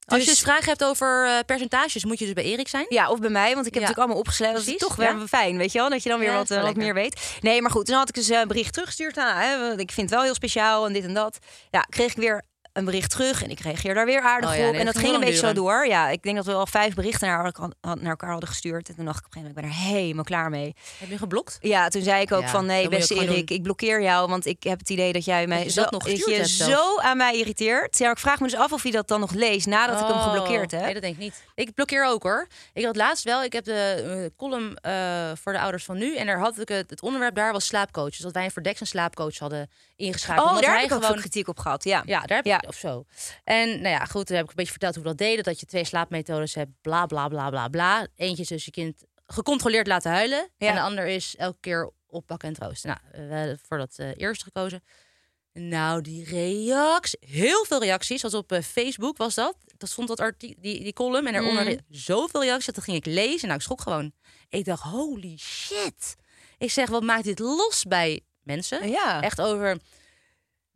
Als 0.06 0.20
je 0.20 0.26
Dus- 0.26 0.34
dus 0.34 0.44
vragen 0.44 0.66
hebt 0.66 0.84
over 0.84 1.26
eh, 1.28 1.40
percentages, 1.46 2.06
moet 2.06 2.20
je 2.20 2.26
dus 2.26 2.34
bij 2.34 2.44
Erik 2.44 2.68
zijn. 2.68 2.86
Ja, 2.90 3.10
of 3.10 3.20
bij 3.20 3.30
mij, 3.30 3.54
want 3.54 3.66
ik 3.68 3.74
heb 3.74 3.84
Ja. 3.84 3.90
natuurlijk 3.90 3.98
allemaal 4.00 4.18
opgeschreven. 4.18 4.54
Dat 4.56 4.68
is 4.68 4.78
toch 4.78 4.98
ja. 5.02 5.18
wel 5.18 5.28
fijn, 5.28 5.58
weet 5.58 5.72
je 5.72 5.80
wel? 5.80 5.90
Dat 5.90 6.04
je 6.04 6.10
dan 6.10 6.20
weer 6.20 6.30
Ja, 6.30 6.36
wat, 6.38 6.52
eh, 6.52 6.62
wat 6.62 6.76
meer 6.76 6.94
weet. 6.94 7.38
Nee, 7.42 7.62
maar 7.62 7.72
goed, 7.72 7.86
toen 7.86 7.96
had 7.96 8.10
ik 8.10 8.16
dus 8.16 8.30
een 8.30 8.48
bericht 8.48 8.74
teruggestuurd. 8.74 9.16
Nou, 9.16 9.38
hè, 9.44 9.72
ik 9.80 9.92
vind 9.92 10.10
het 10.10 10.10
wel 10.10 10.24
heel 10.24 10.34
speciaal 10.34 10.86
en 10.86 10.94
dit 10.94 11.04
en 11.04 11.14
dat. 11.14 11.38
Ja, 11.72 11.80
kreeg 11.90 12.12
ik 12.12 12.18
weer 12.18 12.44
een 12.74 12.86
bericht 12.86 13.10
terug 13.10 13.44
en 13.44 13.50
ik 13.50 13.60
reageer 13.60 13.94
daar 13.94 14.06
weer 14.06 14.22
aardig 14.22 14.50
Oh 14.50 14.56
ja, 14.56 14.68
op. 14.68 14.74
en 14.74 14.86
dat 14.86 14.94
dat 14.94 15.04
ging 15.04 15.14
een 15.16 15.20
beetje 15.20 15.36
zo 15.48 15.54
door. 15.54 15.88
Ja, 15.88 16.10
ik 16.10 16.24
denk 16.24 16.36
dat 16.36 16.46
we 16.46 16.54
al 16.54 16.68
vijf 16.68 16.94
berichten 16.94 17.28
naar, 17.28 17.46
elkaar- 17.46 17.72
naar 17.82 17.98
elkaar 18.10 18.30
hadden 18.32 18.50
gestuurd. 18.50 18.90
En 18.90 18.96
toen 18.96 19.06
dacht 19.06 19.20
ik 19.20 19.26
op 19.26 19.36
een 19.36 19.42
gegeven 19.42 19.62
moment, 19.64 19.76
ik 19.76 19.86
ben 19.86 19.94
er 19.96 20.02
helemaal 20.02 20.24
klaar 20.24 20.50
mee. 20.50 20.76
Heb 21.00 21.10
je 21.10 21.18
geblokt? 21.18 21.58
Ja, 21.62 21.88
toen 21.88 22.02
zei 22.02 22.22
ik 22.22 22.32
ook 22.32 22.42
Ja, 22.42 22.48
van 22.48 22.66
nee, 22.66 22.84
dat 22.84 22.92
je 22.92 22.98
beste 22.98 23.16
Erik, 23.16 23.50
ik 23.50 23.62
blokkeer 23.64 24.02
jou, 24.02 24.30
want 24.30 24.46
ik 24.46 24.64
heb 24.64 24.80
het 24.80 24.90
idee 24.90 25.14
dat 25.14 25.26
jij 25.26 25.48
mij 25.48 25.64
je 25.64 25.70
zo, 25.70 25.82
dat 25.82 25.92
nog 25.92 26.04
dat 26.04 26.26
je 26.26 26.48
zo 26.48 27.00
aan 27.00 27.18
mij 27.18 27.38
irriteert. 27.38 27.98
Ja, 27.98 28.12
ik 28.12 28.18
vraag 28.18 28.40
me 28.40 28.48
dus 28.48 28.56
af 28.60 28.72
of 28.72 28.82
hij 28.84 28.92
dat 28.92 29.08
dan 29.08 29.20
nog 29.20 29.32
leest 29.32 29.66
nadat 29.68 30.00
ik 30.00 30.06
hem 30.06 30.16
Oh, 30.16 30.24
geblokkeerd 30.24 30.72
heb. 30.72 30.82
Nee, 30.82 30.94
dat 30.94 31.02
denk 31.02 31.14
ik 31.14 31.20
niet. 31.20 31.44
Ik 31.56 31.74
blokkeer 31.74 32.06
ook 32.06 32.24
hoor. 32.24 32.48
Ik 32.74 32.86
had 32.86 32.96
laatst 32.96 33.24
wel, 33.24 33.44
ik 33.44 33.54
heb 33.54 33.64
de 33.64 34.04
eh, 34.24 34.38
column 34.38 34.76
eh, 34.82 35.32
voor 35.42 35.52
de 35.54 35.60
ouders 35.60 35.84
van 35.84 35.98
nu. 35.98 36.16
En 36.16 36.26
daar 36.26 36.40
had 36.40 36.60
ik 36.60 36.68
het, 36.70 36.90
het 36.90 37.02
onderwerp 37.02 37.36
daar 37.36 37.52
was 37.52 37.66
slaapcoach. 37.66 38.10
Dus 38.10 38.20
dat 38.20 38.34
wij 38.34 38.44
een 38.46 38.52
Verdex 38.52 38.80
een 38.80 38.88
slaapcoach 38.88 39.38
hadden 39.38 39.70
ingeschakeld. 39.96 40.50
Oh, 40.50 40.60
daar 40.62 40.76
heb 40.76 40.86
ik 40.86 40.94
ook 40.94 41.04
gewoon 41.04 41.20
kritiek 41.20 41.48
op 41.48 41.60
gehad. 41.60 41.84
Ja. 41.84 42.02
Ja, 42.06 42.22
daar 42.22 42.38
heb 42.38 42.46
Ja. 42.46 42.63
Of 42.68 42.76
zo. 42.76 43.06
En 43.44 43.70
nou 43.70 43.90
ja, 43.96 44.06
goed, 44.06 44.26
toen 44.26 44.36
heb 44.36 44.44
ik 44.46 44.50
een 44.52 44.56
beetje 44.56 44.72
verteld 44.72 44.96
hoe 44.96 45.04
we 45.04 45.10
dat 45.10 45.18
deden. 45.18 45.44
Dat 45.44 45.60
je 45.60 45.66
twee 45.66 45.86
slaapmethodes 45.86 46.56
hebt, 46.56 46.72
bla 46.82 47.06
bla 47.06 47.28
bla 47.28 47.50
bla 47.50 47.68
bla. 47.68 48.08
Eentje 48.16 48.42
is 48.42 48.48
dus 48.48 48.66
je 48.66 48.72
kind 48.72 49.04
gecontroleerd 49.26 49.88
laten 49.88 50.12
huilen. 50.12 50.50
Ja. 50.58 50.68
En 50.68 50.76
de 50.76 50.82
ander 50.82 51.06
is 51.08 51.36
elke 51.36 51.58
keer 51.60 51.92
oppakken 52.08 52.48
en 52.48 52.54
troosten. 52.56 52.90
Nou, 52.90 53.28
we 53.28 53.34
hebben 53.34 53.60
voor 53.68 53.78
dat 53.78 53.94
eh, 53.98 54.10
eerste 54.16 54.44
gekozen. 54.44 54.84
Nou, 55.54 56.02
die 56.02 56.26
reacties, 56.26 57.30
heel 57.30 57.66
veel 57.66 57.80
reacties. 57.80 58.22
Was 58.22 58.34
op 58.34 58.52
eh, 58.52 58.62
Facebook 58.62 59.18
was 59.18 59.36
dat. 59.36 59.56
Dat 59.78 59.90
stond 59.90 60.08
dat 60.08 60.20
artikel, 60.20 60.62
die, 60.62 60.84
die 60.84 60.94
column. 60.94 61.28
En 61.28 61.34
daaronder 61.34 61.66
Mhm. 61.66 61.78
zoveel 61.90 62.44
reacties. 62.44 62.74
Dat 62.74 62.84
ging 62.84 62.98
ik 62.98 63.06
lezen. 63.06 63.48
Nou, 63.48 63.54
ik 63.60 63.62
schrok 63.62 63.82
gewoon. 63.82 64.12
Ik 64.50 64.66
dacht, 64.66 64.82
holy 64.84 65.38
shit. 65.38 66.16
Ik 66.58 66.72
zeg, 66.72 66.90
wat 66.90 67.04
maakt 67.04 67.24
dit 67.24 67.40
los 67.40 67.84
bij 67.88 68.22
mensen? 68.42 68.90
Ja. 68.90 69.22
Echt 69.22 69.42
over 69.42 69.78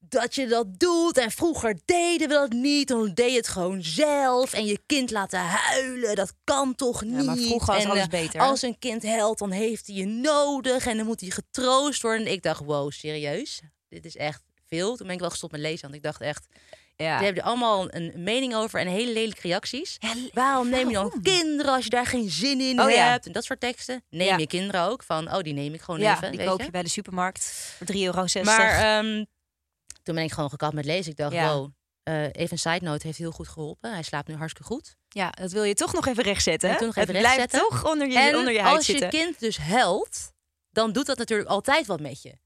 dat 0.10 0.36
je 0.36 0.48
dat 0.48 0.80
doet. 0.80 1.18
En 1.18 1.32
vroeger 1.32 1.80
deden 1.86 2.28
we 2.28 2.34
dat 2.34 2.52
niet. 2.52 2.88
Dan 2.88 3.12
deed 3.14 3.32
je 3.32 3.38
het 3.38 3.48
gewoon 3.48 3.84
zelf. 3.84 4.54
En 4.54 4.66
je 4.66 4.80
kind 4.86 5.12
laten 5.12 5.40
huilen. 5.40 6.16
Dat 6.16 6.34
kan 6.44 6.76
toch 6.76 7.04
niet. 7.04 7.26
maar 7.26 7.38
vroeger 7.38 7.74
was 7.74 7.84
en, 7.84 7.90
alles 7.90 8.04
eh, 8.04 8.10
beter. 8.10 8.40
Als 8.42 8.62
een 8.62 8.80
kind 8.80 9.04
huilt, 9.06 9.38
dan 9.38 9.52
heeft 9.52 9.88
hij 9.88 9.96
je 9.96 10.06
nodig. 10.06 10.86
En 10.88 10.98
dan 10.98 11.06
moet 11.06 11.22
hij 11.22 11.30
getroost 11.30 12.02
worden. 12.02 12.26
En 12.26 12.32
ik 12.32 12.44
dacht, 12.44 12.64
wow, 12.64 12.92
serieus? 12.92 13.62
Dit 13.90 14.06
is 14.06 14.16
echt 14.16 14.44
veel. 14.68 14.96
Toen 14.96 15.06
ben 15.06 15.16
ik 15.16 15.22
wel 15.22 15.30
gestopt 15.30 15.52
met 15.52 15.62
lezen. 15.62 15.82
Want 15.82 15.94
ik 15.96 16.04
dacht 16.04 16.22
echt, 16.22 16.48
Ja. 16.96 17.16
die 17.16 17.26
hebben 17.26 17.44
er 17.44 17.50
allemaal 17.50 17.94
een 17.94 18.14
mening 18.16 18.56
over. 18.56 18.80
En 18.80 18.88
hele 18.88 19.12
lelijke 19.14 19.42
reacties. 19.42 19.96
Ja, 20.00 20.14
Waarom 20.34 20.70
neem 20.70 20.88
je 20.88 20.94
dan 20.94 21.20
kinderen 21.22 21.74
als 21.74 21.84
je 21.84 21.90
daar 21.90 22.06
geen 22.06 22.30
zin 22.30 22.62
in 22.62 22.82
Oh, 22.82 22.90
ja. 22.90 23.10
hebt? 23.12 23.26
En 23.26 23.32
dat 23.32 23.44
soort 23.44 23.60
teksten. 23.60 24.04
Neem 24.10 24.28
Ja. 24.28 24.38
je 24.38 24.48
kinderen 24.48 24.82
ook. 24.82 25.04
Van, 25.04 25.34
oh, 25.36 25.40
die 25.42 25.54
neem 25.54 25.74
ik 25.74 25.82
gewoon 25.82 26.00
ja, 26.00 26.16
even. 26.16 26.30
die 26.30 26.40
weet 26.40 26.48
koop 26.48 26.60
je? 26.60 26.66
je 26.66 26.72
bij 26.72 26.84
de 26.84 26.90
supermarkt 26.90 27.44
voor 27.78 27.88
3,60 27.88 27.96
euro. 28.02 28.26
Maar 28.44 29.00
ehm, 29.00 29.24
toen 30.08 30.16
ben 30.16 30.24
ik 30.26 30.32
gewoon 30.34 30.50
gekapt 30.50 30.74
met 30.74 30.86
lezen. 30.86 31.12
Ik 31.12 31.18
dacht, 31.18 31.34
Ja. 31.34 31.54
wow, 31.54 31.72
eh, 32.04 32.24
even 32.24 32.48
een 32.52 32.58
side 32.58 32.86
note, 32.86 33.06
heeft 33.08 33.18
heel 33.18 33.32
goed 33.32 33.48
geholpen. 33.48 33.92
Hij 33.92 34.02
slaapt 34.04 34.28
nu 34.28 34.36
hartstikke 34.36 34.68
goed. 34.74 34.96
ja, 35.08 35.30
dat 35.30 35.52
wil 35.52 35.64
je 35.64 35.74
toch 35.74 35.94
nog 35.94 36.08
even 36.08 36.24
rechtzetten. 36.24 36.70
Het 36.70 36.82
even 36.82 37.06
blijft 37.06 37.26
rechtzetten. 37.26 37.60
toch 37.60 37.86
onder 37.92 38.08
je, 38.08 38.20
en 38.20 38.36
onder 38.36 38.54
je 38.54 38.62
huid 38.62 38.76
als 38.78 38.86
je 38.86 38.92
zitten. 38.92 39.10
kind 39.10 39.40
dus 39.40 39.58
huilt, 39.58 40.32
dan 40.72 40.92
doet 40.92 41.06
dat 41.06 41.18
natuurlijk 41.18 41.50
altijd 41.50 41.86
wat 41.88 42.00
met 42.00 42.22
je. 42.22 42.38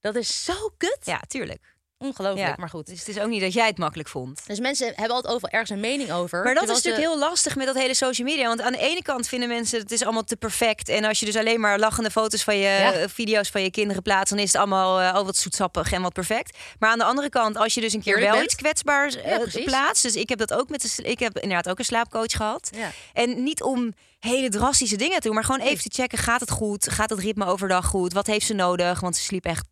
Dat 0.00 0.14
is 0.14 0.44
zo 0.44 0.70
kut. 0.76 0.98
Ja, 1.02 1.20
tuurlijk. 1.28 1.76
Ongelooflijk, 2.02 2.48
Ja. 2.48 2.54
maar 2.58 2.68
goed. 2.68 2.86
Dus 2.86 2.98
het 2.98 3.08
is 3.08 3.18
ook 3.18 3.28
niet 3.28 3.40
dat 3.40 3.52
jij 3.52 3.66
het 3.66 3.78
makkelijk 3.78 4.08
vond. 4.08 4.40
Dus 4.46 4.60
mensen 4.60 4.86
hebben 4.86 5.14
altijd 5.14 5.32
overal 5.34 5.50
ergens 5.50 5.70
een 5.70 5.80
mening 5.80 6.12
over. 6.12 6.42
Maar 6.44 6.54
dat 6.54 6.62
is 6.62 6.68
natuurlijk 6.68 7.02
ze- 7.04 7.08
heel 7.10 7.18
lastig 7.18 7.56
met 7.56 7.66
dat 7.66 7.76
hele 7.76 7.94
social 7.94 8.26
media. 8.28 8.46
Want 8.46 8.60
aan 8.60 8.72
de 8.72 8.78
ene 8.78 9.02
kant 9.02 9.28
vinden 9.28 9.48
mensen 9.48 9.80
het 9.80 9.90
is 9.92 10.02
allemaal 10.02 10.24
te 10.24 10.36
perfect. 10.36 10.88
En 10.88 11.04
als 11.04 11.20
je 11.20 11.26
dus 11.26 11.36
alleen 11.36 11.60
maar 11.60 11.78
lachende 11.78 12.10
foto's 12.10 12.42
van 12.44 12.56
je 12.56 12.62
Ja. 12.62 12.92
eh, 12.92 13.08
video's 13.08 13.48
van 13.48 13.62
je 13.62 13.70
kinderen 13.70 14.02
plaatst, 14.02 14.30
dan 14.30 14.38
is 14.42 14.52
het 14.52 14.56
allemaal 14.60 15.00
eh, 15.00 15.18
oh, 15.20 15.24
wat 15.26 15.36
zoetsappig 15.36 15.92
en 15.92 16.02
wat 16.02 16.12
perfect. 16.12 16.58
Maar 16.78 16.90
aan 16.90 16.98
de 16.98 17.04
andere 17.04 17.28
kant, 17.28 17.56
als 17.56 17.74
je 17.74 17.80
dus 17.80 17.92
een 17.92 18.02
keer 18.02 18.12
Eerlijk 18.12 18.30
wel 18.30 18.38
bent. 18.40 18.52
iets 18.52 18.60
kwetsbaars 18.62 19.16
eh, 19.16 19.64
plaatst. 19.64 20.02
Dus 20.02 20.14
ik 20.14 20.28
heb 20.28 20.38
dat 20.38 20.52
ook 20.52 20.68
met 20.68 20.82
de, 20.96 21.02
ik 21.02 21.18
heb 21.18 21.38
inderdaad 21.38 21.68
ook 21.68 21.78
een 21.78 21.84
slaapcoach 21.84 22.32
gehad. 22.32 22.70
Ja. 22.76 22.90
En 23.12 23.42
niet 23.42 23.62
om 23.62 23.94
hele 24.20 24.48
drastische 24.48 24.96
dingen 24.96 25.20
te 25.20 25.26
doen, 25.26 25.34
maar 25.34 25.44
gewoon 25.44 25.60
even 25.60 25.90
te 25.90 26.02
checken: 26.02 26.18
gaat 26.18 26.40
het 26.40 26.50
goed? 26.50 26.90
Gaat 26.90 27.10
het 27.10 27.18
ritme 27.18 27.44
overdag 27.46 27.86
goed? 27.86 28.12
Wat 28.12 28.26
heeft 28.26 28.46
ze 28.46 28.54
nodig? 28.54 29.00
Want 29.00 29.16
ze 29.16 29.22
sliep 29.22 29.44
echt 29.44 29.66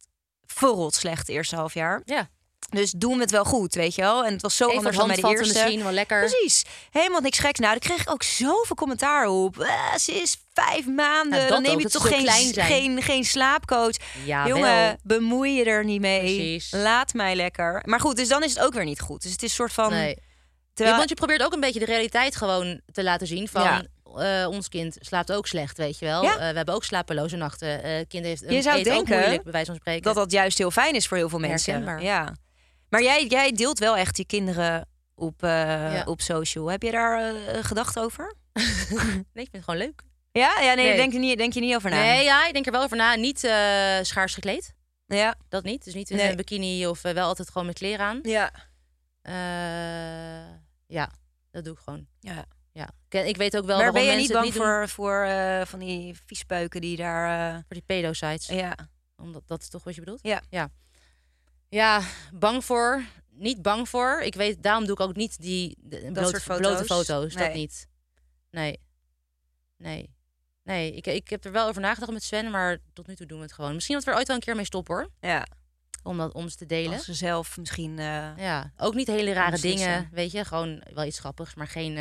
verrot 0.55 0.95
slecht 0.95 1.19
het 1.19 1.29
eerste 1.29 1.57
half 1.57 1.75
jaar. 1.75 2.03
Ja. 2.05 2.29
Dus 2.71 2.91
doen 2.91 3.15
we 3.15 3.21
het 3.21 3.31
wel 3.31 3.45
goed, 3.45 3.75
weet 3.75 3.95
je 3.95 4.03
wel. 4.03 4.25
En 4.25 4.33
het 4.33 4.43
was 4.43 4.57
zo 4.57 4.65
Even 4.65 4.77
anders 4.79 4.97
dan 4.97 5.07
bij 5.07 5.17
de 5.17 5.29
eerste. 5.29 5.45
misschien, 5.61 5.83
wel 5.83 5.93
lekker. 5.93 6.19
Precies. 6.29 6.65
Helemaal 6.91 7.21
niks 7.21 7.39
geks. 7.39 7.59
Nou, 7.59 7.73
daar 7.79 7.89
kreeg 7.91 8.01
ik 8.01 8.11
ook 8.11 8.23
zoveel 8.23 8.77
commentaar 8.77 9.27
op. 9.27 9.59
Eh, 9.61 9.95
ze 9.95 10.13
is 10.13 10.37
vijf 10.53 10.87
maanden. 10.87 11.39
Dat 11.41 11.49
dan 11.49 11.63
neem 11.63 11.75
ook, 11.75 11.81
je 11.81 11.89
toch 11.89 12.09
geen, 12.09 12.55
geen, 12.55 13.03
geen 13.03 13.25
slaapcoach. 13.25 13.95
Ja, 14.25 14.47
Jongen, 14.47 14.63
wel. 14.83 14.97
bemoei 15.03 15.53
je 15.53 15.65
er 15.65 15.85
niet 15.85 16.01
mee. 16.01 16.21
Precies. 16.21 16.71
Laat 16.71 17.13
mij 17.15 17.35
lekker. 17.37 17.83
Maar 17.85 18.01
goed, 18.01 18.17
dus 18.17 18.29
dan 18.29 18.43
is 18.43 18.55
het 18.55 18.65
ook 18.65 18.73
weer 18.75 18.85
niet 18.85 19.01
goed. 19.01 19.23
Dus 19.23 19.33
het 19.33 19.43
is 19.43 19.49
een 19.51 19.55
soort 19.57 19.73
van... 19.73 19.91
Nee. 19.91 20.15
Terwijl, 20.75 20.91
Ja, 20.91 20.97
want 20.97 21.09
je 21.09 21.27
probeert 21.27 21.43
ook 21.43 21.53
een 21.53 21.61
beetje 21.61 21.79
de 21.81 21.85
realiteit 21.85 22.37
gewoon 22.37 22.81
te 22.93 23.03
laten 23.03 23.27
zien. 23.27 23.49
Van 23.49 23.63
Ja. 23.63 23.83
Eh, 24.17 24.47
ons 24.49 24.69
kind 24.69 24.97
slaapt 25.01 25.33
ook 25.33 25.47
slecht, 25.47 25.77
weet 25.77 25.99
je 25.99 26.05
wel. 26.05 26.23
Ja. 26.23 26.33
Eh, 26.33 26.39
we 26.51 26.57
hebben 26.57 26.75
ook 26.75 26.85
slapeloze 26.85 27.37
nachten. 27.37 27.83
Eh 27.83 28.07
kind 28.09 28.25
heeft 28.25 28.43
een 28.43 28.55
Je 28.55 28.63
zou 28.63 28.83
denken 28.83 29.19
moeilijk, 29.19 29.43
bij 29.43 29.53
wijze 29.53 29.67
van 29.67 29.77
spreken. 29.81 30.03
dat 30.03 30.15
dat 30.15 30.31
juist 30.33 30.59
heel 30.59 30.71
fijn 30.71 30.95
is 30.95 31.07
voor 31.09 31.17
heel 31.17 31.29
veel 31.29 31.39
mensen. 31.39 31.73
Herkenbaar. 31.73 32.03
Ja. 32.03 32.37
Maar 32.89 33.03
jij, 33.03 33.27
jij 33.27 33.53
deelt 33.53 33.79
wel 33.79 33.97
echt 33.97 34.17
je 34.17 34.25
kinderen 34.27 34.89
op, 35.15 35.41
Ja. 35.41 36.03
op 36.07 36.21
social. 36.21 36.71
Heb 36.71 36.83
je 36.83 36.91
daar 36.91 37.35
gedacht 37.65 37.99
over? 37.99 38.35
Nee, 39.33 39.45
ik 39.45 39.51
vind 39.51 39.53
het 39.53 39.65
gewoon 39.65 39.81
leuk. 39.81 40.03
Ja, 40.33 40.61
ja 40.61 40.75
nee, 40.75 40.97
denk, 40.97 41.13
je 41.13 41.19
niet, 41.19 41.39
denk 41.39 41.53
je 41.53 41.61
niet 41.61 41.75
over 41.75 41.91
na. 41.91 41.97
Nee, 41.97 42.25
ja, 42.25 42.47
ik 42.47 42.53
denk 42.53 42.67
er 42.67 42.73
wel 42.73 42.83
over 42.83 42.97
na. 42.97 43.15
Niet 43.15 43.39
schaars 44.03 44.35
gekleed. 44.35 44.75
Ja. 45.07 45.35
Dat 45.49 45.65
niet. 45.65 45.85
Dus 45.85 45.95
niet 45.95 46.11
in 46.11 46.17
Nee. 46.17 46.31
een 46.31 46.37
bikini 46.37 46.87
of 46.87 47.03
wel 47.03 47.27
altijd 47.27 47.49
gewoon 47.51 47.67
met 47.67 47.79
kleren 47.79 48.07
aan. 48.07 48.19
Ja. 48.23 48.51
Ja, 50.87 51.11
dat 51.51 51.65
doe 51.65 51.73
ik 51.73 51.79
gewoon. 51.85 52.07
ja. 52.21 52.45
Ja. 52.79 53.21
Ik, 53.25 53.37
weet 53.37 53.57
ook 53.57 53.65
wel 53.65 53.77
Maar 53.77 53.93
waarom 53.93 54.09
ben 54.09 54.17
je 54.17 54.21
niet 54.21 54.33
bang 54.33 54.45
niet 54.45 54.55
voor, 54.55 54.89
voor 54.89 55.23
eh, 55.23 55.65
van 55.65 55.79
die 55.79 56.21
viespeuken 56.27 56.81
die 56.81 56.97
daar... 56.97 57.53
doen 57.53 57.63
voor 57.63 57.77
die 57.77 57.83
pedo-sites. 57.87 58.49
eh, 58.49 58.59
ja. 58.59 58.77
Omdat 59.17 59.43
dat 59.47 59.63
is 59.63 59.69
toch 59.69 59.85
wat 59.85 59.95
je 59.95 60.01
bedoelt? 60.01 60.21
Ja. 60.23 60.43
ja. 60.51 60.71
Ja, 61.69 62.03
bang 62.35 62.65
voor. 62.65 63.03
Niet 63.31 63.63
bang 63.63 63.89
voor. 63.89 64.21
Ik 64.21 64.35
weet, 64.35 64.63
daarom 64.63 64.85
doe 64.85 64.93
ik 64.93 65.01
ook 65.01 65.17
niet 65.17 65.41
die 65.41 65.77
de, 65.81 66.11
blote, 66.13 66.29
soort 66.29 66.43
foto's? 66.43 66.67
blote 66.67 66.85
foto's. 66.85 67.35
Dat 67.35 67.55
niet. 67.55 67.89
Nee. 68.51 68.81
Nee. 69.77 70.17
Nee, 70.63 70.95
ik, 70.95 71.07
ik 71.07 71.29
heb 71.29 71.45
er 71.45 71.53
wel 71.53 71.69
over 71.69 71.81
nagedacht 71.81 72.13
met 72.13 72.23
Sven, 72.23 72.51
maar 72.51 72.79
tot 72.93 73.07
nu 73.07 73.15
toe 73.17 73.27
doen 73.27 73.39
we 73.39 73.45
het 73.45 73.53
gewoon. 73.53 73.75
Misschien 73.75 73.95
dat 73.95 74.05
we 74.05 74.11
er 74.11 74.17
ooit 74.17 74.27
wel 74.27 74.37
een 74.37 74.43
keer 74.43 74.57
mee 74.57 74.65
stoppen 74.65 74.95
hoor. 74.95 75.09
ja. 75.21 75.47
Om, 76.03 76.19
dat, 76.19 76.33
om 76.33 76.49
ze 76.49 76.57
te 76.57 76.67
delen. 76.67 76.93
Als 76.93 77.05
ze 77.05 77.15
zelf 77.15 77.57
misschien 77.57 77.99
eh, 77.99 78.37
Ja, 78.37 78.73
ook 78.77 78.95
niet 78.95 79.07
hele 79.07 79.33
rare 79.33 79.59
dingen, 79.59 80.09
weet 80.13 80.31
je. 80.31 80.45
Gewoon 80.45 80.83
wel 80.93 81.05
iets 81.05 81.19
grappigs, 81.19 81.55
maar 81.55 81.67
geen... 81.67 81.97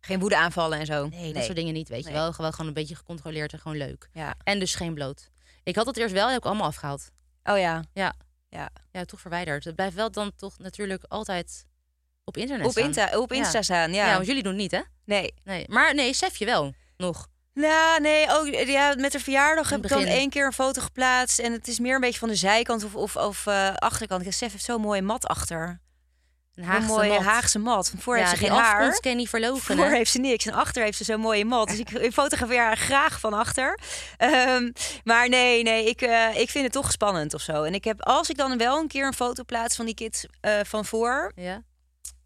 geen 0.00 0.18
woede 0.20 0.36
aanvallen 0.36 0.78
en 0.78 0.86
zo. 0.86 1.08
nee, 1.08 1.32
dat 1.32 1.44
soort 1.44 1.56
dingen 1.56 1.74
niet, 1.74 1.88
weet 1.88 2.04
je 2.04 2.10
Nee. 2.10 2.18
wel. 2.18 2.32
Gewoon, 2.32 2.50
gewoon 2.52 2.66
een 2.66 2.74
beetje 2.74 2.94
gecontroleerd 2.94 3.52
en 3.52 3.58
gewoon 3.58 3.76
leuk. 3.76 4.08
Ja. 4.12 4.34
En 4.44 4.58
dus 4.58 4.74
geen 4.74 4.94
bloot. 4.94 5.30
Ik 5.62 5.76
had 5.76 5.86
het 5.86 5.96
eerst 5.96 6.14
wel, 6.14 6.28
heb 6.28 6.38
ik 6.38 6.44
allemaal 6.44 6.66
afgehaald. 6.66 7.10
Oh 7.44 7.58
ja. 7.58 7.84
Ja. 7.92 8.12
Ja. 8.48 8.68
Ja, 8.92 9.04
toch 9.04 9.20
verwijderd. 9.20 9.64
Het 9.64 9.74
blijft 9.74 9.94
wel 9.94 10.10
dan 10.10 10.32
toch 10.36 10.58
natuurlijk 10.58 11.04
altijd 11.08 11.66
op 12.24 12.36
internet 12.36 12.66
Op, 12.66 12.72
staan. 12.72 12.84
Insta, 12.84 13.18
op 13.18 13.32
Insta 13.32 13.56
Ja. 13.58 13.62
staan, 13.62 13.92
Ja. 13.92 14.06
ja. 14.06 14.14
want 14.14 14.26
jullie 14.26 14.42
doen 14.42 14.52
het 14.52 14.60
niet, 14.60 14.70
hè? 14.70 14.80
Nee. 15.04 15.34
Nee. 15.44 15.64
Maar 15.68 15.94
nee, 15.94 16.12
Sef 16.14 16.36
je 16.36 16.44
wel 16.44 16.74
nog. 16.96 17.26
Nou, 17.54 18.00
nee, 18.00 18.26
ook 18.30 18.46
ja, 18.66 18.94
met 18.98 19.12
de 19.12 19.20
verjaardag 19.20 19.70
heb 19.70 19.82
ik 19.84 19.88
dan 19.90 20.04
één 20.04 20.30
keer 20.30 20.46
een 20.46 20.52
foto 20.52 20.80
geplaatst. 20.82 21.38
En 21.38 21.52
het 21.52 21.68
is 21.68 21.78
meer 21.78 21.94
een 21.94 22.00
beetje 22.00 22.18
van 22.18 22.28
de 22.28 22.34
zijkant 22.34 22.84
of, 22.84 22.94
of, 22.94 23.16
of 23.16 23.46
eh, 23.46 23.74
achterkant. 23.74 24.26
Ik 24.26 24.32
Sef 24.32 24.52
heeft 24.52 24.64
zo'n 24.64 24.80
mooie 24.80 25.02
mat 25.02 25.26
achter. 25.26 25.80
Een 26.60 26.66
Een 26.66 26.72
Haagse 26.72 26.88
mooie 26.88 27.08
mat. 27.08 27.22
Haagse 27.22 27.58
mat. 27.58 27.88
Van 27.90 27.98
voor 27.98 28.14
ja, 28.16 28.20
heeft 28.26 28.38
ze 28.38 28.44
geen 28.46 28.56
haar. 28.56 28.98
je 29.02 29.14
niet 29.14 29.28
verloven, 29.28 29.76
Voor 29.76 29.84
hè? 29.84 29.96
heeft 29.96 30.10
ze 30.10 30.18
niks. 30.18 30.46
En 30.46 30.52
achter 30.52 30.82
heeft 30.82 30.96
ze 30.96 31.04
zo'n 31.04 31.20
mooie 31.20 31.44
mat. 31.44 31.68
Dus 31.68 31.78
ik, 31.78 31.90
ik 31.90 32.12
fotografeer 32.12 32.62
haar 32.62 32.76
graag 32.76 33.20
van 33.20 33.32
achter. 33.34 33.78
Ehm, 34.16 34.70
maar 35.04 35.28
nee, 35.28 35.62
nee, 35.62 35.84
ik, 35.88 36.02
eh, 36.02 36.40
ik 36.40 36.50
vind 36.50 36.64
het 36.64 36.72
toch 36.72 36.90
spannend 36.92 37.34
of 37.34 37.40
zo. 37.40 37.62
En 37.62 37.74
ik 37.74 37.84
heb, 37.84 38.02
als 38.02 38.30
ik 38.30 38.36
dan 38.36 38.58
wel 38.58 38.78
een 38.78 38.88
keer 38.88 39.06
een 39.06 39.14
foto 39.14 39.44
plaats 39.44 39.76
van 39.76 39.84
die 39.84 39.94
kids 39.94 40.26
eh, 40.40 40.52
van 40.64 40.84
voor, 40.84 41.32
Ja. 41.34 41.62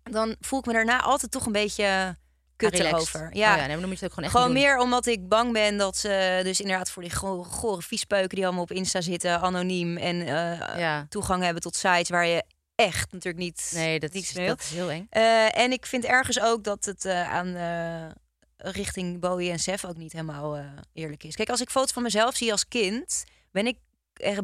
dan 0.03 0.37
voel 0.40 0.59
ik 0.59 0.66
me 0.66 0.73
daarna 0.73 1.01
altijd 1.03 1.31
toch 1.31 1.47
een 1.47 1.53
beetje 1.53 2.16
kut 2.57 2.73
Relaxed. 2.75 2.94
erover. 3.14 3.27
Oh 3.33 3.35
Ja. 3.38 3.57
ja, 3.57 3.66
nee, 3.66 3.77
dan 3.77 3.88
moet 3.88 3.88
je 3.88 3.94
het 3.94 4.05
ook 4.05 4.11
gewoon 4.12 4.25
echt 4.25 4.35
Gewoon 4.38 4.53
meer 4.53 4.79
omdat 4.79 5.07
ik 5.07 5.29
bang 5.29 5.53
ben 5.53 5.77
dat 5.77 5.97
ze 5.97 6.40
dus 6.42 6.61
inderdaad 6.61 6.90
voor 6.90 7.03
die 7.03 7.11
go- 7.11 7.42
gore 7.42 7.83
viespeuken 7.83 8.37
die 8.37 8.44
allemaal 8.44 8.62
op 8.62 8.73
Insta 8.73 9.01
zitten, 9.01 9.40
anoniem 9.40 9.97
en 9.97 10.20
eh, 10.27 10.79
Ja. 10.79 11.07
toegang 11.09 11.42
hebben 11.42 11.62
tot 11.62 11.77
sites 11.77 12.09
waar 12.09 12.27
je 12.27 12.44
echt 12.75 13.13
natuurlijk 13.13 13.45
niet 13.45 13.71
Nee, 13.75 13.99
dat 14.01 14.15
is, 14.15 14.33
dat 14.33 14.61
is 14.61 14.71
heel 14.71 14.91
eng. 14.91 15.07
eh, 15.11 15.59
en 15.59 15.73
ik 15.73 15.87
vind 15.87 16.05
ergens 16.05 16.41
ook 16.41 16.65
dat 16.65 16.85
het 16.85 17.05
eh, 17.05 17.33
aan 17.33 17.55
eh, 17.55 18.11
richting 18.57 19.21
Bowie 19.21 19.51
en 19.51 19.59
Sef 19.59 19.85
ook 19.85 19.97
niet 19.97 20.13
helemaal 20.13 20.65
eerlijk 20.93 21.25
is. 21.25 21.35
Kijk, 21.35 21.49
als 21.51 21.61
ik 21.61 21.71
foto's 21.71 21.93
van 21.93 22.03
mezelf 22.03 22.37
zie 22.37 22.53
als 22.53 22.69
kind, 22.69 23.25
ben 23.51 23.67
ik, 23.67 23.79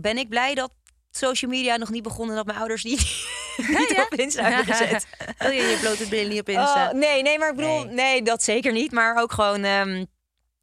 ben 0.01 0.19
ik 0.19 0.29
blij 0.29 0.55
dat 0.55 0.73
social 1.11 1.51
media 1.51 1.77
nog 1.77 1.91
niet 1.91 2.03
begonnen 2.03 2.37
dat 2.37 2.47
mijn 2.47 2.59
ouders 2.59 2.83
die 2.83 2.97
niet 3.79 3.93
ja? 3.97 4.03
op 4.03 4.15
Insta 4.15 4.43
hebben 4.43 4.75
gezet. 4.75 5.07
Wil 5.39 5.51
je 5.51 5.63
je 5.63 5.79
blote 5.81 6.09
billen 6.09 6.29
niet 6.31 6.41
op 6.41 6.49
Insta? 6.49 6.89
Oh, 6.89 6.95
nee, 6.95 7.23
nee, 7.23 7.39
maar 7.39 7.51
ik 7.51 7.57
bedoel, 7.57 7.85
Nee. 7.85 7.95
nee. 7.95 8.23
dat 8.23 8.43
zeker 8.43 8.73
niet. 8.73 8.93
Maar 8.93 9.17
ook 9.23 9.33
gewoon 9.33 9.65
ehm, 9.65 10.05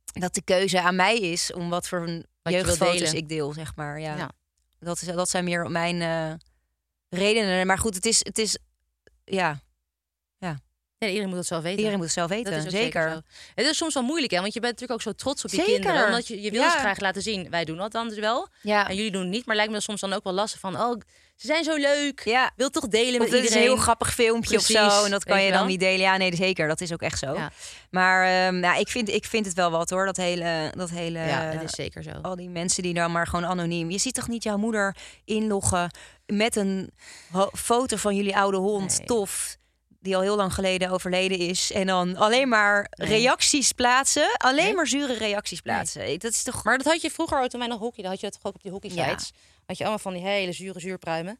dat 0.03 0.33
de 0.33 0.41
keuze 0.41 0.81
aan 0.81 0.95
mij 0.95 1.17
is 1.17 1.53
om 1.53 1.69
wat 1.69 1.87
voor 1.87 2.05
Wat 2.41 2.53
jeugdfoto's 2.53 3.13
ik 3.13 3.29
deel, 3.29 3.53
zeg 3.53 3.75
maar. 3.75 3.99
Ja. 3.99 4.15
Ja. 4.15 4.31
Dat, 4.79 5.01
is, 5.01 5.07
dat 5.07 5.29
zijn 5.29 5.43
meer 5.43 5.71
mijn 5.71 6.01
redenen. 7.09 7.67
Maar 7.67 7.77
goed, 7.77 7.95
het 7.95 8.05
is, 8.05 8.19
het 8.23 8.37
is 8.37 8.57
ja, 9.25 9.59
Nee, 10.99 11.09
iedereen 11.09 11.29
moet 11.29 11.37
het 11.37 11.47
zelf 11.47 11.61
weten. 11.61 11.77
iedereen 11.77 11.97
moet 11.97 12.07
het 12.07 12.15
zelf 12.15 12.29
weten. 12.29 12.51
Dat 12.53 12.65
is 12.65 12.71
zeker. 12.71 13.21
Het 13.55 13.65
is 13.65 13.77
soms 13.77 13.93
wel 13.93 14.03
moeilijk, 14.03 14.31
hè? 14.31 14.41
Want 14.41 14.53
je 14.53 14.59
bent 14.59 14.73
natuurlijk 14.79 14.99
ook 14.99 15.13
zo 15.13 15.23
trots 15.23 15.43
op 15.43 15.49
je 15.49 15.55
Zeker. 15.55 15.73
kinderen. 15.73 16.05
Omdat 16.05 16.27
je, 16.27 16.41
je 16.41 16.51
wil 16.51 16.61
Ja. 16.61 16.71
ze 16.71 16.77
graag 16.77 16.99
laten 16.99 17.21
zien. 17.21 17.49
Wij 17.49 17.65
doen 17.65 17.77
dat 17.77 17.91
dan 17.91 18.09
dus 18.09 18.17
wel. 18.19 18.47
Ja. 18.61 18.89
En 18.89 18.95
jullie 18.95 19.11
doen 19.11 19.21
het 19.21 19.29
niet. 19.29 19.45
Maar 19.45 19.55
lijkt 19.55 19.69
me 19.71 19.75
dat 19.77 19.85
soms 19.85 20.01
dan 20.01 20.13
ook 20.13 20.23
wel 20.23 20.33
lastig 20.33 20.59
van... 20.59 20.81
Oh, 20.81 21.01
ze 21.35 21.47
zijn 21.47 21.63
zo 21.63 21.75
leuk. 21.75 22.21
Ja. 22.23 22.51
Wil 22.55 22.69
toch 22.69 22.87
delen 22.87 23.13
Of 23.13 23.19
met 23.19 23.29
dit 23.29 23.33
is 23.33 23.39
een 23.39 23.43
iedereen. 23.45 23.67
heel 23.67 23.77
grappig 23.77 24.13
filmpje 24.13 24.57
of 24.57 24.63
zo. 24.63 25.03
En 25.03 25.11
dat 25.11 25.23
kan 25.23 25.43
je 25.43 25.49
dan 25.49 25.59
wel? 25.59 25.67
niet 25.67 25.79
delen. 25.79 25.99
Ja, 25.99 26.17
nee, 26.17 26.35
zeker. 26.35 26.67
Dat 26.67 26.81
is 26.81 26.93
ook 26.93 27.01
echt 27.01 27.19
zo. 27.19 27.33
Ja. 27.33 27.51
Maar 27.91 28.53
nou, 28.53 28.79
ik, 28.79 28.87
vind, 28.87 29.09
ik 29.09 29.25
vind 29.25 29.45
het 29.45 29.55
wel 29.55 29.71
wat 29.71 29.89
hoor. 29.89 30.05
Dat 30.05 30.17
hele. 30.17 30.71
Dat 30.75 30.89
hele 30.89 31.19
Ja, 31.19 31.51
dat 31.51 31.63
is 31.63 31.71
zeker 31.71 32.03
zo. 32.03 32.11
Al 32.21 32.35
die 32.35 32.49
mensen 32.49 32.83
die 32.83 32.93
dan 32.93 33.11
maar 33.11 33.27
gewoon 33.27 33.45
anoniem. 33.45 33.91
Je 33.91 33.97
ziet 33.97 34.13
toch 34.13 34.27
niet 34.27 34.43
jouw 34.43 34.57
moeder 34.57 34.95
inloggen 35.25 35.91
met 36.33 36.55
een 36.55 36.91
foto 37.53 37.97
van 37.97 38.15
jullie 38.15 38.37
oude 38.37 38.57
hond. 38.57 38.97
Nee. 38.97 39.07
Tof. 39.07 39.57
Die 39.99 40.15
al 40.15 40.21
heel 40.21 40.35
lang 40.35 40.53
geleden 40.53 40.89
overleden 40.89 41.37
is. 41.37 41.71
En 41.71 41.87
dan 41.87 42.15
alleen 42.15 42.49
maar 42.49 42.87
Nee. 42.97 43.07
reacties 43.09 43.71
plaatsen. 43.71 44.29
Alleen 44.37 44.63
Nee. 44.65 44.73
maar 44.75 44.87
zure 44.87 45.13
reacties 45.13 45.61
plaatsen. 45.61 46.19
Dat 46.19 46.31
is 46.31 46.43
toch. 46.43 46.63
Maar 46.63 46.77
dat 46.77 46.85
had 46.87 47.01
je 47.01 47.11
vroeger 47.11 47.41
ook 47.41 47.49
toen 47.49 47.59
wij 47.59 47.69
nog 47.69 47.79
hockey. 47.79 48.03
Dat 48.03 48.11
had 48.11 48.21
je 48.21 48.29
dat 48.29 48.35
toch 48.41 48.45
ook 48.45 48.55
op 48.55 48.61
die 48.63 48.71
hockey 48.71 48.89
Ja. 48.93 49.07
sites. 49.09 49.31
Had 49.65 49.77
je 49.77 49.83
allemaal 49.83 50.01
van 50.01 50.13
die 50.13 50.21
hele 50.21 50.51
zure 50.51 50.79
zuurpruimen. 50.79 51.39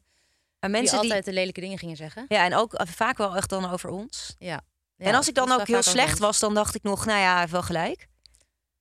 Die 0.60 0.70
mensen 0.70 0.94
die. 1.00 1.04
altijd 1.08 1.24
de 1.24 1.32
lelijke 1.32 1.60
dingen 1.60 1.78
gingen 1.78 1.96
zeggen. 1.96 2.24
Ja, 2.28 2.44
en 2.44 2.54
ook 2.54 2.72
vaak 2.94 3.16
wel 3.18 3.36
echt 3.36 3.48
dan 3.50 3.70
over 3.70 3.90
ons. 3.90 4.34
Ja. 4.38 4.60
en 4.96 5.14
als 5.14 5.28
ik 5.28 5.34
dan 5.34 5.52
ook 5.52 5.66
heel 5.66 5.82
slecht 5.82 6.18
was, 6.18 6.38
dan 6.38 6.54
dacht 6.54 6.74
ik 6.74 6.82
nog, 6.82 7.04
nou 7.06 7.18
ja, 7.20 7.48
wel 7.48 7.62
gelijk. 7.62 7.96
Maar, 7.98 8.06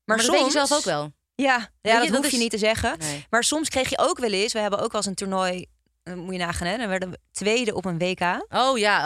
Maar, 0.06 0.17
dat 0.17 0.26
soms 0.26 0.38
weet 0.38 0.46
je 0.54 0.58
zelf 0.67 0.72
ook 0.72 0.84
wel. 0.86 1.12
Ja, 1.36 1.70
ja 1.82 1.93
je, 1.93 2.00
dat 2.00 2.08
dat 2.08 2.24
hoef 2.24 2.32
je 2.32 2.38
niet 2.38 2.52
te 2.52 2.58
zeggen. 2.58 2.98
Nee. 3.00 3.26
Maar 3.30 3.43
soms 3.43 3.70
kreeg 3.70 3.89
je 3.89 3.98
ook 4.00 4.20
wel 4.20 4.32
eens. 4.32 4.54
We 4.54 4.60
hebben 4.60 4.80
ook 4.80 4.91
wel 4.91 5.02
eens 5.02 5.10
een 5.10 5.15
toernooi. 5.15 5.65
Eh, 6.08 6.13
moet 6.13 6.34
je 6.34 6.39
nagaan, 6.39 6.67
hè? 6.67 6.78
Dan 6.78 6.88
werden 6.88 7.10
we 7.12 7.17
tweede 7.32 7.74
op 7.76 7.86
een 7.86 7.98
WK. 7.98 8.46
Oh 8.50 8.78
ja, 8.78 8.98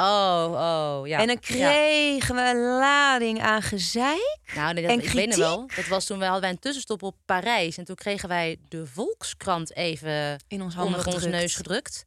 oh, 0.46 0.52
oh, 0.52 1.08
ja. 1.08 1.20
En 1.20 1.28
dan 1.28 1.38
Ja. 1.42 1.56
kregen 1.56 2.36
we 2.36 2.42
een 2.42 2.78
lading 2.80 3.42
aan 3.42 3.62
gezeik. 3.62 4.38
Nou, 4.56 4.74
nee, 4.74 4.84
dat, 4.84 4.92
en 4.92 5.04
ik 5.04 5.10
weet 5.12 5.28
nog 5.28 5.38
wel. 5.38 5.68
Dat 5.76 5.88
was 5.88 6.06
toen 6.06 6.18
wij 6.18 6.26
hadden 6.28 6.44
wij 6.46 6.52
een 6.54 6.60
tussenstop 6.60 7.04
op 7.04 7.16
Parijs. 7.26 7.78
En 7.78 7.86
toen 7.86 7.96
kregen 7.96 8.30
wij 8.30 8.58
de 8.70 8.86
Volkskrant 8.88 9.76
even 9.76 10.40
In 10.48 10.62
ons 10.62 10.74
handen 10.76 10.98
onder 11.00 11.14
ons 11.14 11.26
neus 11.26 11.56
gedrukt. 11.56 12.06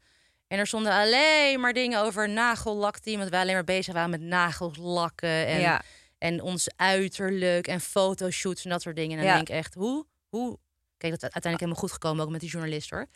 En 0.48 0.58
er 0.58 0.66
stonden 0.66 0.92
alleen 0.92 1.60
maar 1.60 1.72
dingen 1.72 2.00
over 2.02 2.28
nagellakteam. 2.28 3.18
Want 3.18 3.30
wij 3.30 3.40
alleen 3.40 3.54
maar 3.54 3.64
bezig 3.64 3.94
waren 3.94 4.10
met 4.10 4.20
nagels 4.20 4.76
lakken. 4.76 5.46
En, 5.46 5.60
Ja. 5.60 5.82
en 6.18 6.42
ons 6.42 6.68
uiterlijk 6.76 7.66
en 7.66 7.80
fotoshoots 7.80 8.64
en 8.64 8.70
dat 8.70 8.82
soort 8.82 8.96
dingen. 8.96 9.10
En 9.10 9.16
dan 9.16 9.26
Ja. 9.26 9.34
denk 9.34 9.48
ik 9.48 9.54
echt, 9.54 9.74
hoe, 9.74 10.06
hoe... 10.28 10.58
Kijk, 10.96 11.12
dat 11.12 11.22
is 11.22 11.34
uiteindelijk 11.34 11.60
helemaal 11.62 11.80
goed 11.82 11.92
gekomen, 11.92 12.24
ook 12.24 12.30
met 12.30 12.40
die 12.40 12.50
journalist 12.50 12.90
hoor. 12.90 13.06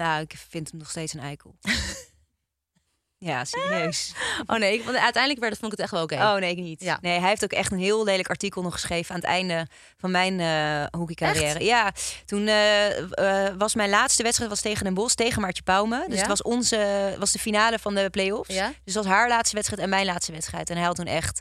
Nou, 0.00 0.20
ik 0.22 0.34
vind 0.48 0.70
hem 0.70 0.78
nog 0.78 0.90
steeds 0.90 1.14
een 1.14 1.20
eikel. 1.20 1.56
ja, 3.18 3.44
serieus. 3.44 4.12
Oh 4.46 4.56
nee, 4.56 4.74
ik- 4.74 4.84
want 4.84 4.96
uiteindelijk 4.96 5.40
werd 5.40 5.52
het, 5.52 5.60
vond 5.60 5.72
ik 5.72 5.78
het 5.78 5.80
echt 5.86 5.90
wel 5.90 6.02
oké. 6.02 6.14
Oh 6.14 6.34
nee, 6.40 6.50
ik 6.50 6.58
niet. 6.58 6.82
Ja. 6.82 6.98
Nee, 7.00 7.18
hij 7.18 7.28
heeft 7.28 7.44
ook 7.44 7.52
echt 7.52 7.72
een 7.72 7.78
heel 7.78 8.04
lelijk 8.04 8.28
artikel 8.28 8.62
nog 8.62 8.72
geschreven 8.72 9.14
aan 9.14 9.20
het 9.20 9.30
einde 9.30 9.66
van 9.96 10.10
mijn 10.10 10.40
eh 10.40 10.98
hockeycarrière. 11.00 11.64
Ja, 11.64 11.92
toen 12.26 12.46
eh, 12.46 13.46
eh, 13.48 13.54
was 13.58 13.74
mijn 13.74 13.90
laatste 13.90 14.22
wedstrijd 14.22 14.50
was 14.50 14.60
tegen 14.60 14.84
Den 14.84 14.94
Bosch, 14.94 15.14
tegen 15.14 15.40
Maartje 15.40 15.62
Pauwme. 15.62 16.04
Dus 16.06 16.14
Ja? 16.14 16.18
het 16.20 16.28
was 16.28 16.42
onze 16.42 17.14
was 17.18 17.32
de 17.32 17.38
finale 17.38 17.78
van 17.78 17.94
de 17.94 18.10
play-offs. 18.10 18.54
Ja? 18.54 18.72
Dus 18.84 18.94
dat 18.94 19.04
was 19.04 19.12
haar 19.14 19.28
laatste 19.28 19.54
wedstrijd 19.54 19.82
en 19.82 19.88
mijn 19.88 20.06
laatste 20.06 20.32
wedstrijd. 20.32 20.70
En 20.70 20.76
hij 20.76 20.86
had 20.86 20.96
toen 20.96 21.06
echt. 21.06 21.40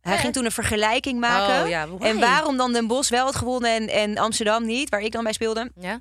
Hij 0.00 0.18
ging 0.18 0.32
toen 0.32 0.44
een 0.44 0.52
vergelijking 0.52 1.20
maken. 1.20 1.62
Oh, 1.62 1.68
ja, 1.68 1.88
en 1.98 2.18
waarom 2.18 2.56
dan 2.56 2.72
Den 2.72 2.86
Bosch 2.86 3.10
wel 3.10 3.24
had 3.24 3.36
gewonnen 3.36 3.70
en, 3.70 3.88
en 3.88 4.18
Amsterdam 4.18 4.66
niet, 4.66 4.88
waar 4.88 5.00
ik 5.00 5.12
dan 5.12 5.22
bij 5.24 5.32
speelde. 5.32 5.70
Ja? 5.74 6.00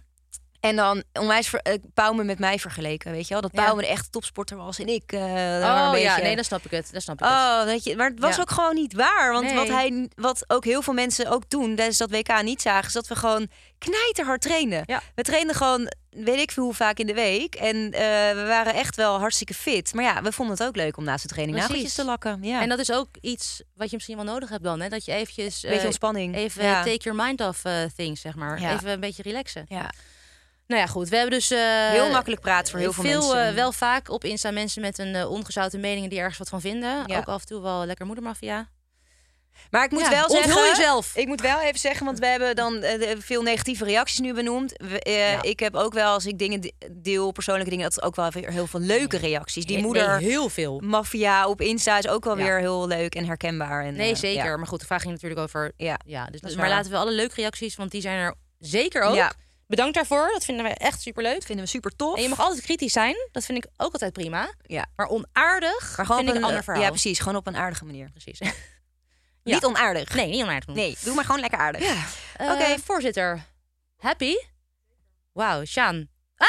En 0.59 0.75
dan 0.75 1.03
onwijs 1.13 1.47
ver, 1.47 1.59
eh, 1.61 1.73
Pauwme 1.93 2.23
met 2.23 2.39
mij 2.39 2.59
vergeleken, 2.59 3.11
weet 3.11 3.27
je 3.27 3.33
wel? 3.33 3.41
Dat 3.41 3.51
Ja. 3.53 3.63
Pauwme 3.63 3.81
de 3.81 3.87
echte 3.87 4.09
topsporter 4.09 4.57
was 4.57 4.79
en 4.79 4.87
ik. 4.87 5.11
daar 5.11 5.79
Oh 5.79 5.85
een 5.85 5.91
beetje... 5.91 6.05
ja, 6.07 6.17
nee, 6.17 6.35
dan 6.35 6.43
snap 6.43 6.65
ik 6.65 6.71
het. 6.71 6.89
Dan 6.91 7.01
snap 7.01 7.19
ik 7.21 7.25
het. 7.25 7.33
Oh, 7.33 7.63
weet 7.63 7.83
je, 7.83 7.95
maar 7.95 8.09
het 8.09 8.19
was 8.19 8.35
Ja. 8.35 8.41
ook 8.41 8.51
gewoon 8.51 8.75
niet 8.75 8.93
waar. 8.93 9.31
Want 9.31 9.45
Nee. 9.45 9.55
wat, 9.55 9.67
hij, 9.67 10.09
wat 10.15 10.43
ook 10.47 10.65
heel 10.65 10.81
veel 10.81 10.93
mensen 10.93 11.27
ook 11.31 11.43
toen 11.47 11.75
tijdens 11.75 11.97
dat 11.97 12.11
WK 12.11 12.41
niet 12.41 12.61
zagen, 12.61 12.87
is 12.87 12.93
dat 12.93 13.07
we 13.07 13.15
gewoon 13.15 13.47
knijterhard 13.77 14.41
trainden. 14.41 14.83
Ja. 14.85 15.01
We 15.15 15.21
trainden 15.21 15.55
gewoon 15.55 15.91
weet 16.09 16.39
ik 16.39 16.51
veel 16.51 16.63
hoe 16.63 16.73
vaak 16.73 16.97
in 16.99 17.05
de 17.07 17.13
week. 17.13 17.55
En 17.55 17.75
eh, 17.91 17.99
we 18.35 18.43
waren 18.47 18.73
echt 18.73 18.95
wel 18.95 19.19
hartstikke 19.19 19.53
fit. 19.53 19.93
Maar 19.93 20.03
ja, 20.03 20.21
we 20.21 20.31
vonden 20.31 20.57
het 20.57 20.67
ook 20.67 20.75
leuk 20.75 20.97
om 20.97 21.03
naast 21.03 21.21
de 21.23 21.29
training 21.29 21.57
nageltjes 21.57 21.93
te 21.93 22.05
lakken. 22.05 22.39
Ja. 22.41 22.61
En 22.61 22.69
dat 22.69 22.79
is 22.79 22.91
ook 22.91 23.07
iets 23.21 23.61
wat 23.75 23.89
je 23.89 23.95
misschien 23.95 24.15
wel 24.15 24.25
nodig 24.25 24.49
hebt 24.49 24.63
dan. 24.63 24.79
Hè? 24.79 24.89
Dat 24.89 25.05
je 25.05 25.11
eventjes... 25.11 25.61
Beetje 25.61 25.77
eh, 25.79 25.85
ontspanning. 25.85 26.35
Even 26.35 26.63
Ja. 26.63 26.83
take 26.83 26.97
your 26.97 27.23
mind 27.23 27.41
off 27.41 27.65
eh, 27.65 27.73
things, 27.95 28.21
zeg 28.21 28.35
maar. 28.35 28.61
Ja. 28.61 28.73
Even 28.73 28.89
een 28.89 28.99
beetje 28.99 29.23
relaxen. 29.23 29.65
ja. 29.67 29.91
Nou 30.69 30.81
ja, 30.81 30.87
goed. 30.87 31.09
We 31.09 31.15
hebben 31.15 31.33
dus... 31.39 31.51
eh, 31.51 31.89
Heel 31.89 32.09
makkelijk 32.11 32.41
praten 32.41 32.71
voor 32.71 32.79
heel 32.79 32.93
veel 32.93 33.03
mensen. 33.03 33.47
eh, 33.47 33.53
wel 33.53 33.71
vaak 33.71 34.09
op 34.09 34.23
Insta 34.23 34.51
mensen 34.51 34.81
met 34.81 34.97
een 34.97 35.15
eh, 35.15 35.31
ongezouten 35.31 35.79
meningen 35.79 36.09
die 36.09 36.19
ergens 36.19 36.37
wat 36.37 36.49
van 36.49 36.61
vinden. 36.61 37.03
Ja. 37.05 37.17
Ook 37.17 37.25
af 37.27 37.41
en 37.41 37.47
toe 37.47 37.61
wel 37.61 37.85
lekker 37.85 38.05
moedermafia. 38.05 38.69
Maar 39.71 39.83
ik 39.83 39.91
moet 39.91 40.01
Ja, 40.01 40.09
wel 40.09 40.29
zeggen... 40.29 40.63
jezelf. 40.69 41.15
Ik 41.15 41.27
moet 41.27 41.41
wel 41.41 41.61
even 41.61 41.79
zeggen, 41.79 42.05
want 42.05 42.19
we 42.19 42.25
hebben 42.25 42.55
dan 42.55 42.83
veel 43.19 43.41
negatieve 43.41 43.83
reacties 43.85 44.19
nu 44.19 44.33
benoemd. 44.33 44.73
We, 44.77 44.99
Ja. 45.11 45.41
Ik 45.41 45.59
heb 45.59 45.75
ook 45.75 45.93
wel, 45.93 46.13
als 46.13 46.25
ik 46.25 46.37
dingen 46.37 46.61
de- 46.61 46.73
deel, 46.91 47.31
persoonlijke 47.31 47.69
dingen... 47.69 47.89
dat 47.89 48.03
ook 48.03 48.15
wel 48.15 48.31
weer 48.31 48.51
heel 48.51 48.67
veel 48.67 48.79
leuke 48.79 49.17
reacties. 49.17 49.65
Die 49.65 49.75
Nee, 49.75 49.85
moeder... 49.85 50.19
nee, 50.19 50.27
heel 50.29 50.49
veel. 50.49 50.79
Maffia 50.83 51.47
op 51.47 51.61
Insta 51.61 51.97
is 51.97 52.07
ook 52.07 52.23
wel 52.23 52.37
Ja. 52.37 52.43
weer 52.43 52.59
heel 52.59 52.87
leuk 52.87 53.15
en 53.15 53.25
herkenbaar. 53.25 53.85
En, 53.85 53.93
Nee, 53.95 54.15
zeker. 54.15 54.57
Maar 54.57 54.67
goed, 54.67 54.79
de 54.79 54.85
vraag 54.85 55.01
ging 55.01 55.13
natuurlijk 55.13 55.41
over... 55.41 55.71
Ja. 55.77 55.99
Ja, 56.05 56.25
dus, 56.25 56.41
is 56.41 56.55
maar 56.55 56.69
laten 56.69 56.91
we 56.91 56.97
alle 56.97 57.11
leuke 57.11 57.35
reacties, 57.35 57.75
want 57.75 57.91
die 57.91 58.01
zijn 58.01 58.17
er 58.19 58.35
zeker 58.59 59.01
ook. 59.01 59.15
Ja. 59.69 59.75
Bedankt 59.75 59.95
daarvoor. 59.95 60.29
Dat 60.33 60.45
vinden 60.45 60.65
we 60.65 60.69
echt 60.71 61.01
superleuk. 61.01 61.33
Dat 61.33 61.45
vinden 61.45 61.65
we 61.65 61.71
super 61.71 61.95
tof. 61.95 62.15
En 62.17 62.21
je 62.23 62.29
mag 62.29 62.39
altijd 62.39 62.61
kritisch 62.61 62.91
zijn. 62.93 63.15
Dat 63.31 63.45
vind 63.45 63.57
ik 63.57 63.69
ook 63.77 63.91
altijd 63.93 64.13
prima. 64.13 64.53
Ja. 64.65 64.85
Maar 64.95 65.07
onaardig 65.07 65.97
Maar 65.97 66.05
gewoon 66.05 66.17
vind 66.21 66.29
ik 66.29 66.35
een 66.41 66.43
ander 66.47 66.63
verhaal. 66.63 66.83
Ja, 66.83 66.89
precies. 66.89 67.19
Gewoon 67.19 67.35
op 67.35 67.47
een 67.47 67.55
aardige 67.57 67.85
manier. 67.85 68.09
Precies. 68.11 68.39
Ja. 69.43 69.53
Niet 69.55 69.65
onaardig. 69.65 70.13
Nee, 70.13 70.27
niet 70.27 70.43
onaardig. 70.43 70.75
Nee, 70.75 70.97
doe 71.03 71.15
maar 71.15 71.25
gewoon 71.25 71.39
lekker 71.39 71.59
aardig. 71.59 71.81
Eh, 72.37 72.51
Oké. 72.51 72.75
Voorzitter. 72.83 73.45
Happy? 73.97 74.35
Wauw, 75.33 75.65
Sjaan. 75.65 76.09
Ah, 76.37 76.47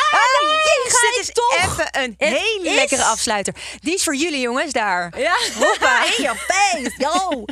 yes, 0.84 1.00
dit 1.00 1.16
is 1.20 1.32
toch? 1.32 1.56
even 1.58 2.02
een 2.02 2.14
Het 2.18 2.28
hele 2.38 2.68
is- 2.68 2.74
lekkere 2.74 3.04
afsluiter. 3.04 3.54
Die 3.78 3.94
is 3.94 4.02
voor 4.02 4.16
jullie 4.16 4.40
jongens 4.40 4.72
daar. 4.72 5.18
Ja. 5.18 5.36
Hoppa. 5.58 6.04
In 6.04 6.22
je 6.22 6.34
face, 6.48 6.92
yo. 6.98 7.44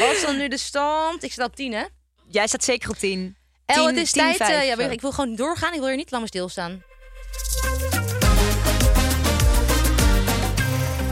Wat 0.00 0.10
is 0.14 0.22
dan 0.22 0.36
nu 0.36 0.48
de 0.48 0.58
stand? 0.58 1.22
Ik 1.22 1.32
sta 1.32 1.44
op 1.44 1.56
10, 1.56 1.72
hè? 1.72 1.84
Jij 2.28 2.46
staat 2.46 2.64
zeker 2.64 2.90
op 2.90 2.96
10. 2.96 3.36
El, 3.74 3.86
10, 3.86 3.94
het 3.94 4.04
is 4.04 4.12
10, 4.12 4.22
tijd. 4.22 4.40
eh, 4.40 4.46
5, 4.46 4.66
ja, 4.66 4.84
zo. 4.84 4.90
ik 4.90 5.00
wil 5.00 5.12
gewoon 5.12 5.34
doorgaan. 5.36 5.72
Ik 5.72 5.78
wil 5.78 5.88
hier 5.88 5.96
niet 5.96 6.10
langer 6.10 6.28
stilstaan. 6.28 6.82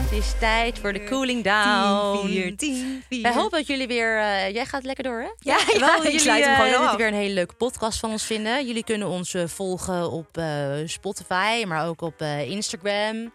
Het 0.09 0.19
is 0.19 0.31
tijd 0.39 0.79
voor 0.79 0.93
de 0.93 1.03
cooling 1.03 1.43
down. 1.43 2.21
10, 2.27 2.29
4, 2.31 2.55
10, 2.57 3.03
4. 3.09 3.21
Wij 3.21 3.33
hopen 3.33 3.57
dat 3.57 3.67
jullie 3.67 3.87
weer... 3.87 4.17
eh, 4.19 4.53
jij 4.53 4.65
gaat 4.65 4.83
lekker 4.83 5.03
door, 5.03 5.19
hè? 5.19 5.27
Ja, 5.39 5.55
We 5.65 5.75
ja, 5.79 5.85
hopen 5.85 5.95
ik 5.97 6.03
jullie, 6.03 6.19
sluit 6.19 6.45
hem 6.45 6.55
gewoon 6.55 6.71
eh, 6.73 6.89
af. 6.89 6.95
weer 6.95 7.07
een 7.07 7.13
hele 7.13 7.33
leuke 7.33 7.53
podcast 7.53 7.99
van 7.99 8.09
ons 8.11 8.23
vinden. 8.23 8.65
Jullie 8.67 8.83
kunnen 8.83 9.07
ons 9.07 9.33
eh, 9.33 9.43
volgen 9.47 10.11
op 10.11 10.37
eh, 10.37 10.71
Spotify, 10.85 11.63
maar 11.67 11.87
ook 11.87 12.01
op 12.01 12.21
eh, 12.21 12.49
Instagram. 12.49 13.33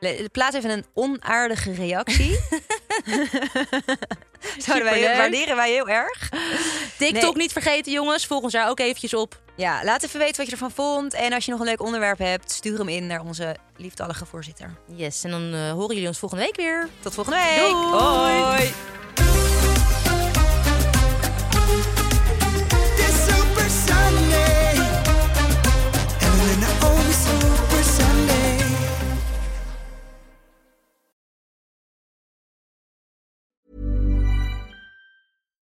Le- 0.00 0.28
Plaats 0.32 0.56
even 0.56 0.70
een 0.70 0.84
onaardige 0.94 1.72
reactie. 1.72 2.40
Zouden 4.66 4.84
wij, 4.90 5.16
waarderen 5.16 5.56
wij 5.56 5.70
heel 5.70 5.88
erg. 5.88 6.28
TikTok 6.98 7.22
Nee. 7.22 7.42
niet 7.42 7.52
vergeten, 7.52 7.92
jongens. 7.92 8.26
Volg 8.26 8.42
ons 8.42 8.52
daar 8.52 8.68
ook 8.68 8.80
eventjes 8.80 9.14
op. 9.14 9.42
Ja, 9.56 9.84
laat 9.84 10.02
even 10.02 10.18
weten 10.18 10.36
wat 10.36 10.46
je 10.46 10.52
ervan 10.52 10.70
vond. 10.70 11.14
En 11.14 11.32
als 11.32 11.44
je 11.44 11.50
nog 11.50 11.60
een 11.60 11.66
leuk 11.66 11.82
onderwerp 11.82 12.18
hebt, 12.18 12.52
stuur 12.52 12.78
hem 12.78 12.88
in 12.88 13.06
naar 13.06 13.20
onze 13.20 13.56
lieftallige 13.76 14.26
voorzitter. 14.26 14.74
Yes, 14.94 15.24
en 15.24 15.30
dan 15.30 15.54
eh, 15.54 15.70
horen 15.70 15.94
jullie 15.94 16.08
ons 16.08 16.18
volgende 16.18 16.44
week 16.44 16.56
weer. 16.56 16.88
Tot 17.00 17.14
volgende 17.14 17.38
week. 17.38 17.70
Doei. 17.70 18.42
Hoi. 18.42 18.72